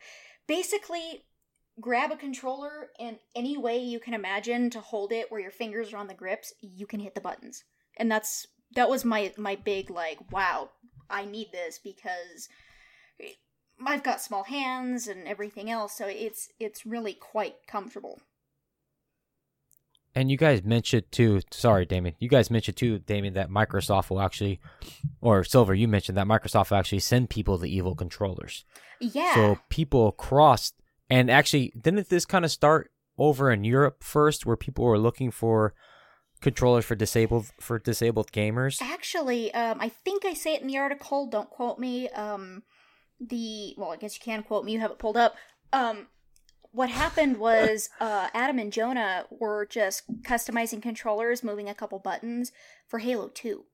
basically 0.47 1.23
grab 1.79 2.11
a 2.11 2.17
controller 2.17 2.89
in 2.99 3.17
any 3.35 3.57
way 3.57 3.77
you 3.77 3.99
can 3.99 4.13
imagine 4.13 4.69
to 4.71 4.79
hold 4.79 5.11
it 5.11 5.31
where 5.31 5.41
your 5.41 5.51
fingers 5.51 5.93
are 5.93 5.97
on 5.97 6.07
the 6.07 6.13
grips, 6.13 6.53
you 6.61 6.87
can 6.87 6.99
hit 6.99 7.15
the 7.15 7.21
buttons. 7.21 7.63
And 7.97 8.11
that's 8.11 8.47
that 8.75 8.89
was 8.89 9.05
my 9.05 9.33
my 9.37 9.55
big 9.55 9.89
like 9.89 10.19
wow, 10.31 10.69
I 11.09 11.25
need 11.25 11.51
this 11.51 11.79
because 11.79 12.49
I've 13.85 14.03
got 14.03 14.21
small 14.21 14.43
hands 14.43 15.07
and 15.07 15.27
everything 15.27 15.69
else, 15.69 15.97
so 15.97 16.07
it's 16.07 16.49
it's 16.59 16.85
really 16.85 17.13
quite 17.13 17.55
comfortable. 17.67 18.19
And 20.15 20.31
you 20.31 20.37
guys 20.37 20.63
mentioned 20.63 21.11
too. 21.11 21.41
Sorry, 21.51 21.85
Damien. 21.85 22.15
You 22.17 22.27
guys 22.27 22.49
mentioned 22.49 22.77
too, 22.77 22.97
Damien, 22.97 23.35
that 23.35 23.51
Microsoft 23.51 24.09
will 24.09 24.19
actually, 24.19 24.59
or 25.21 25.43
Silver, 25.43 25.75
you 25.75 25.87
mentioned 25.87 26.17
that 26.17 26.25
Microsoft 26.25 26.71
will 26.71 26.77
actually 26.77 26.99
send 26.99 27.29
people 27.29 27.57
the 27.57 27.69
evil 27.69 27.93
controllers. 27.93 28.65
Yeah. 28.99 29.35
So 29.35 29.59
people 29.69 30.07
across, 30.07 30.73
and 31.07 31.29
actually, 31.29 31.71
didn't 31.79 32.09
this 32.09 32.25
kind 32.25 32.45
of 32.45 32.51
start 32.51 32.91
over 33.19 33.51
in 33.51 33.63
Europe 33.63 34.03
first, 34.03 34.43
where 34.43 34.57
people 34.57 34.85
were 34.85 34.97
looking 34.97 35.29
for 35.29 35.75
controllers 36.41 36.85
for 36.85 36.95
disabled 36.95 37.47
for 37.59 37.79
disabled 37.79 38.31
gamers? 38.31 38.81
Actually, 38.81 39.53
um, 39.53 39.77
I 39.79 39.89
think 39.89 40.25
I 40.25 40.33
say 40.33 40.53
it 40.53 40.61
in 40.61 40.67
the 40.67 40.77
article. 40.77 41.27
Don't 41.27 41.49
quote 41.49 41.79
me. 41.79 42.09
Um, 42.09 42.63
the 43.19 43.73
well, 43.77 43.91
I 43.91 43.97
guess 43.97 44.15
you 44.15 44.21
can 44.23 44.43
quote 44.43 44.65
me. 44.65 44.73
You 44.73 44.79
have 44.79 44.91
it 44.91 44.99
pulled 44.99 45.17
up. 45.17 45.35
Um, 45.73 46.07
what 46.71 46.89
happened 46.89 47.37
was 47.37 47.89
uh, 47.99 48.27
Adam 48.33 48.59
and 48.59 48.71
Jonah 48.71 49.25
were 49.31 49.65
just 49.65 50.03
customizing 50.23 50.81
controllers, 50.81 51.43
moving 51.43 51.67
a 51.69 51.73
couple 51.73 51.99
buttons 51.99 52.51
for 52.87 52.99
Halo 52.99 53.29
Two. 53.29 53.65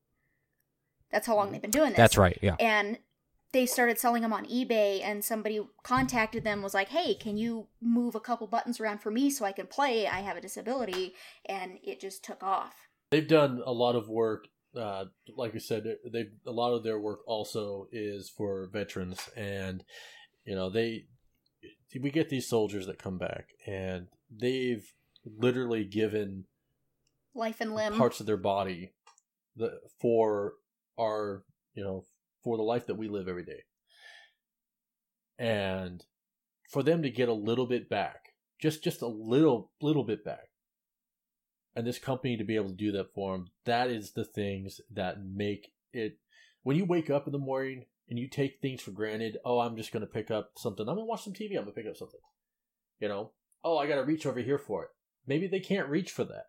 That's 1.12 1.28
how 1.28 1.36
long 1.36 1.52
they've 1.52 1.62
been 1.62 1.72
doing 1.72 1.90
this. 1.90 1.98
That's 1.98 2.18
right. 2.18 2.38
Yeah. 2.42 2.56
And 2.60 2.98
they 3.54 3.66
started 3.68 4.00
selling 4.00 4.24
them 4.24 4.34
on 4.34 4.46
eBay, 4.48 5.02
and 5.02 5.24
somebody 5.24 5.62
contacted 5.84 6.44
them 6.44 6.62
was 6.62 6.74
like, 6.74 6.90
"Hey, 6.90 7.14
can 7.14 7.38
you 7.38 7.68
move 7.80 8.16
a 8.16 8.20
couple 8.20 8.48
buttons 8.48 8.80
around 8.80 9.00
for 9.00 9.12
me 9.12 9.30
so 9.30 9.46
I 9.46 9.52
can 9.52 9.68
play? 9.68 10.08
I 10.08 10.22
have 10.22 10.36
a 10.36 10.42
disability," 10.42 11.14
and 11.46 11.80
it 11.84 12.02
just 12.02 12.24
took 12.26 12.44
off. 12.44 12.90
They've 13.12 13.28
done 13.28 13.62
a 13.66 13.72
lot 13.72 13.96
of 13.96 14.10
work. 14.10 14.48
Uh, 14.76 15.06
like 15.38 15.54
I 15.54 15.60
said, 15.60 15.86
they 16.12 16.26
a 16.46 16.52
lot 16.52 16.74
of 16.74 16.84
their 16.84 17.00
work 17.00 17.20
also 17.28 17.88
is 17.92 18.28
for 18.30 18.68
veterans, 18.74 19.30
and 19.38 19.84
you 20.46 20.56
know 20.56 20.70
they 20.70 21.06
we 22.02 22.10
get 22.10 22.30
these 22.30 22.50
soldiers 22.50 22.88
that 22.88 22.98
come 22.98 23.20
back, 23.20 23.50
and 23.68 24.08
they've 24.32 24.92
literally 25.26 25.86
given 25.86 26.46
Life 27.36 27.62
and 27.62 27.76
limb. 27.76 27.94
parts 27.94 28.20
of 28.20 28.26
their 28.26 28.38
body 28.38 28.94
the, 29.56 29.80
for 30.00 30.54
our 30.98 31.44
you 31.76 31.84
know 31.84 32.06
for 32.44 32.58
the 32.58 32.64
life 32.64 32.88
that 32.88 32.96
we 32.96 33.08
live 33.08 33.28
every 33.28 33.46
day 33.46 33.64
and 35.40 36.04
for 36.70 36.84
them 36.84 37.02
to 37.04 37.10
get 37.10 37.30
a 37.30 37.34
little 37.34 37.66
bit 37.66 37.90
back, 37.90 38.34
just 38.60 38.84
just 38.84 39.02
a 39.02 39.08
little 39.08 39.72
little 39.82 40.04
bit 40.04 40.24
back, 40.24 40.50
and 41.76 41.86
this 41.86 42.00
company 42.00 42.38
to 42.38 42.44
be 42.44 42.56
able 42.56 42.70
to 42.70 42.76
do 42.76 42.92
that 42.94 43.14
for 43.14 43.34
them, 43.34 43.48
that 43.66 43.90
is 43.90 44.12
the 44.12 44.26
things 44.26 44.82
that 44.92 45.24
make 45.24 45.72
it. 45.92 46.18
When 46.64 46.78
you 46.78 46.86
wake 46.86 47.10
up 47.10 47.26
in 47.28 47.34
the 47.34 47.40
morning 47.40 47.86
and 48.10 48.18
you 48.18 48.28
take 48.28 48.60
things 48.62 48.82
for 48.82 48.92
granted, 48.92 49.38
oh, 49.44 49.60
I'm 49.60 49.76
just 49.76 49.92
gonna 49.92 50.06
pick 50.06 50.32
up 50.32 50.52
something. 50.58 50.88
I'm 50.88 50.96
gonna 50.96 51.06
watch 51.06 51.24
some 51.24 51.34
TV. 51.34 51.52
I'm 51.58 51.64
gonna 51.64 51.72
pick 51.72 51.88
up 51.88 51.98
something. 51.98 52.20
You 53.00 53.08
know, 53.10 53.32
oh, 53.64 53.78
I 53.78 53.88
gotta 53.88 54.04
reach 54.04 54.26
over 54.26 54.40
here 54.40 54.58
for 54.60 54.84
it. 54.84 54.90
Maybe 55.28 55.48
they 55.48 55.60
can't 55.60 55.90
reach 55.90 56.12
for 56.12 56.24
that. 56.26 56.46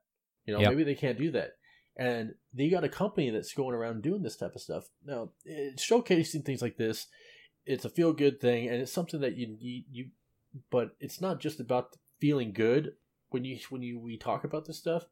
You 0.47 0.53
know, 0.55 0.61
Yep. 0.61 0.71
maybe 0.71 0.85
they 0.85 0.95
can't 0.95 1.19
do 1.19 1.31
that. 1.33 1.53
And 1.97 2.35
they 2.53 2.69
got 2.69 2.85
a 2.85 2.89
company 2.89 3.31
that's 3.31 3.55
going 3.55 3.75
around 3.75 4.03
doing 4.03 4.23
this 4.23 4.37
type 4.37 4.55
of 4.55 4.61
stuff. 4.61 4.89
Now, 5.05 5.31
showcasing 5.77 6.45
things 6.45 6.61
like 6.61 6.77
this, 6.77 7.07
it's 7.67 7.85
a 7.85 7.91
feel 7.91 8.13
good 8.13 8.41
thing, 8.41 8.69
and 8.69 8.81
it's 8.81 8.93
something 8.93 9.21
that 9.21 9.37
you, 9.37 9.57
you 9.59 9.83
you. 9.91 10.07
But 10.71 10.97
it's 11.01 11.21
not 11.21 11.41
just 11.41 11.61
about 11.61 11.97
feeling 12.21 12.53
good 12.53 12.93
when 13.31 13.45
you 13.45 13.59
when 13.71 13.83
you 13.83 13.99
we 13.99 14.17
talk 14.17 14.45
about 14.45 14.67
this 14.67 14.79
stuff. 14.79 15.05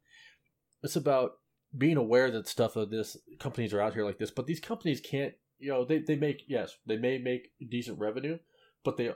It's 0.83 0.97
about 0.97 1.33
being 1.76 1.97
aware 1.97 2.30
that 2.30 2.49
stuff 2.49 2.76
of 2.76 2.91
this 2.91 3.16
companies 3.39 3.72
are 3.72 3.80
out 3.80 3.95
here 3.95 4.05
like 4.05 4.18
this, 4.18 4.30
but 4.30 4.47
these 4.47 4.61
companies 4.61 5.01
can't. 5.01 5.35
You 5.59 5.70
know, 5.70 5.85
they 5.85 5.99
they 5.99 6.16
make 6.16 6.43
yes, 6.49 6.76
they 6.87 6.97
may 6.97 7.18
make 7.18 7.53
decent 7.70 7.99
revenue, 7.99 8.39
but 8.85 8.97
they 8.97 9.12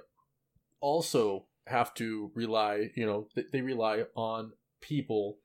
also 0.81 1.47
have 1.67 1.93
to 1.95 2.31
rely. 2.35 2.91
You 2.95 3.07
know, 3.07 3.29
they 3.53 3.61
rely 3.61 4.05
on 4.15 4.53
people 4.81 5.39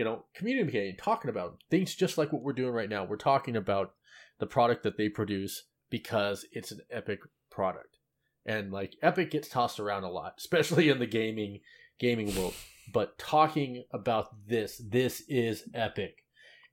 you 0.00 0.04
know, 0.04 0.24
communicating, 0.34 0.96
talking 0.96 1.28
about 1.28 1.58
things 1.70 1.94
just 1.94 2.16
like 2.16 2.32
what 2.32 2.40
we're 2.40 2.54
doing 2.54 2.72
right 2.72 2.88
now. 2.88 3.04
We're 3.04 3.16
talking 3.18 3.54
about 3.54 3.92
the 4.38 4.46
product 4.46 4.82
that 4.84 4.96
they 4.96 5.10
produce 5.10 5.64
because 5.90 6.46
it's 6.52 6.72
an 6.72 6.80
epic 6.90 7.20
product. 7.50 7.98
And 8.46 8.72
like 8.72 8.94
epic 9.02 9.30
gets 9.30 9.50
tossed 9.50 9.78
around 9.78 10.04
a 10.04 10.10
lot, 10.10 10.32
especially 10.38 10.88
in 10.88 11.00
the 11.00 11.06
gaming 11.06 11.60
gaming 11.98 12.34
world. 12.34 12.54
But 12.90 13.18
talking 13.18 13.84
about 13.92 14.28
this, 14.48 14.80
this 14.88 15.22
is 15.28 15.64
epic. 15.74 16.24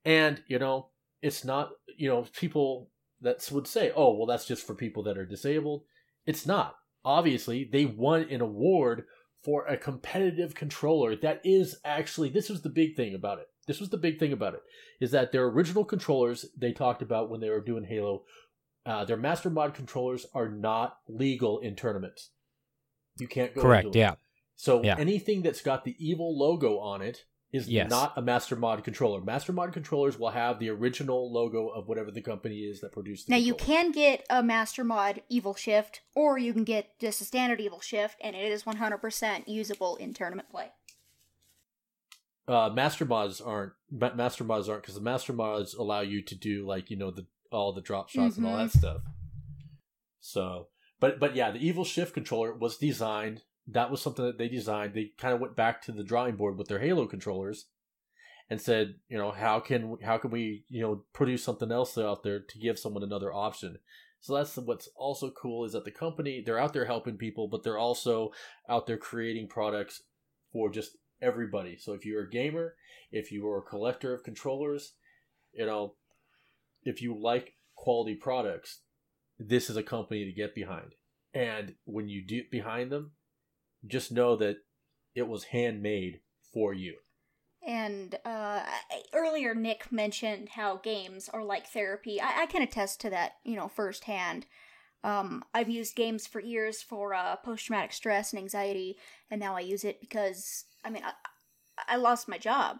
And, 0.05 0.41
you 0.47 0.57
know, 0.57 0.91
it's 1.21 1.43
not, 1.43 1.71
you 1.97 2.07
know, 2.07 2.27
people 2.31 2.91
that 3.19 3.45
would 3.51 3.67
say, 3.67 3.91
"Oh, 3.93 4.13
well 4.13 4.25
that's 4.25 4.45
just 4.45 4.65
for 4.65 4.73
people 4.73 5.03
that 5.03 5.17
are 5.17 5.25
disabled." 5.25 5.83
It's 6.25 6.45
not. 6.45 6.77
Obviously, 7.03 7.65
they 7.69 7.83
won 7.83 8.21
an 8.29 8.39
award 8.39 9.03
for 9.43 9.65
a 9.65 9.77
competitive 9.77 10.55
controller 10.55 11.15
that 11.15 11.41
is 11.43 11.77
actually 11.85 12.29
this 12.29 12.49
was 12.49 12.61
the 12.61 12.69
big 12.69 12.95
thing 12.95 13.15
about 13.15 13.39
it. 13.39 13.47
This 13.67 13.79
was 13.79 13.89
the 13.89 13.97
big 13.97 14.19
thing 14.19 14.33
about 14.33 14.53
it 14.53 14.61
is 14.99 15.11
that 15.11 15.31
their 15.31 15.45
original 15.45 15.85
controllers 15.85 16.45
they 16.57 16.71
talked 16.71 17.01
about 17.01 17.29
when 17.29 17.41
they 17.41 17.49
were 17.49 17.61
doing 17.61 17.83
Halo, 17.83 18.23
uh, 18.85 19.05
their 19.05 19.17
master 19.17 19.49
mod 19.49 19.73
controllers 19.73 20.25
are 20.33 20.49
not 20.49 20.97
legal 21.07 21.59
in 21.59 21.75
tournaments. 21.75 22.31
You 23.19 23.27
can't 23.27 23.53
go 23.53 23.61
Correct. 23.61 23.95
Yeah. 23.95 24.15
So 24.55 24.83
Yeah. 24.83 24.95
anything 24.97 25.41
that's 25.41 25.61
got 25.61 25.83
the 25.83 25.95
evil 25.99 26.37
logo 26.37 26.79
on 26.79 27.01
it 27.01 27.25
is 27.57 27.67
Yes. 27.69 27.89
not 27.89 28.13
a 28.17 28.21
master 28.21 28.55
mod 28.55 28.83
controller. 28.83 29.19
Master 29.21 29.51
mod 29.51 29.73
controllers 29.73 30.17
will 30.17 30.29
have 30.29 30.59
the 30.59 30.69
original 30.69 31.31
logo 31.31 31.67
of 31.67 31.87
whatever 31.87 32.09
the 32.11 32.21
company 32.21 32.59
is 32.59 32.79
that 32.81 32.91
produced 32.93 33.27
the 33.27 33.31
Now 33.31 33.37
you 33.37 33.53
can 33.55 33.91
get 33.91 34.25
a 34.29 34.41
master 34.41 34.83
mod 34.85 35.21
evil 35.29 35.53
shift, 35.55 36.01
or 36.15 36.37
you 36.37 36.53
can 36.53 36.63
get 36.63 36.97
just 36.99 37.19
a 37.21 37.25
standard 37.25 37.59
evil 37.59 37.81
shift, 37.81 38.15
and 38.21 38.35
it 38.35 38.51
is 38.51 38.63
100% 38.63 39.47
usable 39.47 39.95
in 39.97 40.13
tournament 40.13 40.49
play. 40.49 40.71
uh, 42.47 42.69
master 42.69 43.03
mods 43.05 43.41
aren't 43.41 43.73
ma- 43.91 44.13
master 44.13 44.43
mods 44.45 44.69
aren't 44.69 44.81
because 44.83 44.95
the 44.95 45.01
master 45.01 45.33
mods 45.33 45.73
allow 45.73 45.99
you 45.99 46.21
to 46.21 46.33
do 46.35 46.65
like 46.65 46.89
you 46.89 46.95
know 46.95 47.11
the 47.11 47.25
all 47.51 47.73
the 47.73 47.81
drop 47.81 48.07
shots 48.09 48.37
and 48.37 48.45
all 48.45 48.55
that 48.57 48.71
stuff 48.71 49.01
so 50.21 50.67
but 50.99 51.19
but 51.19 51.35
yeah 51.35 51.51
the 51.51 51.59
evil 51.59 51.83
shift 51.83 52.13
controller 52.13 52.53
was 52.53 52.77
designed 52.77 53.41
that 53.67 53.91
was 53.91 54.01
something 54.01 54.25
that 54.25 54.37
they 54.37 54.47
designed 54.47 54.93
they 54.93 55.11
kind 55.17 55.33
of 55.33 55.39
went 55.39 55.55
back 55.55 55.81
to 55.81 55.91
the 55.91 56.03
drawing 56.03 56.35
board 56.35 56.57
with 56.57 56.67
their 56.67 56.79
halo 56.79 57.05
controllers 57.05 57.67
and 58.49 58.61
said 58.61 58.95
you 59.09 59.17
know 59.17 59.31
how 59.31 59.59
can 59.59 59.97
how 60.03 60.17
can 60.17 60.31
we 60.31 60.63
you 60.69 60.81
know 60.81 61.03
produce 61.13 61.43
something 61.43 61.71
else 61.71 61.97
out 61.97 62.23
there 62.23 62.39
to 62.39 62.59
give 62.59 62.79
someone 62.79 63.03
another 63.03 63.33
option 63.33 63.77
so 64.19 64.35
that's 64.35 64.57
what's 64.57 64.89
also 64.95 65.29
cool 65.31 65.65
is 65.65 65.73
that 65.73 65.85
the 65.85 65.91
company 65.91 66.41
they're 66.45 66.59
out 66.59 66.73
there 66.73 66.85
helping 66.85 67.17
people 67.17 67.47
but 67.47 67.63
they're 67.63 67.77
also 67.77 68.31
out 68.69 68.87
there 68.87 68.97
creating 68.97 69.47
products 69.47 70.01
for 70.51 70.69
just 70.69 70.97
everybody. 71.21 71.77
So 71.77 71.93
if 71.93 72.05
you're 72.05 72.23
a 72.23 72.29
gamer, 72.29 72.75
if 73.11 73.31
you 73.31 73.47
are 73.47 73.59
a 73.59 73.69
collector 73.69 74.13
of 74.13 74.23
controllers, 74.23 74.93
you 75.53 75.65
know, 75.65 75.95
if 76.83 77.01
you 77.01 77.19
like 77.19 77.55
quality 77.75 78.15
products, 78.15 78.81
this 79.39 79.69
is 79.69 79.77
a 79.77 79.83
company 79.83 80.25
to 80.25 80.31
get 80.31 80.55
behind. 80.55 80.95
And 81.33 81.75
when 81.85 82.09
you 82.09 82.25
do 82.25 82.43
behind 82.51 82.91
them, 82.91 83.11
just 83.85 84.11
know 84.11 84.35
that 84.37 84.57
it 85.15 85.27
was 85.27 85.45
handmade 85.45 86.21
for 86.53 86.73
you. 86.73 86.95
And 87.65 88.17
uh, 88.23 88.61
earlier, 89.13 89.53
Nick 89.53 89.91
mentioned 89.91 90.49
how 90.49 90.77
games 90.77 91.29
are 91.29 91.43
like 91.43 91.67
therapy. 91.67 92.21
I, 92.21 92.43
I 92.43 92.45
can 92.45 92.61
attest 92.61 93.01
to 93.01 93.09
that, 93.09 93.33
you 93.43 93.55
know, 93.55 93.67
firsthand. 93.67 94.45
Um, 95.03 95.43
I've 95.53 95.69
used 95.69 95.95
games 95.95 96.25
for 96.25 96.39
years 96.39 96.81
for 96.81 97.13
uh, 97.13 97.35
post 97.37 97.65
traumatic 97.65 97.93
stress 97.93 98.31
and 98.31 98.41
anxiety, 98.41 98.97
and 99.29 99.39
now 99.39 99.55
I 99.55 99.59
use 99.59 99.83
it 99.83 99.99
because, 99.99 100.65
I 100.83 100.89
mean, 100.89 101.03
I, 101.03 101.11
I 101.87 101.95
lost 101.97 102.27
my 102.27 102.37
job. 102.37 102.77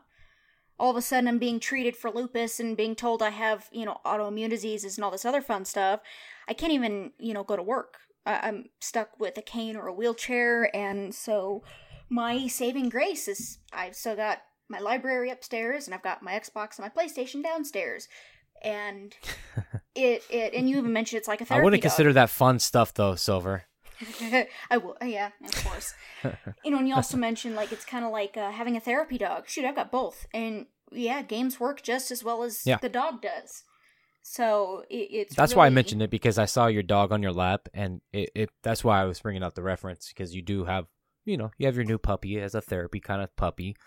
All 0.80 0.92
of 0.92 0.98
a 0.98 1.02
sudden, 1.02 1.28
I'm 1.28 1.40
being 1.40 1.60
treated 1.60 1.96
for 1.96 2.12
lupus 2.12 2.60
and 2.60 2.78
being 2.78 2.96
told 2.96 3.22
I 3.22 3.32
have, 3.32 3.68
you 3.72 3.86
know, 3.86 4.00
autoimmune 4.06 4.50
diseases 4.50 4.98
and 4.98 5.04
all 5.04 5.12
this 5.12 5.26
other 5.26 5.42
fun 5.42 5.66
stuff. 5.66 6.02
I 6.48 6.54
can't 6.54 6.72
even, 6.72 7.12
you 7.18 7.34
know, 7.34 7.44
go 7.44 7.56
to 7.56 7.64
work. 7.64 7.98
I- 8.28 8.48
I'm 8.48 8.66
stuck 8.82 9.20
with 9.20 9.38
a 9.38 9.42
cane 9.42 9.76
or 9.76 9.88
a 9.88 9.94
wheelchair, 9.94 10.76
and 10.76 11.14
so 11.16 11.64
my 12.10 12.48
saving 12.48 12.90
grace 12.90 13.28
is 13.28 13.60
I've 13.74 13.96
still 13.96 14.16
got 14.16 14.40
my 14.70 14.80
library 14.80 15.30
upstairs 15.30 15.88
and 15.88 15.96
I've 15.96 16.04
got 16.04 16.22
my 16.22 16.34
Xbox 16.34 16.78
and 16.78 16.80
my 16.80 16.90
PlayStation 16.90 17.42
downstairs. 17.44 18.08
And 18.64 19.16
it 19.96 20.24
it 20.30 20.54
and 20.54 20.70
you 20.70 20.78
even 20.78 20.92
mentioned 20.94 21.20
it's 21.20 21.28
like 21.28 21.42
a 21.42 21.46
therapy 21.46 21.62
I 21.62 21.64
wouldn't 21.64 21.82
dog. 21.84 21.90
consider 21.92 22.14
that 22.14 22.30
fun 22.30 22.60
stuff 22.60 22.94
though, 22.94 23.16
Silver. 23.16 23.64
I 24.70 24.78
will, 24.78 24.96
yeah, 25.04 25.30
of 25.44 25.66
course. 25.66 25.94
you 26.64 26.72
know, 26.72 26.78
and 26.78 26.88
you 26.88 26.94
also 26.96 27.18
mentioned 27.18 27.56
like 27.56 27.72
it's 27.72 27.86
kind 27.86 28.06
of 28.06 28.12
like 28.12 28.38
uh, 28.38 28.52
having 28.52 28.76
a 28.78 28.80
therapy 28.80 29.18
dog. 29.18 29.48
Shoot, 29.48 29.66
I've 29.66 29.76
got 29.76 29.92
both, 29.92 30.26
and 30.34 30.68
yeah, 30.92 31.22
games 31.22 31.60
work 31.60 31.82
just 31.82 32.12
as 32.12 32.24
well 32.24 32.44
as 32.44 32.62
Yeah. 32.66 32.78
the 32.82 32.90
dog 32.90 33.22
does. 33.22 33.64
So 34.30 34.84
it, 34.90 35.08
it's 35.12 35.36
That's 35.36 35.56
why 35.56 35.68
I 35.68 35.70
mentioned 35.70 36.02
it 36.02 36.10
because 36.10 36.38
I 36.38 36.44
saw 36.46 36.68
your 36.68 36.84
dog 36.84 37.14
on 37.14 37.24
your 37.24 37.32
lap, 37.32 37.70
and 37.74 38.02
it, 38.12 38.30
it 38.36 38.50
that's 38.62 38.84
why 38.84 39.02
I 39.02 39.06
was 39.06 39.22
bringing 39.22 39.42
out 39.42 39.56
the 39.56 39.64
reference 39.64 40.10
because 40.10 40.36
you 40.36 40.42
do 40.42 40.66
have, 40.66 40.86
you 41.24 41.38
know, 41.38 41.52
you 41.58 41.66
have 41.66 41.78
your 41.78 41.86
new 41.86 41.98
puppy 41.98 42.38
as 42.42 42.54
a 42.54 42.60
therapy 42.60 43.00
kind 43.00 43.22
of 43.22 43.34
puppy, 43.38 43.78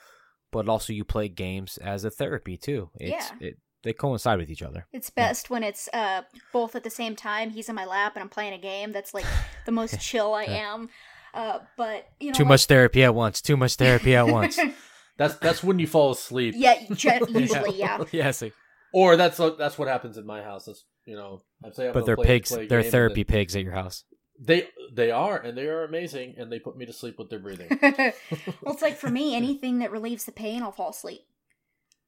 but 0.50 0.66
also 0.66 0.94
you 0.94 1.04
play 1.04 1.28
games 1.28 1.76
as 1.76 2.04
a 2.04 2.10
therapy 2.10 2.56
too. 2.56 2.88
It's, 2.98 3.30
Yeah. 3.40 3.48
It, 3.48 3.58
they 3.82 3.92
coincide 3.92 4.38
with 4.38 4.48
each 4.50 4.62
other. 4.62 4.86
It's 4.94 5.10
best 5.10 5.50
when 5.50 5.62
it's 5.62 5.88
uh 5.92 6.22
both 6.54 6.74
at 6.74 6.84
the 6.84 6.90
same 6.90 7.16
time. 7.16 7.50
He's 7.50 7.68
in 7.68 7.74
my 7.74 7.84
lap 7.84 8.16
and 8.16 8.22
I'm 8.22 8.28
playing 8.30 8.54
a 8.54 8.58
game. 8.58 8.92
That's 8.92 9.12
like 9.12 9.26
the 9.66 9.72
most 9.72 10.00
chill 10.00 10.32
I 10.32 10.44
am. 10.44 10.88
Uh, 11.34 11.58
but 11.76 12.06
you 12.18 12.28
know, 12.28 12.32
Too 12.34 12.44
like- 12.44 12.48
much 12.48 12.64
therapy 12.64 13.04
at 13.04 13.14
once. 13.14 13.42
Too 13.42 13.58
much 13.58 13.74
therapy 13.76 14.16
at 14.16 14.26
once. 14.26 14.58
That's 15.18 15.34
that's 15.36 15.62
when 15.62 15.78
you 15.78 15.86
fall 15.86 16.12
asleep. 16.12 16.54
yeah, 16.56 16.76
ge- 16.94 17.20
usually, 17.28 17.78
yeah. 17.78 18.02
yeah. 18.10 18.30
See. 18.30 18.52
Or 18.92 19.16
that's 19.16 19.38
what- 19.38 19.58
that's 19.58 19.78
what 19.78 19.88
happens 19.88 20.16
in 20.18 20.26
my 20.26 20.42
house. 20.42 20.64
That's 20.66 20.84
you 21.06 21.16
know, 21.16 21.42
I'd 21.64 21.74
say 21.74 21.88
I'm 21.88 21.92
But 21.94 22.06
they're 22.06 22.16
play- 22.16 22.26
pigs. 22.26 22.50
play 22.52 22.66
They're 22.66 22.82
therapy 22.82 23.22
then- 23.22 23.32
pigs 23.34 23.56
at 23.56 23.62
your 23.62 23.72
house. 23.72 24.04
They 24.42 24.68
they 24.92 25.10
are 25.10 25.36
and 25.38 25.56
they 25.56 25.66
are 25.66 25.84
amazing 25.84 26.34
and 26.38 26.50
they 26.50 26.58
put 26.58 26.76
me 26.76 26.86
to 26.86 26.92
sleep 26.92 27.16
with 27.18 27.28
their 27.30 27.38
breathing. 27.40 27.68
well, 27.82 28.12
it's 28.72 28.82
like 28.82 28.96
for 28.96 29.10
me, 29.10 29.34
anything 29.36 29.78
that 29.80 29.92
relieves 29.92 30.24
the 30.24 30.32
pain, 30.32 30.62
I'll 30.62 30.72
fall 30.72 30.90
asleep. 30.90 31.20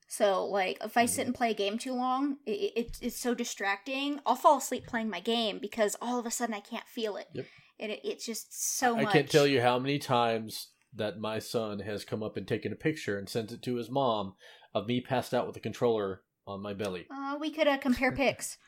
So, 0.09 0.45
like, 0.45 0.79
if 0.85 0.97
I 0.97 1.05
Mm-hmm. 1.05 1.09
sit 1.15 1.27
and 1.27 1.35
play 1.35 1.51
a 1.51 1.55
game 1.55 1.79
too 1.79 1.95
long, 1.95 2.37
it, 2.47 2.73
it, 2.77 2.99
it's 3.01 3.19
so 3.21 3.35
distracting. 3.35 4.21
I'll 4.27 4.35
fall 4.37 4.59
asleep 4.59 4.87
playing 4.87 5.09
my 5.09 5.21
game 5.21 5.59
because 5.59 5.97
all 6.03 6.19
of 6.19 6.27
a 6.27 6.31
sudden 6.31 6.55
I 6.55 6.61
can't 6.61 6.87
feel 6.87 7.17
it. 7.17 7.29
Yep. 7.33 7.47
And 7.81 7.93
it, 7.93 8.01
it's 8.05 8.27
just 8.27 8.79
so 8.79 8.97
I 8.99 9.05
much. 9.05 9.13
can't 9.13 9.31
tell 9.31 9.47
you 9.47 9.61
how 9.63 9.79
many 9.79 9.99
times 9.99 10.69
that 10.95 11.19
my 11.19 11.39
son 11.39 11.81
has 11.81 12.05
come 12.05 12.23
up 12.23 12.37
and 12.37 12.47
taken 12.47 12.73
a 12.73 12.77
picture 12.77 13.19
and 13.19 13.27
sent 13.29 13.53
it 13.53 13.63
to 13.63 13.77
his 13.77 13.91
mom 13.91 14.35
of 14.75 14.87
me 14.87 15.01
passed 15.01 15.33
out 15.33 15.47
with 15.47 15.57
a 15.57 15.61
controller 15.61 16.21
on 16.47 16.61
my 16.61 16.75
belly. 16.75 17.07
Uh, 17.15 17.37
we 17.39 17.51
could 17.51 17.69
uh, 17.69 17.79
compare 17.79 18.13
pics. 18.13 18.59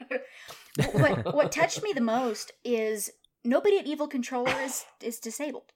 what 0.92 1.34
what 1.34 1.52
touched 1.52 1.82
me 1.82 1.92
the 1.92 2.00
most 2.00 2.52
is 2.64 3.10
nobody 3.44 3.78
at 3.78 3.86
Evil 3.86 4.08
Controller 4.08 4.54
is 4.62 4.84
is 5.02 5.18
disabled. 5.18 5.72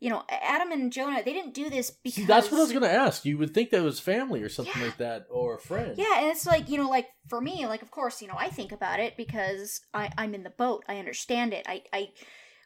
You 0.00 0.08
know, 0.08 0.22
Adam 0.30 0.72
and 0.72 0.90
Jonah, 0.90 1.22
they 1.22 1.34
didn't 1.34 1.52
do 1.52 1.68
this 1.68 1.90
because 1.90 2.14
See, 2.22 2.24
that's 2.24 2.50
what 2.50 2.56
I 2.56 2.62
was 2.62 2.70
going 2.72 2.84
to 2.84 2.90
ask. 2.90 3.26
You 3.26 3.36
would 3.36 3.52
think 3.52 3.68
that 3.70 3.82
was 3.82 4.00
family 4.00 4.42
or 4.42 4.48
something 4.48 4.72
Yeah. 4.80 4.86
like 4.86 4.96
that 4.96 5.26
or 5.30 5.56
a 5.56 5.60
friend. 5.60 5.94
Yeah, 5.98 6.20
and 6.20 6.26
it's 6.28 6.46
like, 6.46 6.70
you 6.70 6.78
know, 6.78 6.88
like 6.88 7.08
for 7.28 7.38
me, 7.38 7.66
like 7.66 7.82
of 7.82 7.90
course, 7.90 8.22
you 8.22 8.28
know, 8.28 8.36
I 8.38 8.48
think 8.48 8.72
about 8.72 8.98
it 8.98 9.14
because 9.18 9.82
I, 9.92 10.10
I'm 10.16 10.34
in 10.34 10.42
the 10.42 10.48
boat. 10.50 10.84
I 10.88 10.98
understand 10.98 11.52
it. 11.52 11.66
I, 11.68 11.82
I 11.92 12.08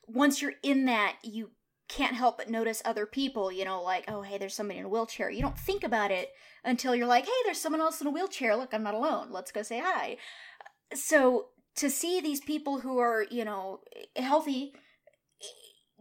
once 0.06 0.40
you're 0.40 0.54
in 0.62 0.84
that, 0.84 1.16
you 1.24 1.50
can't 1.88 2.16
help 2.16 2.38
but 2.38 2.50
notice 2.50 2.82
other 2.84 3.06
people, 3.06 3.52
you 3.52 3.64
know, 3.64 3.82
like, 3.82 4.04
oh 4.08 4.22
hey, 4.22 4.38
there's 4.38 4.54
somebody 4.54 4.78
in 4.78 4.86
a 4.86 4.88
wheelchair. 4.88 5.30
You 5.30 5.42
don't 5.42 5.58
think 5.58 5.84
about 5.84 6.10
it 6.10 6.30
until 6.64 6.94
you're 6.94 7.06
like, 7.06 7.26
hey, 7.26 7.32
there's 7.44 7.60
someone 7.60 7.80
else 7.80 8.00
in 8.00 8.06
a 8.06 8.10
wheelchair. 8.10 8.56
Look, 8.56 8.72
I'm 8.72 8.82
not 8.82 8.94
alone. 8.94 9.28
Let's 9.30 9.52
go 9.52 9.62
say 9.62 9.80
hi. 9.84 10.16
So 10.94 11.48
to 11.76 11.90
see 11.90 12.20
these 12.20 12.40
people 12.40 12.80
who 12.80 12.98
are 12.98 13.26
you 13.30 13.44
know 13.44 13.80
eh, 14.16 14.22
healthy 14.22 14.72
eh, 15.42 15.46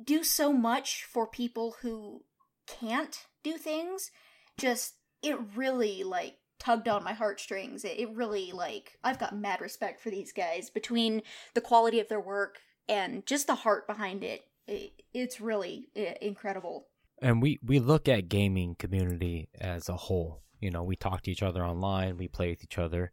do 0.04 0.24
so 0.24 0.54
much 0.54 1.04
for 1.04 1.28
people 1.28 1.76
who 1.82 2.24
can't 2.68 3.26
do 3.44 3.58
things 3.58 4.12
just 4.58 4.96
it 5.22 5.38
really 5.56 6.04
like 6.04 6.38
tugged 6.60 6.88
on 6.88 7.04
my 7.04 7.14
heartstrings 7.14 7.84
it, 7.84 8.00
it 8.00 8.10
really 8.16 8.52
like 8.52 8.98
i've 9.04 9.20
got 9.20 9.36
mad 9.36 9.60
respect 9.60 10.00
for 10.00 10.10
these 10.10 10.32
guys 10.32 10.70
between 10.70 11.22
the 11.56 11.62
quality 11.62 12.00
of 12.00 12.08
their 12.08 12.20
work 12.20 12.60
and 12.88 13.26
just 13.26 13.48
the 13.48 13.56
heart 13.56 13.86
behind 13.88 14.24
it 14.24 14.42
it's 14.68 15.42
really 15.42 15.88
incredible. 16.22 16.88
And 17.22 17.42
we 17.42 17.60
we 17.64 17.80
look 17.80 18.08
at 18.08 18.30
gaming 18.30 18.76
community 18.78 19.50
as 19.60 19.90
a 19.90 19.96
whole. 19.96 20.42
You 20.60 20.72
know 20.72 20.84
we 20.84 20.96
talk 20.96 21.22
to 21.24 21.32
each 21.32 21.44
other 21.44 21.64
online 21.64 22.18
we 22.18 22.28
play 22.28 22.50
with 22.50 22.64
each 22.64 22.78
other. 22.78 23.12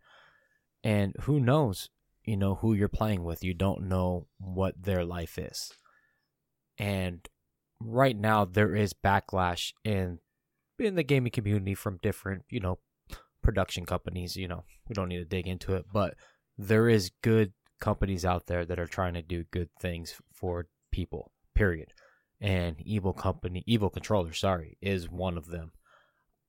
And 0.82 1.14
who 1.22 1.40
knows 1.40 1.90
you 2.24 2.36
know 2.36 2.56
who 2.56 2.74
you're 2.74 2.88
playing 2.88 3.24
with. 3.24 3.44
You 3.44 3.54
don't 3.54 3.88
know 3.88 4.26
what 4.38 4.82
their 4.82 5.04
life 5.04 5.38
is. 5.38 5.72
And 6.78 7.28
right 7.80 8.16
now 8.16 8.44
there 8.44 8.74
is 8.74 8.92
backlash 8.92 9.72
in 9.84 10.18
in 10.78 10.94
the 10.94 11.02
gaming 11.02 11.32
community 11.32 11.74
from 11.74 11.98
different 12.02 12.44
you 12.48 12.60
know 12.60 12.78
production 13.42 13.84
companies. 13.84 14.36
You 14.36 14.48
know 14.48 14.64
we 14.88 14.94
don't 14.94 15.08
need 15.08 15.18
to 15.18 15.24
dig 15.24 15.46
into 15.46 15.74
it 15.74 15.86
but 15.92 16.14
there 16.58 16.88
is 16.88 17.10
good 17.22 17.52
companies 17.80 18.24
out 18.24 18.46
there 18.46 18.66
that 18.66 18.78
are 18.78 18.86
trying 18.86 19.14
to 19.14 19.22
do 19.22 19.44
good 19.50 19.70
things 19.80 20.14
for 20.34 20.66
people 20.92 21.32
period. 21.54 21.88
And 22.40 22.76
evil 22.80 23.12
company 23.12 23.62
evil 23.66 23.90
controller 23.90 24.32
sorry 24.32 24.78
is 24.80 25.10
one 25.10 25.36
of 25.36 25.46
them. 25.46 25.72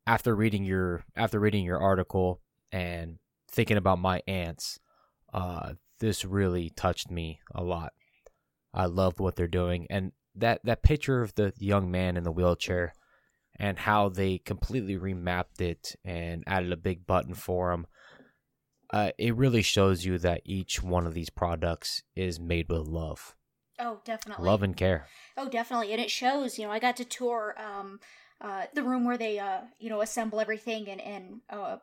After 0.08 0.36
reading 0.36 0.64
your 0.64 1.04
after 1.16 1.39
reading 1.39 1.66
your 1.66 1.80
article 1.80 2.41
and 2.72 3.18
thinking 3.49 3.78
about 3.78 3.99
my 3.99 4.22
aunts 4.28 4.80
uh 5.34 5.74
this 5.99 6.26
really 6.26 6.70
touched 6.70 7.12
me 7.12 7.39
a 7.54 7.64
lot. 7.64 7.93
I 8.74 8.86
loved 8.86 9.20
what 9.20 9.36
they're 9.36 9.47
doing 9.47 9.88
and 9.89 10.14
that 10.36 10.62
that 10.64 10.84
picture 10.84 11.22
of 11.22 11.36
the 11.36 11.54
young 11.58 11.91
man 11.91 12.18
in 12.18 12.24
the 12.24 12.32
wheelchair 12.32 12.93
and 13.60 13.78
how 13.78 14.10
they 14.10 14.38
completely 14.38 14.97
remapped 14.97 15.60
it 15.60 15.95
and 16.06 16.43
added 16.47 16.72
a 16.72 16.78
big 16.78 17.06
button 17.06 17.34
for 17.34 17.72
him 17.72 17.86
uh, 18.93 19.12
it 19.18 19.36
really 19.36 19.62
shows 19.62 20.04
you 20.04 20.18
that 20.18 20.41
each 20.45 20.84
one 20.84 21.08
of 21.08 21.14
these 21.14 21.30
products 21.30 22.04
is 22.16 22.39
made 22.39 22.68
with 22.70 22.88
love 22.88 23.36
oh 23.82 23.99
definitely 24.05 24.45
love 24.45 24.63
and 24.63 24.77
care 24.77 25.07
Oh, 25.38 25.49
definitely, 25.49 25.91
and 25.91 26.01
it 26.01 26.11
shows. 26.11 26.59
You 26.59 26.65
know, 26.65 26.71
I 26.71 26.79
got 26.79 26.97
to 26.97 27.05
tour 27.05 27.55
um, 27.57 27.99
uh, 28.41 28.65
the 28.73 28.84
room 28.84 29.05
where 29.05 29.17
they, 29.17 29.39
uh, 29.39 29.61
you 29.79 29.89
know, 29.89 30.01
assemble 30.01 30.39
everything 30.39 30.88
and 30.89 31.01
and 31.01 31.41
uh, 31.49 31.77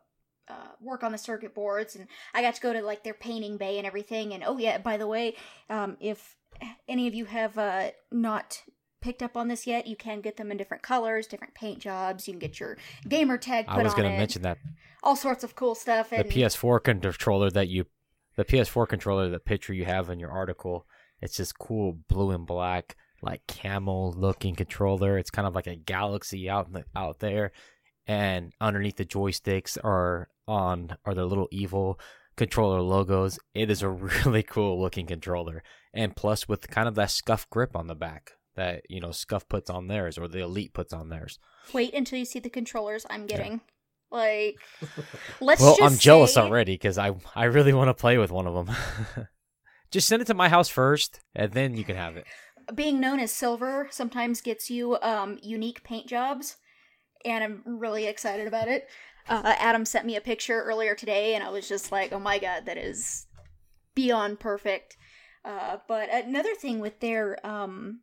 uh, 0.49 0.69
work 0.81 1.03
on 1.03 1.13
the 1.13 1.19
circuit 1.19 1.55
boards, 1.55 1.97
and 1.97 2.07
I 2.35 2.43
got 2.43 2.55
to 2.55 2.61
go 2.61 2.73
to 2.73 2.83
like 2.83 3.05
their 3.05 3.15
painting 3.15 3.57
bay 3.57 3.79
and 3.79 3.87
everything. 3.87 4.35
And 4.35 4.45
oh 4.47 4.59
yeah, 4.59 4.79
by 4.79 4.97
the 4.97 5.07
way, 5.07 5.35
um, 5.71 5.97
if 6.01 6.37
any 6.87 7.09
of 7.09 7.15
you 7.15 7.25
have 7.25 7.57
uh, 7.57 7.91
not 8.13 8.63
picked 9.01 9.23
up 9.23 9.37
on 9.37 9.49
this 9.49 9.67
yet, 9.67 9.87
you 9.87 9.97
can 9.97 10.21
get 10.21 10.37
them 10.37 10.51
in 10.51 10.57
different 10.57 10.83
colors, 10.83 11.27
different 11.27 11.55
paint 11.55 11.79
jobs. 11.79 12.29
You 12.29 12.35
can 12.35 12.41
get 12.41 12.61
your 12.61 12.77
gamer 13.09 13.39
tag 13.39 13.67
put 13.67 13.79
i 13.79 13.83
was 13.83 13.95
going 13.95 14.11
to 14.11 14.17
mention 14.17 14.43
that 14.43 14.59
all 15.03 15.17
sorts 15.17 15.43
of 15.43 15.55
cool 15.55 15.75
stuff. 15.75 16.11
the 16.11 16.17
PS4 16.17 16.83
controller 16.83 17.51
that 17.51 17.69
you, 17.69 17.87
the 18.37 18.45
PS4 18.45 18.87
controller, 18.89 19.31
the 19.31 19.39
picture 19.39 19.73
you 19.73 19.85
have 19.85 20.11
in 20.11 20.19
your 20.19 20.31
article, 20.31 20.87
it's 21.21 21.37
this 21.37 21.53
cool 21.53 21.99
blue 22.09 22.31
and 22.31 22.47
black, 22.47 22.97
like 23.23 23.47
camel 23.47 24.15
looking 24.17 24.55
controller. 24.55 25.19
It's 25.19 25.31
kind 25.31 25.47
of 25.47 25.55
like 25.55 25.67
a 25.67 25.77
galaxy 25.77 26.49
out 26.49 26.67
in 26.69 26.73
the, 26.75 26.85
out 26.95 27.19
there, 27.21 27.53
and 28.07 28.53
underneath 28.61 28.97
the 28.97 29.05
joysticks 29.05 29.77
are 29.83 30.29
on 30.47 30.97
are 31.05 31.15
the 31.15 31.27
little 31.27 31.49
evil 31.51 31.99
controller 32.37 32.81
logos. 32.81 33.39
It 33.55 33.71
is 33.71 33.83
a 33.83 33.89
really 34.25 34.43
cool 34.43 34.81
looking 34.81 35.07
controller, 35.07 35.63
and 35.93 36.17
plus 36.17 36.49
with 36.49 36.69
kind 36.71 36.89
of 36.89 36.95
that 36.95 37.09
Scuf 37.09 37.49
grip 37.51 37.77
on 37.77 37.87
the 37.87 37.95
back 37.95 38.33
that 38.57 38.83
you 38.89 39.01
know 39.01 39.09
Scuf 39.09 39.49
puts 39.49 39.71
on 39.71 39.89
theirs 39.89 40.19
or 40.19 40.29
the 40.29 40.41
Elite 40.41 40.73
puts 40.73 40.93
on 40.93 41.09
theirs. 41.09 41.39
wait 41.73 41.95
until 41.95 42.19
you 42.19 42.25
see 42.25 42.39
the 42.41 42.51
controllers 42.51 43.07
I'm 43.11 43.27
getting. 43.27 43.61
Like, 44.11 44.57
let's 45.41 45.61
well, 45.61 45.77
just 45.77 45.93
I'm 45.93 45.99
jealous 45.99 46.35
say- 46.35 46.41
already 46.41 46.75
because 46.75 46.97
I 46.99 47.15
I 47.35 47.45
really 47.45 47.73
want 47.75 47.89
to 47.89 47.95
play 47.95 48.17
with 48.19 48.31
one 48.31 48.47
of 48.47 48.67
them. 48.67 48.75
Just 49.91 50.09
send 50.09 50.23
it 50.23 50.27
to 50.27 50.35
my 50.35 50.49
house 50.49 50.69
first, 50.69 51.21
and 51.35 51.53
then 51.53 51.77
you 51.77 51.85
can 51.85 51.97
have 51.97 52.17
it. 52.17 52.27
being 52.75 53.01
known 53.01 53.21
as 53.21 53.33
silver 53.33 53.89
sometimes 53.91 54.41
gets 54.41 54.71
you 54.71 54.99
um, 55.01 55.39
unique 55.43 55.83
paint 55.85 56.07
jobs, 56.07 56.57
and 57.25 57.43
I'm 57.43 57.63
really 57.65 58.07
excited 58.07 58.47
about 58.47 58.69
it. 58.69 58.89
Uh, 59.29 59.55
Adam 59.59 59.85
sent 59.85 60.07
me 60.07 60.17
a 60.17 60.21
picture 60.21 60.63
earlier 60.63 60.95
today, 60.95 61.35
and 61.35 61.45
I 61.45 61.51
was 61.51 61.69
just 61.69 61.93
like, 61.93 62.13
"Oh 62.13 62.19
my 62.19 62.39
god, 62.39 62.67
that 62.67 62.77
is 62.77 63.27
beyond 63.95 64.41
perfect." 64.41 64.97
Uh, 65.45 65.79
but 65.87 66.11
another 66.13 66.55
thing 66.55 66.81
with 66.81 67.01
their 67.01 67.45
um, 67.47 68.01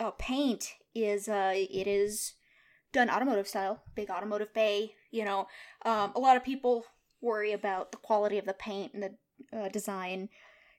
uh, 0.00 0.10
paint 0.12 0.74
is 0.94 1.28
uh, 1.28 1.52
it 1.54 1.86
is 1.86 2.34
done 2.92 3.10
automotive 3.10 3.48
style, 3.48 3.82
big 3.94 4.10
automotive 4.10 4.52
bay. 4.54 4.94
You 5.10 5.24
know, 5.24 5.46
um, 5.84 6.12
a 6.14 6.20
lot 6.20 6.36
of 6.36 6.44
people 6.44 6.84
worry 7.20 7.52
about 7.52 7.90
the 7.92 7.98
quality 7.98 8.38
of 8.38 8.46
the 8.46 8.54
paint 8.54 8.92
and 8.94 9.02
the 9.02 9.58
uh, 9.58 9.68
design. 9.68 10.28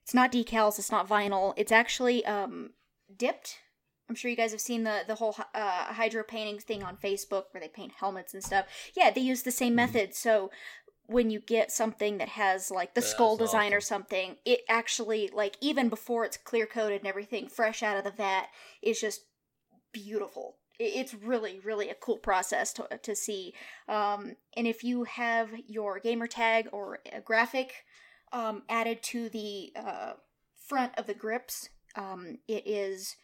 It's 0.05 0.13
not 0.13 0.31
decals. 0.31 0.77
It's 0.77 0.91
not 0.91 1.09
vinyl. 1.09 1.55
It's 1.57 1.71
actually 1.71 2.23
um, 2.27 2.73
dipped. 3.17 3.57
I'm 4.07 4.13
sure 4.13 4.29
you 4.29 4.37
guys 4.37 4.51
have 4.51 4.61
seen 4.61 4.83
the 4.83 4.99
the 5.07 5.15
whole 5.15 5.35
uh, 5.55 5.85
hydro 5.85 6.21
painting 6.21 6.59
thing 6.59 6.83
on 6.83 6.95
Facebook 6.95 7.45
where 7.49 7.59
they 7.59 7.67
paint 7.67 7.93
helmets 7.97 8.35
and 8.35 8.43
stuff. 8.43 8.67
Yeah, 8.95 9.09
they 9.09 9.21
use 9.21 9.41
the 9.41 9.49
same 9.49 9.73
method. 9.73 10.13
So 10.13 10.51
when 11.07 11.31
you 11.31 11.39
get 11.39 11.71
something 11.71 12.19
that 12.19 12.29
has 12.29 12.69
like 12.69 12.93
the 12.93 13.01
That's 13.01 13.11
skull 13.11 13.35
design 13.35 13.73
or 13.73 13.81
something, 13.81 14.35
it 14.45 14.59
actually 14.69 15.31
like 15.33 15.57
even 15.59 15.89
before 15.89 16.23
it's 16.23 16.37
clear 16.37 16.67
coated 16.67 17.01
and 17.01 17.07
everything, 17.07 17.47
fresh 17.47 17.81
out 17.81 17.97
of 17.97 18.03
the 18.03 18.11
vat, 18.11 18.45
is 18.83 19.01
just 19.01 19.21
beautiful. 19.91 20.57
It's 20.77 21.15
really, 21.15 21.59
really 21.63 21.89
a 21.89 21.95
cool 21.95 22.17
process 22.17 22.73
to, 22.73 22.99
to 23.01 23.15
see. 23.15 23.55
Um, 23.87 24.35
and 24.55 24.67
if 24.67 24.83
you 24.83 25.05
have 25.05 25.49
your 25.65 25.99
gamer 25.99 26.27
tag 26.27 26.67
or 26.71 26.99
a 27.11 27.21
graphic 27.21 27.85
um, 28.35 28.63
added 28.67 29.01
to 29.01 29.29
the 29.29 29.71
uh, 29.77 30.13
front 30.67 30.91
of 30.97 31.07
the 31.07 31.13
grips, 31.13 31.69
um, 31.95 32.39
it 32.49 32.67
is 32.67 33.15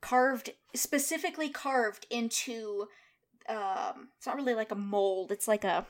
carved, 0.00 0.50
specifically 0.74 1.48
carved 1.48 2.06
into. 2.10 2.86
Um, 3.48 4.10
it's 4.16 4.26
not 4.26 4.36
really 4.36 4.54
like 4.54 4.70
a 4.70 4.76
mold. 4.76 5.32
It's 5.32 5.48
like 5.48 5.64
a 5.64 5.86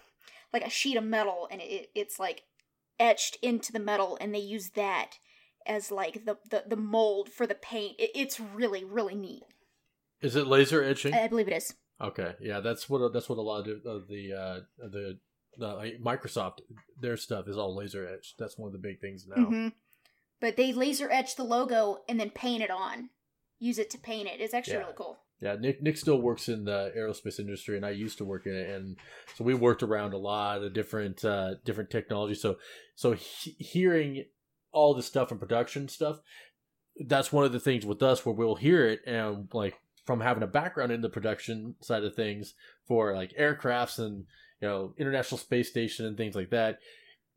like 0.55 0.65
a 0.65 0.71
sheet 0.71 0.97
of 0.97 1.05
metal, 1.05 1.49
and 1.51 1.61
it, 1.61 1.91
it's 1.95 2.19
like 2.19 2.45
etched 2.99 3.37
into 3.43 3.73
the 3.73 3.79
metal, 3.79 4.17
and 4.21 4.35
they 4.35 4.39
use 4.39 4.71
that 4.71 5.19
as 5.67 5.91
like 5.91 6.25
the 6.25 6.39
the, 6.51 6.65
the 6.67 6.77
mold 6.77 7.29
for 7.29 7.47
the 7.47 7.55
paint. 7.55 7.97
It, 7.99 8.11
it's 8.15 8.41
really, 8.41 8.85
really 8.85 9.15
neat. 9.15 9.43
Is 10.23 10.35
it 10.35 10.47
laser 10.47 10.83
etching? 10.83 11.13
I 11.13 11.29
believe 11.29 11.49
it 11.49 11.57
is. 11.57 11.75
Okay, 12.01 12.37
yeah, 12.41 12.61
that's 12.61 12.89
what 12.89 13.13
that's 13.13 13.29
what 13.29 13.39
a 13.39 13.43
lot 13.43 13.69
of, 13.69 13.85
of 13.85 14.09
the 14.09 14.33
uh, 14.33 14.61
the 14.79 15.19
Microsoft 15.61 16.59
their 17.01 17.17
stuff 17.17 17.49
is 17.49 17.57
all 17.57 17.75
laser 17.77 18.07
etched. 18.07 18.39
That's 18.39 18.59
one 18.59 18.69
of 18.69 18.73
the 18.73 18.79
big 18.79 19.01
things 19.01 19.27
now. 19.27 19.45
hmm 19.45 19.69
But 20.41 20.57
they 20.57 20.73
laser 20.73 21.11
etch 21.11 21.37
the 21.37 21.45
logo 21.45 21.99
and 22.09 22.19
then 22.19 22.31
paint 22.31 22.63
it 22.63 22.71
on. 22.71 23.11
Use 23.59 23.79
it 23.79 23.91
to 23.91 23.99
paint 23.99 24.29
it. 24.29 24.41
It's 24.41 24.55
actually 24.55 24.75
Yeah. 24.75 24.81
really 24.81 24.95
cool. 24.97 25.19
Yeah, 25.41 25.57
Nick 25.57 25.83
Nick 25.83 25.97
still 25.97 26.21
works 26.21 26.49
in 26.49 26.65
the 26.65 26.93
aerospace 26.97 27.41
industry, 27.41 27.77
and 27.77 27.85
I 27.85 27.91
used 27.91 28.19
to 28.19 28.25
work 28.25 28.47
in 28.47 28.55
it, 28.55 28.71
and 28.71 28.97
so 29.35 29.43
we 29.43 29.55
worked 29.55 29.83
around 29.83 30.13
a 30.13 30.17
lot 30.19 30.63
of 30.63 30.73
different 30.73 31.25
uh, 31.25 31.57
different 31.65 31.91
technology. 31.91 32.35
So 32.35 32.59
so 32.95 33.13
he- 33.13 33.57
hearing 33.59 34.25
all 34.71 34.95
the 34.95 35.03
stuff 35.03 35.31
and 35.33 35.41
production 35.41 35.89
stuff, 35.89 36.21
that's 37.09 37.33
one 37.33 37.45
of 37.45 37.51
the 37.53 37.59
things 37.61 37.85
with 37.85 38.03
us 38.05 38.25
where 38.25 38.35
we'll 38.35 38.55
hear 38.55 38.87
it 38.87 39.01
and 39.05 39.49
like 39.53 39.75
from 40.07 40.21
having 40.21 40.43
a 40.45 40.47
background 40.47 40.93
in 40.93 41.01
the 41.01 41.09
production 41.09 41.75
side 41.81 42.05
of 42.05 42.15
things 42.15 42.55
for 42.87 43.13
like 43.15 43.33
aircrafts 43.39 43.99
and 43.99 44.27
you 44.63 44.69
know 44.69 44.95
international 44.97 45.39
space 45.39 45.69
station 45.69 46.07
and 46.07 46.17
things 46.17 46.35
like 46.35 46.51
that 46.51 46.79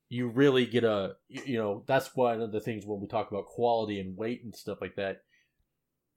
you 0.07 0.27
really 0.27 0.65
get 0.65 0.83
a 0.83 1.15
you 1.27 1.57
know 1.57 1.83
that's 1.87 2.15
one 2.15 2.39
of 2.41 2.51
the 2.51 2.61
things 2.61 2.85
when 2.85 3.01
we 3.01 3.07
talk 3.07 3.31
about 3.31 3.47
quality 3.47 3.99
and 3.99 4.15
weight 4.15 4.43
and 4.43 4.55
stuff 4.55 4.77
like 4.79 4.95
that 4.95 5.23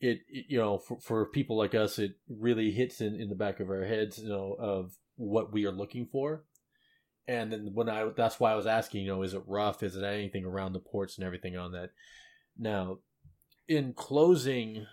it, 0.01 0.21
it 0.29 0.47
you 0.49 0.59
know 0.59 0.79
for, 0.79 1.01
for 1.01 1.27
people 1.27 1.57
like 1.57 1.75
us 1.75 1.99
it 1.99 2.13
really 2.29 2.71
hits 2.71 3.01
in 3.01 3.21
in 3.21 3.29
the 3.29 3.35
back 3.35 3.59
of 3.59 3.71
our 3.71 3.85
heads 3.85 4.19
you 4.19 4.29
know 4.29 4.55
of 4.59 4.93
what 5.19 5.53
we 5.53 5.67
are 5.67 5.73
looking 5.73 6.07
for. 6.07 6.45
And 7.27 7.53
then 7.53 7.71
when 7.75 7.91
i 7.91 8.09
that's 8.17 8.41
why 8.41 8.53
i 8.53 8.57
was 8.57 8.67
asking 8.67 9.03
you 9.03 9.09
know 9.09 9.23
is 9.23 9.35
it 9.35 9.43
rough? 9.47 9.83
Is 9.83 9.97
it 9.97 10.05
anything 10.05 10.45
around 10.45 10.73
the 10.73 10.79
ports 10.79 11.19
and 11.19 11.27
everything 11.27 11.57
on 11.57 11.73
that? 11.73 11.91
Now 12.57 12.99
in 13.67 13.93
closing 13.93 14.87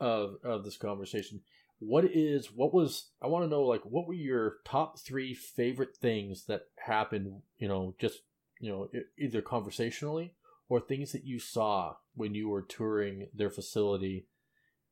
of 0.00 0.36
of 0.42 0.64
this 0.64 0.76
conversation 0.76 1.40
what 1.86 2.04
is 2.04 2.48
what 2.54 2.72
was 2.72 3.10
i 3.22 3.26
want 3.26 3.44
to 3.44 3.48
know 3.48 3.62
like 3.62 3.82
what 3.84 4.06
were 4.06 4.14
your 4.14 4.56
top 4.64 4.98
three 4.98 5.34
favorite 5.34 5.96
things 5.96 6.46
that 6.46 6.62
happened 6.76 7.42
you 7.58 7.68
know 7.68 7.94
just 8.00 8.20
you 8.60 8.70
know 8.70 8.88
either 9.18 9.42
conversationally 9.42 10.32
or 10.68 10.80
things 10.80 11.12
that 11.12 11.24
you 11.24 11.38
saw 11.38 11.94
when 12.14 12.34
you 12.34 12.48
were 12.48 12.62
touring 12.62 13.28
their 13.34 13.50
facility? 13.50 14.26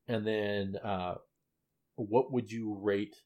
And 0.06 0.26
then 0.26 0.76
uh 0.82 1.14
what 1.96 2.32
would 2.32 2.50
you 2.50 2.78
rate 2.80 3.16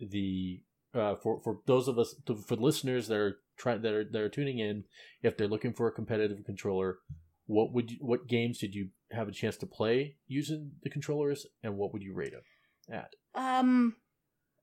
the 0.00 0.62
uh 0.94 1.16
for 1.16 1.40
for 1.42 1.60
those 1.66 1.88
of 1.88 1.98
us 1.98 2.14
for 2.46 2.56
listeners 2.56 3.08
that 3.08 3.16
are 3.16 3.38
trying 3.56 3.82
that 3.82 3.92
are 3.92 4.04
that 4.04 4.20
are 4.20 4.28
tuning 4.28 4.58
in, 4.58 4.84
if 5.22 5.36
they're 5.36 5.48
looking 5.48 5.72
for 5.72 5.88
a 5.88 5.92
competitive 5.92 6.44
controller, 6.44 6.98
what 7.46 7.72
would 7.72 7.90
you, 7.92 7.98
what 8.00 8.26
games 8.26 8.58
did 8.58 8.74
you 8.74 8.88
have 9.12 9.28
a 9.28 9.32
chance 9.32 9.56
to 9.58 9.66
play 9.66 10.16
using 10.26 10.72
the 10.82 10.90
controllers, 10.90 11.46
and 11.62 11.76
what 11.76 11.92
would 11.92 12.02
you 12.02 12.14
rate 12.14 12.32
them 12.32 12.42
at? 12.90 13.14
Um, 13.34 13.96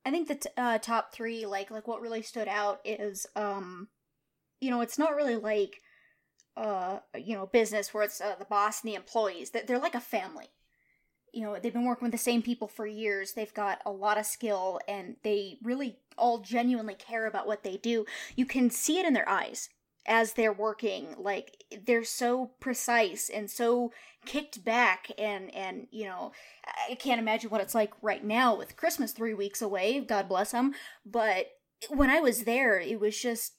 I 0.06 0.12
think 0.12 0.28
the 0.28 0.36
t- 0.36 0.50
uh, 0.58 0.78
top 0.80 1.14
three, 1.14 1.46
like 1.46 1.72
like 1.72 1.88
what 1.88 2.02
really 2.02 2.22
stood 2.22 2.48
out 2.48 2.80
is, 2.86 3.26
um, 3.36 3.90
you 4.60 4.70
know, 4.70 4.82
it's 4.82 4.98
not 4.98 5.16
really 5.16 5.36
like, 5.36 5.82
uh, 6.58 7.00
you 7.18 7.36
know, 7.36 7.46
business 7.46 7.94
where 7.94 8.04
it's 8.04 8.22
uh, 8.22 8.36
the 8.38 8.46
boss 8.46 8.82
and 8.82 8.92
the 8.92 8.96
employees. 8.96 9.52
That 9.52 9.68
they're 9.68 9.80
like 9.80 9.96
a 9.96 10.02
family. 10.02 10.48
You 11.34 11.44
know, 11.44 11.58
they've 11.58 11.72
been 11.72 11.86
working 11.86 12.06
with 12.06 12.12
the 12.12 12.18
same 12.18 12.42
people 12.42 12.68
for 12.68 12.86
years. 12.86 13.34
They've 13.34 13.54
got 13.54 13.82
a 13.86 13.92
lot 13.92 14.18
of 14.18 14.26
skill, 14.26 14.80
and 14.88 15.16
they 15.24 15.58
really 15.64 15.98
all 16.18 16.40
genuinely 16.40 16.96
care 16.96 17.26
about 17.26 17.48
what 17.48 17.64
they 17.64 17.78
do. 17.78 18.06
You 18.36 18.46
can 18.46 18.70
see 18.70 19.00
it 19.00 19.06
in 19.06 19.14
their 19.14 19.30
eyes 19.30 19.70
as 20.08 20.34
they're 20.34 20.54
working 20.54 21.16
like 21.18 21.64
they're 21.86 22.04
so 22.04 22.52
precise 22.60 23.30
and 23.30 23.50
so 23.50 23.92
kicked 24.26 24.64
back 24.64 25.12
and 25.18 25.54
and 25.54 25.88
you 25.92 26.06
know 26.06 26.32
i 26.90 26.96
can't 26.96 27.20
imagine 27.20 27.50
what 27.50 27.62
it's 27.62 27.76
like 27.76 27.94
right 28.02 28.24
now 28.24 28.56
with 28.58 28.76
christmas 28.76 29.12
three 29.12 29.34
weeks 29.34 29.62
away 29.62 30.00
god 30.00 30.28
bless 30.28 30.52
them 30.52 30.74
but 31.06 31.48
when 31.90 32.10
i 32.10 32.20
was 32.20 32.44
there 32.46 32.80
it 32.80 33.00
was 33.00 33.20
just 33.20 33.54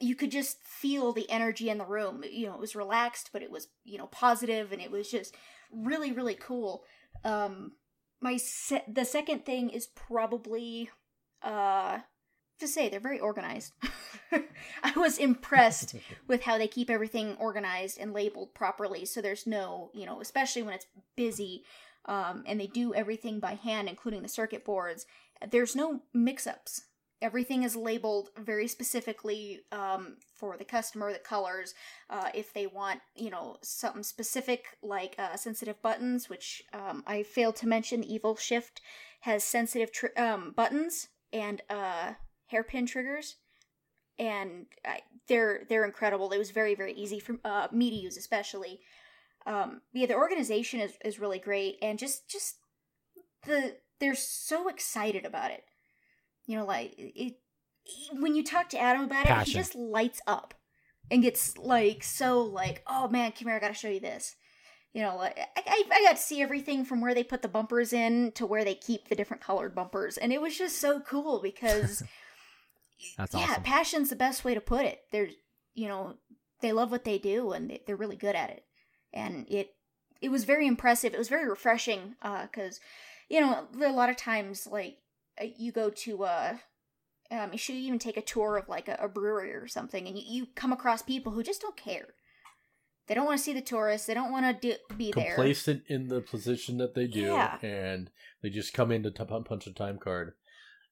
you 0.00 0.14
could 0.14 0.30
just 0.30 0.62
feel 0.62 1.12
the 1.12 1.28
energy 1.30 1.68
in 1.68 1.78
the 1.78 1.84
room. 1.84 2.22
You 2.30 2.46
know 2.46 2.54
it 2.54 2.60
was 2.60 2.76
relaxed 2.76 3.30
but 3.32 3.42
it 3.42 3.50
was 3.50 3.68
you 3.84 3.98
know 3.98 4.06
positive 4.06 4.72
and 4.72 4.80
it 4.80 4.90
was 4.90 5.10
just 5.10 5.34
really 5.72 6.12
really 6.12 6.34
cool. 6.34 6.84
Um 7.24 7.72
my 8.20 8.36
se- 8.36 8.84
the 8.88 9.04
second 9.04 9.44
thing 9.44 9.70
is 9.70 9.86
probably 9.86 10.90
uh 11.42 12.00
to 12.58 12.68
say 12.68 12.88
they're 12.88 13.00
very 13.00 13.20
organized. 13.20 13.72
I 14.82 14.92
was 14.96 15.18
impressed 15.18 15.94
with 16.28 16.42
how 16.42 16.58
they 16.58 16.68
keep 16.68 16.90
everything 16.90 17.36
organized 17.38 17.98
and 17.98 18.12
labeled 18.12 18.54
properly 18.54 19.04
so 19.04 19.20
there's 19.20 19.46
no, 19.46 19.90
you 19.94 20.06
know, 20.06 20.20
especially 20.20 20.62
when 20.62 20.74
it's 20.74 20.86
busy 21.16 21.64
um, 22.06 22.42
and 22.46 22.58
they 22.58 22.66
do 22.66 22.94
everything 22.94 23.38
by 23.38 23.54
hand, 23.54 23.88
including 23.88 24.22
the 24.22 24.28
circuit 24.28 24.64
boards, 24.64 25.06
there's 25.50 25.76
no 25.76 26.00
mix 26.12 26.46
ups. 26.46 26.82
Everything 27.20 27.64
is 27.64 27.74
labeled 27.74 28.30
very 28.38 28.68
specifically 28.68 29.60
um, 29.72 30.16
for 30.34 30.56
the 30.56 30.64
customer, 30.64 31.12
the 31.12 31.18
colors. 31.18 31.74
Uh, 32.08 32.28
if 32.32 32.54
they 32.54 32.66
want, 32.66 33.00
you 33.16 33.28
know, 33.28 33.56
something 33.62 34.04
specific 34.04 34.66
like 34.82 35.16
uh, 35.18 35.36
sensitive 35.36 35.82
buttons, 35.82 36.30
which 36.30 36.62
um, 36.72 37.02
I 37.06 37.24
failed 37.24 37.56
to 37.56 37.68
mention, 37.68 38.04
Evil 38.04 38.36
Shift 38.36 38.80
has 39.20 39.42
sensitive 39.42 39.90
tr- 39.92 40.06
um, 40.16 40.52
buttons 40.56 41.08
and 41.32 41.60
uh, 41.68 42.12
hairpin 42.48 42.86
triggers, 42.86 43.36
and 44.18 44.66
I, 44.84 45.00
they're 45.28 45.62
they're 45.68 45.84
incredible. 45.84 46.30
It 46.32 46.38
was 46.38 46.50
very 46.50 46.74
very 46.74 46.92
easy 46.92 47.20
for 47.20 47.36
uh, 47.44 47.68
me 47.72 47.90
to 47.90 47.96
use, 47.96 48.16
especially. 48.16 48.80
Um, 49.46 49.80
yeah, 49.92 50.06
the 50.06 50.16
organization 50.16 50.80
is 50.80 50.92
is 51.04 51.20
really 51.20 51.38
great, 51.38 51.76
and 51.80 51.98
just 51.98 52.28
just 52.28 52.56
the 53.44 53.76
they're 54.00 54.14
so 54.14 54.68
excited 54.68 55.24
about 55.24 55.50
it. 55.50 55.64
You 56.46 56.58
know, 56.58 56.64
like 56.64 56.94
it 56.96 57.36
when 58.12 58.34
you 58.34 58.44
talk 58.44 58.68
to 58.70 58.80
Adam 58.80 59.04
about 59.04 59.26
it, 59.26 59.46
he 59.46 59.54
just 59.54 59.74
lights 59.74 60.20
up 60.26 60.54
and 61.10 61.22
gets 61.22 61.56
like 61.56 62.02
so 62.02 62.42
like, 62.42 62.82
oh 62.86 63.08
man, 63.08 63.32
come 63.32 63.48
here, 63.48 63.56
I 63.56 63.60
gotta 63.60 63.74
show 63.74 63.88
you 63.88 64.00
this. 64.00 64.36
You 64.94 65.02
know, 65.02 65.16
like 65.16 65.38
I, 65.38 65.62
I, 65.66 65.84
I 65.92 66.02
got 66.02 66.16
to 66.16 66.22
see 66.22 66.42
everything 66.42 66.84
from 66.84 67.00
where 67.00 67.14
they 67.14 67.22
put 67.22 67.42
the 67.42 67.48
bumpers 67.48 67.92
in 67.92 68.32
to 68.32 68.46
where 68.46 68.64
they 68.64 68.74
keep 68.74 69.08
the 69.08 69.14
different 69.14 69.42
colored 69.42 69.74
bumpers, 69.74 70.16
and 70.16 70.32
it 70.32 70.40
was 70.40 70.56
just 70.56 70.78
so 70.78 71.00
cool 71.00 71.40
because 71.42 72.02
That's 73.16 73.34
yeah, 73.34 73.40
awesome. 73.42 73.62
passion's 73.62 74.10
the 74.10 74.16
best 74.16 74.44
way 74.44 74.54
to 74.54 74.60
put 74.60 74.84
it. 74.84 75.00
They're, 75.12 75.28
you 75.74 75.88
know, 75.88 76.14
they 76.60 76.72
love 76.72 76.90
what 76.90 77.04
they 77.04 77.18
do 77.18 77.52
and 77.52 77.70
they, 77.70 77.82
they're 77.86 77.96
really 77.96 78.16
good 78.16 78.34
at 78.34 78.50
it. 78.50 78.64
And 79.12 79.46
it, 79.48 79.74
it 80.20 80.30
was 80.30 80.44
very 80.44 80.66
impressive. 80.66 81.14
It 81.14 81.18
was 81.18 81.28
very 81.28 81.48
refreshing 81.48 82.16
because, 82.20 82.80
you 83.28 83.40
know, 83.40 83.66
a 83.80 83.92
lot 83.92 84.10
of 84.10 84.16
times 84.16 84.66
like 84.70 84.98
uh, 85.40 85.46
you 85.56 85.72
go 85.72 85.90
to, 85.90 86.24
uh, 86.24 86.56
um, 87.30 87.52
you 87.52 87.58
should 87.58 87.76
even 87.76 87.98
take 87.98 88.16
a 88.16 88.22
tour 88.22 88.56
of 88.56 88.68
like 88.68 88.88
a, 88.88 88.98
a 89.00 89.08
brewery 89.08 89.52
or 89.52 89.68
something, 89.68 90.06
and 90.06 90.16
you, 90.18 90.24
you 90.26 90.46
come 90.54 90.72
across 90.72 91.02
people 91.02 91.32
who 91.32 91.42
just 91.42 91.60
don't 91.60 91.76
care. 91.76 92.08
They 93.06 93.14
don't 93.14 93.26
want 93.26 93.38
to 93.38 93.44
see 93.44 93.54
the 93.54 93.60
tourists. 93.60 94.06
They 94.06 94.14
don't 94.14 94.32
want 94.32 94.60
to 94.62 94.76
be 94.96 95.12
there. 95.12 95.34
Complacent 95.34 95.82
in 95.88 96.08
the 96.08 96.20
position 96.20 96.78
that 96.78 96.94
they 96.94 97.06
do, 97.06 97.20
Yeah. 97.20 97.58
and 97.62 98.10
they 98.42 98.50
just 98.50 98.74
come 98.74 98.90
in 98.90 99.02
to 99.02 99.10
t- 99.10 99.24
punch 99.24 99.66
a 99.66 99.72
time 99.72 99.98
card. 99.98 100.32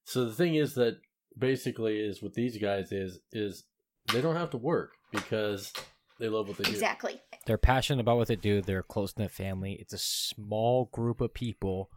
So 0.04 0.24
the 0.24 0.34
thing 0.34 0.54
is 0.54 0.74
that 0.74 1.00
basically 1.38 1.98
is 1.98 2.22
with 2.22 2.34
these 2.34 2.58
guys 2.58 2.92
is 2.92 3.20
is 3.32 3.64
they 4.12 4.20
don't 4.20 4.36
have 4.36 4.50
to 4.50 4.56
work 4.56 4.92
because 5.12 5.72
they 6.18 6.28
love 6.28 6.48
what 6.48 6.56
they 6.58 6.64
do. 6.64 6.70
Exactly. 6.70 7.20
They're 7.46 7.58
passionate 7.58 8.00
about 8.00 8.16
what 8.16 8.28
they 8.28 8.36
do. 8.36 8.62
They're 8.62 8.80
a 8.80 8.84
close 8.84 9.14
knit 9.16 9.30
family. 9.30 9.76
It's 9.80 9.92
a 9.92 9.98
small 9.98 10.86
group 10.92 11.20
of 11.20 11.34
people 11.34 11.90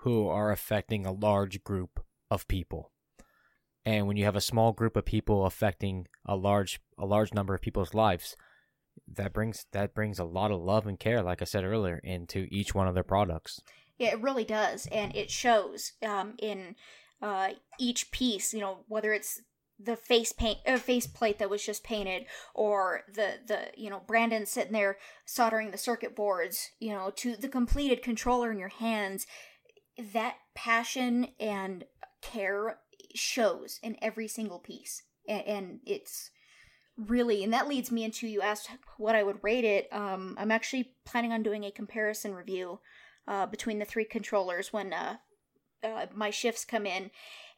who 0.00 0.28
are 0.28 0.50
affecting 0.50 1.04
a 1.04 1.12
large 1.12 1.62
group 1.64 2.00
of 2.30 2.48
people. 2.48 2.92
And 3.84 4.06
when 4.06 4.16
you 4.16 4.24
have 4.24 4.36
a 4.36 4.40
small 4.40 4.72
group 4.72 4.96
of 4.96 5.04
people 5.04 5.46
affecting 5.46 6.08
a 6.24 6.36
large 6.36 6.80
a 6.98 7.06
large 7.06 7.34
number 7.34 7.54
of 7.54 7.60
people's 7.60 7.94
lives, 7.94 8.36
that 9.06 9.32
brings 9.32 9.66
that 9.72 9.94
brings 9.94 10.18
a 10.18 10.24
lot 10.24 10.50
of 10.50 10.60
love 10.60 10.86
and 10.86 10.98
care, 10.98 11.22
like 11.22 11.42
I 11.42 11.44
said 11.44 11.64
earlier, 11.64 12.00
into 12.02 12.48
each 12.50 12.74
one 12.74 12.88
of 12.88 12.94
their 12.94 13.04
products. 13.04 13.60
Yeah, 13.98 14.12
it 14.12 14.20
really 14.20 14.44
does, 14.44 14.86
and 14.92 15.14
it 15.16 15.30
shows 15.30 15.92
um, 16.02 16.34
in 16.38 16.74
uh, 17.22 17.50
each 17.78 18.10
piece. 18.10 18.52
You 18.52 18.60
know, 18.60 18.78
whether 18.88 19.12
it's 19.12 19.40
the 19.78 19.96
face 19.96 20.32
paint, 20.32 20.58
uh, 20.66 20.78
face 20.78 21.06
plate 21.06 21.38
that 21.38 21.50
was 21.50 21.64
just 21.64 21.84
painted, 21.84 22.26
or 22.54 23.02
the 23.12 23.34
the 23.46 23.70
you 23.76 23.90
know 23.90 24.02
Brandon 24.06 24.46
sitting 24.46 24.72
there 24.72 24.98
soldering 25.24 25.70
the 25.70 25.78
circuit 25.78 26.16
boards. 26.16 26.70
You 26.78 26.92
know, 26.94 27.10
to 27.16 27.36
the 27.36 27.48
completed 27.48 28.02
controller 28.02 28.50
in 28.50 28.58
your 28.58 28.68
hands. 28.68 29.26
That 30.12 30.34
passion 30.54 31.28
and 31.40 31.84
care 32.20 32.80
shows 33.14 33.78
in 33.82 33.96
every 34.02 34.28
single 34.28 34.58
piece, 34.58 35.02
and, 35.26 35.42
and 35.46 35.80
it's 35.86 36.30
really 36.96 37.44
and 37.44 37.52
that 37.52 37.68
leads 37.68 37.92
me 37.92 38.04
into 38.04 38.26
you 38.26 38.40
asked 38.40 38.70
what 38.96 39.14
i 39.14 39.22
would 39.22 39.36
rate 39.42 39.64
it 39.64 39.86
um 39.92 40.34
i'm 40.38 40.50
actually 40.50 40.94
planning 41.04 41.30
on 41.30 41.42
doing 41.42 41.62
a 41.64 41.70
comparison 41.70 42.32
review 42.32 42.80
uh, 43.28 43.46
between 43.46 43.78
the 43.78 43.84
three 43.84 44.04
controllers 44.04 44.72
when 44.72 44.92
uh, 44.92 45.16
uh, 45.82 46.06
my 46.14 46.30
shifts 46.30 46.64
come 46.64 46.86
in. 46.86 47.10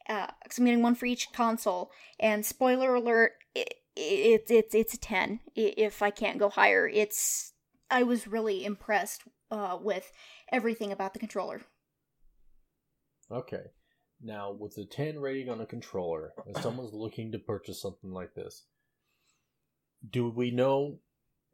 Uh, 0.07 0.27
i 0.29 0.47
I'm 0.57 0.65
getting 0.65 0.81
one 0.81 0.95
for 0.95 1.05
each 1.05 1.31
console. 1.33 1.91
And 2.19 2.45
spoiler 2.45 2.95
alert, 2.95 3.33
it, 3.53 3.75
it, 3.95 4.45
it's 4.49 4.75
it's 4.75 4.93
a 4.93 4.99
ten. 4.99 5.39
If 5.55 6.01
I 6.01 6.09
can't 6.09 6.39
go 6.39 6.49
higher, 6.49 6.87
it's 6.87 7.53
I 7.91 8.03
was 8.03 8.27
really 8.27 8.65
impressed 8.65 9.23
uh, 9.51 9.77
with 9.81 10.11
everything 10.51 10.91
about 10.91 11.13
the 11.13 11.19
controller. 11.19 11.61
Okay. 13.31 13.63
Now, 14.21 14.51
with 14.51 14.77
a 14.77 14.85
10 14.85 15.19
rating 15.19 15.49
on 15.49 15.61
a 15.61 15.65
controller, 15.65 16.33
if 16.45 16.61
someone's 16.63 16.93
looking 16.93 17.31
to 17.31 17.39
purchase 17.39 17.81
something 17.81 18.11
like 18.11 18.33
this, 18.33 18.65
do 20.09 20.29
we 20.29 20.51
know, 20.51 20.99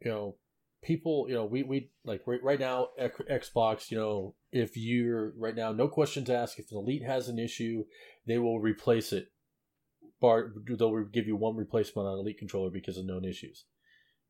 you 0.04 0.10
know, 0.10 0.36
people, 0.82 1.26
you 1.28 1.34
know, 1.34 1.44
we, 1.44 1.62
we 1.62 1.90
like 2.04 2.22
right, 2.26 2.42
right 2.42 2.60
now, 2.60 2.88
X- 2.98 3.20
Xbox, 3.30 3.90
you 3.90 3.98
know, 3.98 4.34
if 4.52 4.76
you're 4.76 5.32
right 5.38 5.54
now, 5.54 5.72
no 5.72 5.88
questions 5.88 6.30
asked, 6.30 6.58
if 6.58 6.70
an 6.70 6.78
Elite 6.78 7.04
has 7.04 7.28
an 7.28 7.38
issue, 7.38 7.84
they 8.26 8.38
will 8.38 8.60
replace 8.60 9.12
it. 9.12 9.28
Bar, 10.20 10.52
they'll 10.66 11.04
give 11.04 11.26
you 11.26 11.36
one 11.36 11.56
replacement 11.56 12.08
on 12.08 12.18
Elite 12.18 12.38
controller 12.38 12.70
because 12.70 12.96
of 12.96 13.04
known 13.04 13.24
issues. 13.24 13.64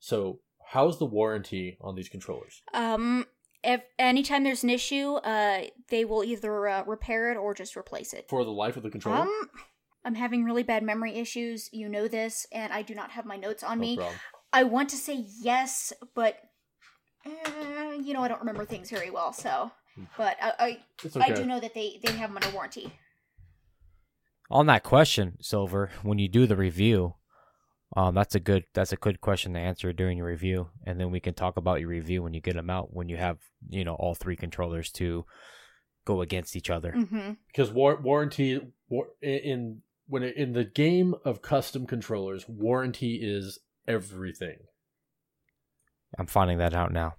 So, 0.00 0.40
how's 0.68 0.98
the 0.98 1.06
warranty 1.06 1.78
on 1.80 1.94
these 1.94 2.08
controllers? 2.08 2.62
Um, 2.74 3.26
if 3.62 3.82
anytime 3.98 4.44
there's 4.44 4.64
an 4.64 4.70
issue, 4.70 5.14
uh, 5.14 5.62
they 5.88 6.04
will 6.04 6.24
either 6.24 6.68
uh, 6.68 6.84
repair 6.84 7.32
it 7.32 7.36
or 7.36 7.54
just 7.54 7.76
replace 7.76 8.12
it. 8.12 8.26
For 8.28 8.44
the 8.44 8.50
life 8.50 8.76
of 8.76 8.82
the 8.82 8.90
controller? 8.90 9.20
Um, 9.20 9.50
I'm 10.04 10.14
having 10.14 10.44
really 10.44 10.62
bad 10.62 10.82
memory 10.82 11.14
issues. 11.14 11.68
You 11.72 11.88
know 11.88 12.06
this, 12.08 12.46
and 12.52 12.72
I 12.72 12.82
do 12.82 12.94
not 12.94 13.10
have 13.10 13.26
my 13.26 13.36
notes 13.36 13.62
on 13.62 13.78
no 13.78 13.82
me. 13.82 13.96
problem. 13.96 14.16
I 14.52 14.62
want 14.62 14.88
to 14.90 14.96
say 14.96 15.24
yes, 15.40 15.92
but 16.14 16.38
uh, 17.26 17.92
you 18.00 18.14
know 18.14 18.22
I 18.22 18.28
don't 18.28 18.40
remember 18.40 18.64
things 18.64 18.88
very 18.88 19.10
well. 19.10 19.32
So, 19.32 19.72
but 20.16 20.36
I 20.40 20.52
I, 20.58 20.78
okay. 21.04 21.20
I 21.20 21.30
do 21.32 21.44
know 21.44 21.60
that 21.60 21.74
they 21.74 22.00
they 22.02 22.12
have 22.12 22.30
them 22.30 22.36
under 22.36 22.50
warranty. 22.54 22.92
On 24.50 24.66
that 24.66 24.84
question, 24.84 25.38
Silver, 25.40 25.90
when 26.02 26.18
you 26.18 26.28
do 26.28 26.46
the 26.46 26.56
review, 26.56 27.14
um, 27.96 28.14
that's 28.14 28.34
a 28.34 28.40
good 28.40 28.64
that's 28.74 28.92
a 28.92 28.96
good 28.96 29.20
question 29.20 29.54
to 29.54 29.60
answer 29.60 29.92
during 29.92 30.18
your 30.18 30.26
review, 30.26 30.68
and 30.84 31.00
then 31.00 31.10
we 31.10 31.20
can 31.20 31.34
talk 31.34 31.56
about 31.56 31.80
your 31.80 31.88
review 31.88 32.22
when 32.22 32.34
you 32.34 32.40
get 32.40 32.54
them 32.54 32.70
out 32.70 32.94
when 32.94 33.08
you 33.08 33.16
have 33.16 33.38
you 33.68 33.84
know 33.84 33.94
all 33.94 34.14
three 34.14 34.36
controllers 34.36 34.90
to 34.92 35.24
go 36.04 36.20
against 36.20 36.54
each 36.56 36.70
other. 36.70 36.92
Mm-hmm. 36.92 37.32
because 37.48 37.70
war- 37.70 38.00
warranty 38.00 38.60
war- 38.88 39.08
in- 39.20 39.38
in 39.38 39.82
when 40.06 40.22
it, 40.22 40.36
in 40.36 40.52
the 40.52 40.64
game 40.64 41.14
of 41.24 41.42
custom 41.42 41.86
controllers, 41.86 42.48
warranty 42.48 43.16
is 43.22 43.58
everything. 43.88 44.58
I'm 46.18 46.26
finding 46.26 46.58
that 46.58 46.74
out 46.74 46.92
now. 46.92 47.14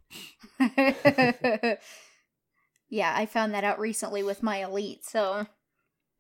yeah, 2.90 3.14
I 3.16 3.26
found 3.26 3.54
that 3.54 3.64
out 3.64 3.80
recently 3.80 4.24
with 4.24 4.44
my 4.44 4.64
elite. 4.64 5.06
So 5.06 5.48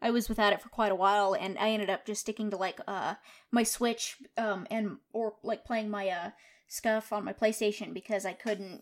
I 0.01 0.11
was 0.11 0.30
without 0.30 0.53
it 0.53 0.61
for 0.61 0.70
quite 0.70 0.91
a 0.91 0.95
while, 0.95 1.34
and 1.34 1.57
I 1.57 1.70
ended 1.70 1.89
up 1.89 2.05
just 2.05 2.22
sticking 2.22 2.49
to 2.51 2.57
like 2.57 2.80
uh 2.88 3.15
my 3.51 3.63
Switch 3.63 4.18
um 4.38 4.68
and 4.70 4.97
or 5.13 5.36
like 5.43 5.65
playing 5.65 5.89
my 5.89 6.09
uh 6.09 6.30
stuff 6.68 7.13
on 7.13 7.26
my 7.26 7.34
PlayStation 7.34 7.93
because 7.93 8.26
I 8.26 8.34
couldn't 8.34 8.82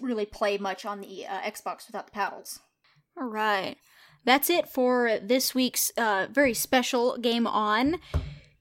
really 0.00 0.26
play 0.26 0.58
much 0.58 0.86
on 0.86 1.00
the 1.00 1.26
uh, 1.26 1.40
Xbox 1.40 1.86
without 1.88 2.06
the 2.06 2.12
paddles. 2.12 2.60
All 3.20 3.26
right, 3.26 3.76
that's 4.24 4.48
it 4.48 4.68
for 4.68 5.18
this 5.22 5.54
week's 5.54 5.90
uh 5.96 6.28
very 6.30 6.54
special 6.54 7.18
game 7.18 7.46
on. 7.46 7.98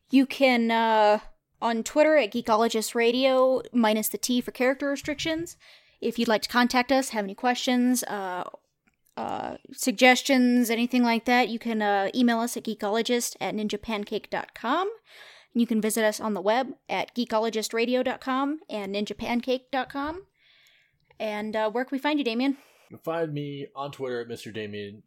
You 0.10 0.26
can 0.26 0.72
uh 0.72 1.20
on 1.62 1.84
Twitter 1.84 2.18
at 2.18 2.34
Geekologist 2.34 2.96
Radio 2.96 3.62
minus 3.74 4.10
the 4.10 4.18
T 4.18 4.42
for 4.42 4.52
character 4.52 4.90
restrictions. 4.90 5.58
If 6.02 6.20
you'd 6.20 6.28
like 6.28 6.44
to 6.44 6.50
contact 6.50 6.92
us, 6.92 7.10
have 7.10 7.24
any 7.24 7.36
questions, 7.36 8.04
uh, 8.04 8.44
uh, 9.18 9.58
suggestions, 9.74 10.70
anything 10.70 11.04
like 11.04 11.26
that, 11.26 11.50
you 11.50 11.58
can 11.58 11.82
uh, 11.82 12.10
email 12.14 12.40
us 12.40 12.56
at 12.56 12.64
geekologist 12.64 13.36
at 13.42 13.56
ninjapancake.com. 13.56 14.90
You 15.54 15.66
can 15.66 15.82
visit 15.82 16.04
us 16.04 16.20
on 16.20 16.36
the 16.36 16.42
web 16.42 16.74
at 16.88 17.16
geekologistradio.com 17.16 18.60
and 18.70 18.96
ninjapancake.com. 18.96 20.24
And 21.20 21.56
uh, 21.56 21.72
where 21.72 21.84
can 21.84 21.96
we 21.96 22.00
find 22.00 22.20
you, 22.20 22.26
Damien? 22.26 22.58
Find 23.04 23.34
me 23.34 23.68
on 23.76 23.92
Twitter 23.92 24.22
at 24.22 24.28
Mr. 24.28 24.54
Damien, 24.54 25.02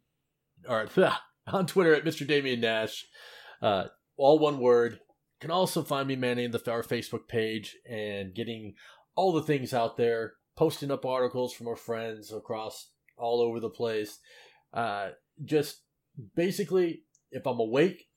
or 0.67 0.87
on 1.47 1.67
Twitter 1.67 1.95
at 1.95 2.03
Mr. 2.03 2.27
Damien 2.27 2.59
Nash, 2.59 3.05
uh, 3.61 3.85
all 4.17 4.39
one 4.39 4.59
word. 4.59 4.93
You 4.93 5.47
can 5.47 5.51
also 5.51 5.83
find 5.83 6.07
me 6.07 6.17
manning 6.17 6.51
the 6.51 6.71
our 6.71 6.83
Facebook 6.83 7.27
page 7.29 7.77
and 7.89 8.35
getting 8.35 8.75
all 9.15 9.31
the 9.31 9.41
things 9.41 9.73
out 9.73 9.97
there, 9.97 10.33
posting 10.55 10.91
up 10.91 11.05
articles 11.05 11.53
from 11.53 11.67
our 11.67 11.75
friends 11.75 12.31
across 12.31 12.91
all 13.17 13.41
over 13.41 13.59
the 13.59 13.69
place. 13.69 14.19
Uh, 14.73 15.09
just 15.43 15.81
basically, 16.35 17.03
if 17.31 17.45
I'm 17.45 17.59
awake 17.59 18.07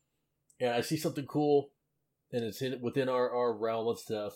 and 0.60 0.70
I 0.70 0.80
see 0.80 0.96
something 0.96 1.26
cool 1.26 1.70
and 2.32 2.44
it's 2.44 2.62
in 2.62 2.80
within 2.80 3.08
our, 3.08 3.30
our 3.30 3.56
realm 3.56 3.88
of 3.88 3.98
stuff, 3.98 4.34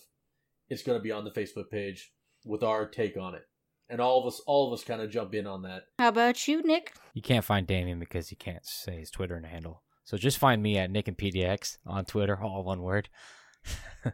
it's 0.68 0.82
going 0.82 0.99
to 0.99 1.03
be 1.03 1.12
on 1.12 1.24
the 1.24 1.30
Facebook 1.30 1.70
page 1.70 2.12
with 2.44 2.62
our 2.62 2.86
take 2.86 3.16
on 3.16 3.34
it. 3.34 3.42
And 3.90 4.01
all 4.01 4.20
of 4.20 4.26
us, 4.26 4.40
all 4.46 4.68
of 4.68 4.78
us, 4.78 4.84
kind 4.84 5.01
of 5.01 5.11
jump 5.11 5.34
in 5.34 5.46
on 5.46 5.62
that. 5.62 5.84
How 5.99 6.09
about 6.09 6.46
you, 6.46 6.62
Nick? 6.62 6.92
You 7.14 7.22
can't 7.22 7.44
find 7.44 7.66
Damien 7.66 7.99
because 7.99 8.28
he 8.28 8.36
can't 8.36 8.66
say 8.66 8.99
his 8.99 9.11
Twitter 9.11 9.40
handle. 9.40 9.82
So 10.05 10.18
just 10.18 10.38
find 10.38 10.62
me 10.62 10.76
at 10.76 10.90
Nick 10.90 11.09
and 11.09 11.16
PDX 11.16 11.78
on 11.86 12.05
Twitter, 12.05 12.38
all 12.42 12.64
one 12.64 12.82
word. 12.82 13.09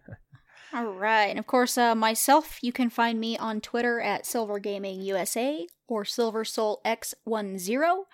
All 0.75 0.87
right. 0.87 1.27
And 1.27 1.39
of 1.39 1.47
course, 1.47 1.79
uh, 1.79 1.95
myself, 1.95 2.59
you 2.61 2.73
can 2.73 2.91
find 2.91 3.21
me 3.21 3.39
on 3.39 3.61
Twitter 3.61 4.01
at 4.01 4.27
Silver 4.27 4.59
Gaming 4.59 5.03
USA 5.03 5.69
or 5.87 6.03
SilverSoulX10. 6.03 8.05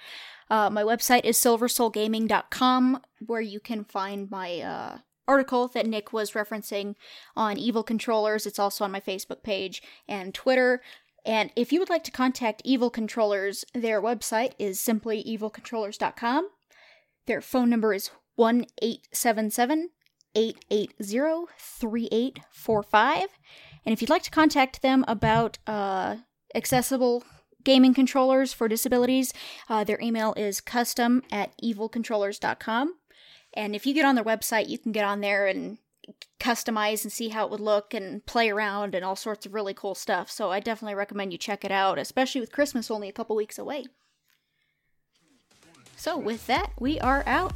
Uh, 0.50 0.68
my 0.68 0.82
website 0.82 1.24
is 1.24 1.38
silversoulgaming.com, 1.38 3.00
where 3.24 3.40
you 3.40 3.60
can 3.60 3.84
find 3.84 4.30
my 4.30 4.60
uh, 4.60 4.98
article 5.26 5.68
that 5.68 5.86
Nick 5.86 6.12
was 6.12 6.32
referencing 6.32 6.96
on 7.34 7.56
Evil 7.56 7.82
Controllers. 7.82 8.44
It's 8.44 8.58
also 8.58 8.84
on 8.84 8.92
my 8.92 9.00
Facebook 9.00 9.42
page 9.42 9.82
and 10.06 10.34
Twitter. 10.34 10.82
And 11.24 11.50
if 11.56 11.72
you 11.72 11.80
would 11.80 11.88
like 11.88 12.04
to 12.04 12.10
contact 12.10 12.60
Evil 12.66 12.90
Controllers, 12.90 13.64
their 13.72 14.02
website 14.02 14.52
is 14.58 14.78
simply 14.78 15.24
evilcontrollers.com. 15.24 16.50
Their 17.26 17.40
phone 17.40 17.70
number 17.70 17.94
is 17.94 18.10
1 18.36 18.66
877 18.82 19.92
880 20.34 21.46
3845. 21.58 23.26
And 23.84 23.92
if 23.92 24.00
you'd 24.00 24.10
like 24.10 24.22
to 24.24 24.30
contact 24.30 24.82
them 24.82 25.04
about 25.08 25.58
uh, 25.66 26.16
accessible 26.54 27.24
gaming 27.64 27.94
controllers 27.94 28.52
for 28.52 28.68
disabilities, 28.68 29.32
uh, 29.68 29.84
their 29.84 30.00
email 30.00 30.34
is 30.36 30.60
custom 30.60 31.22
at 31.30 31.52
evilcontrollers.com. 31.62 32.94
And 33.54 33.74
if 33.74 33.86
you 33.86 33.94
get 33.94 34.04
on 34.04 34.14
their 34.14 34.24
website, 34.24 34.68
you 34.68 34.78
can 34.78 34.92
get 34.92 35.04
on 35.04 35.20
there 35.20 35.46
and 35.46 35.78
customize 36.38 37.04
and 37.04 37.12
see 37.12 37.28
how 37.28 37.44
it 37.44 37.50
would 37.50 37.60
look 37.60 37.94
and 37.94 38.24
play 38.26 38.50
around 38.50 38.94
and 38.94 39.04
all 39.04 39.16
sorts 39.16 39.46
of 39.46 39.54
really 39.54 39.74
cool 39.74 39.94
stuff. 39.94 40.30
So 40.30 40.50
I 40.50 40.60
definitely 40.60 40.94
recommend 40.94 41.32
you 41.32 41.38
check 41.38 41.64
it 41.64 41.70
out, 41.70 41.98
especially 41.98 42.40
with 42.40 42.52
Christmas 42.52 42.90
only 42.90 43.08
a 43.08 43.12
couple 43.12 43.36
weeks 43.36 43.58
away. 43.58 43.84
So 45.96 46.16
with 46.16 46.46
that, 46.46 46.72
we 46.78 46.98
are 47.00 47.22
out. 47.26 47.52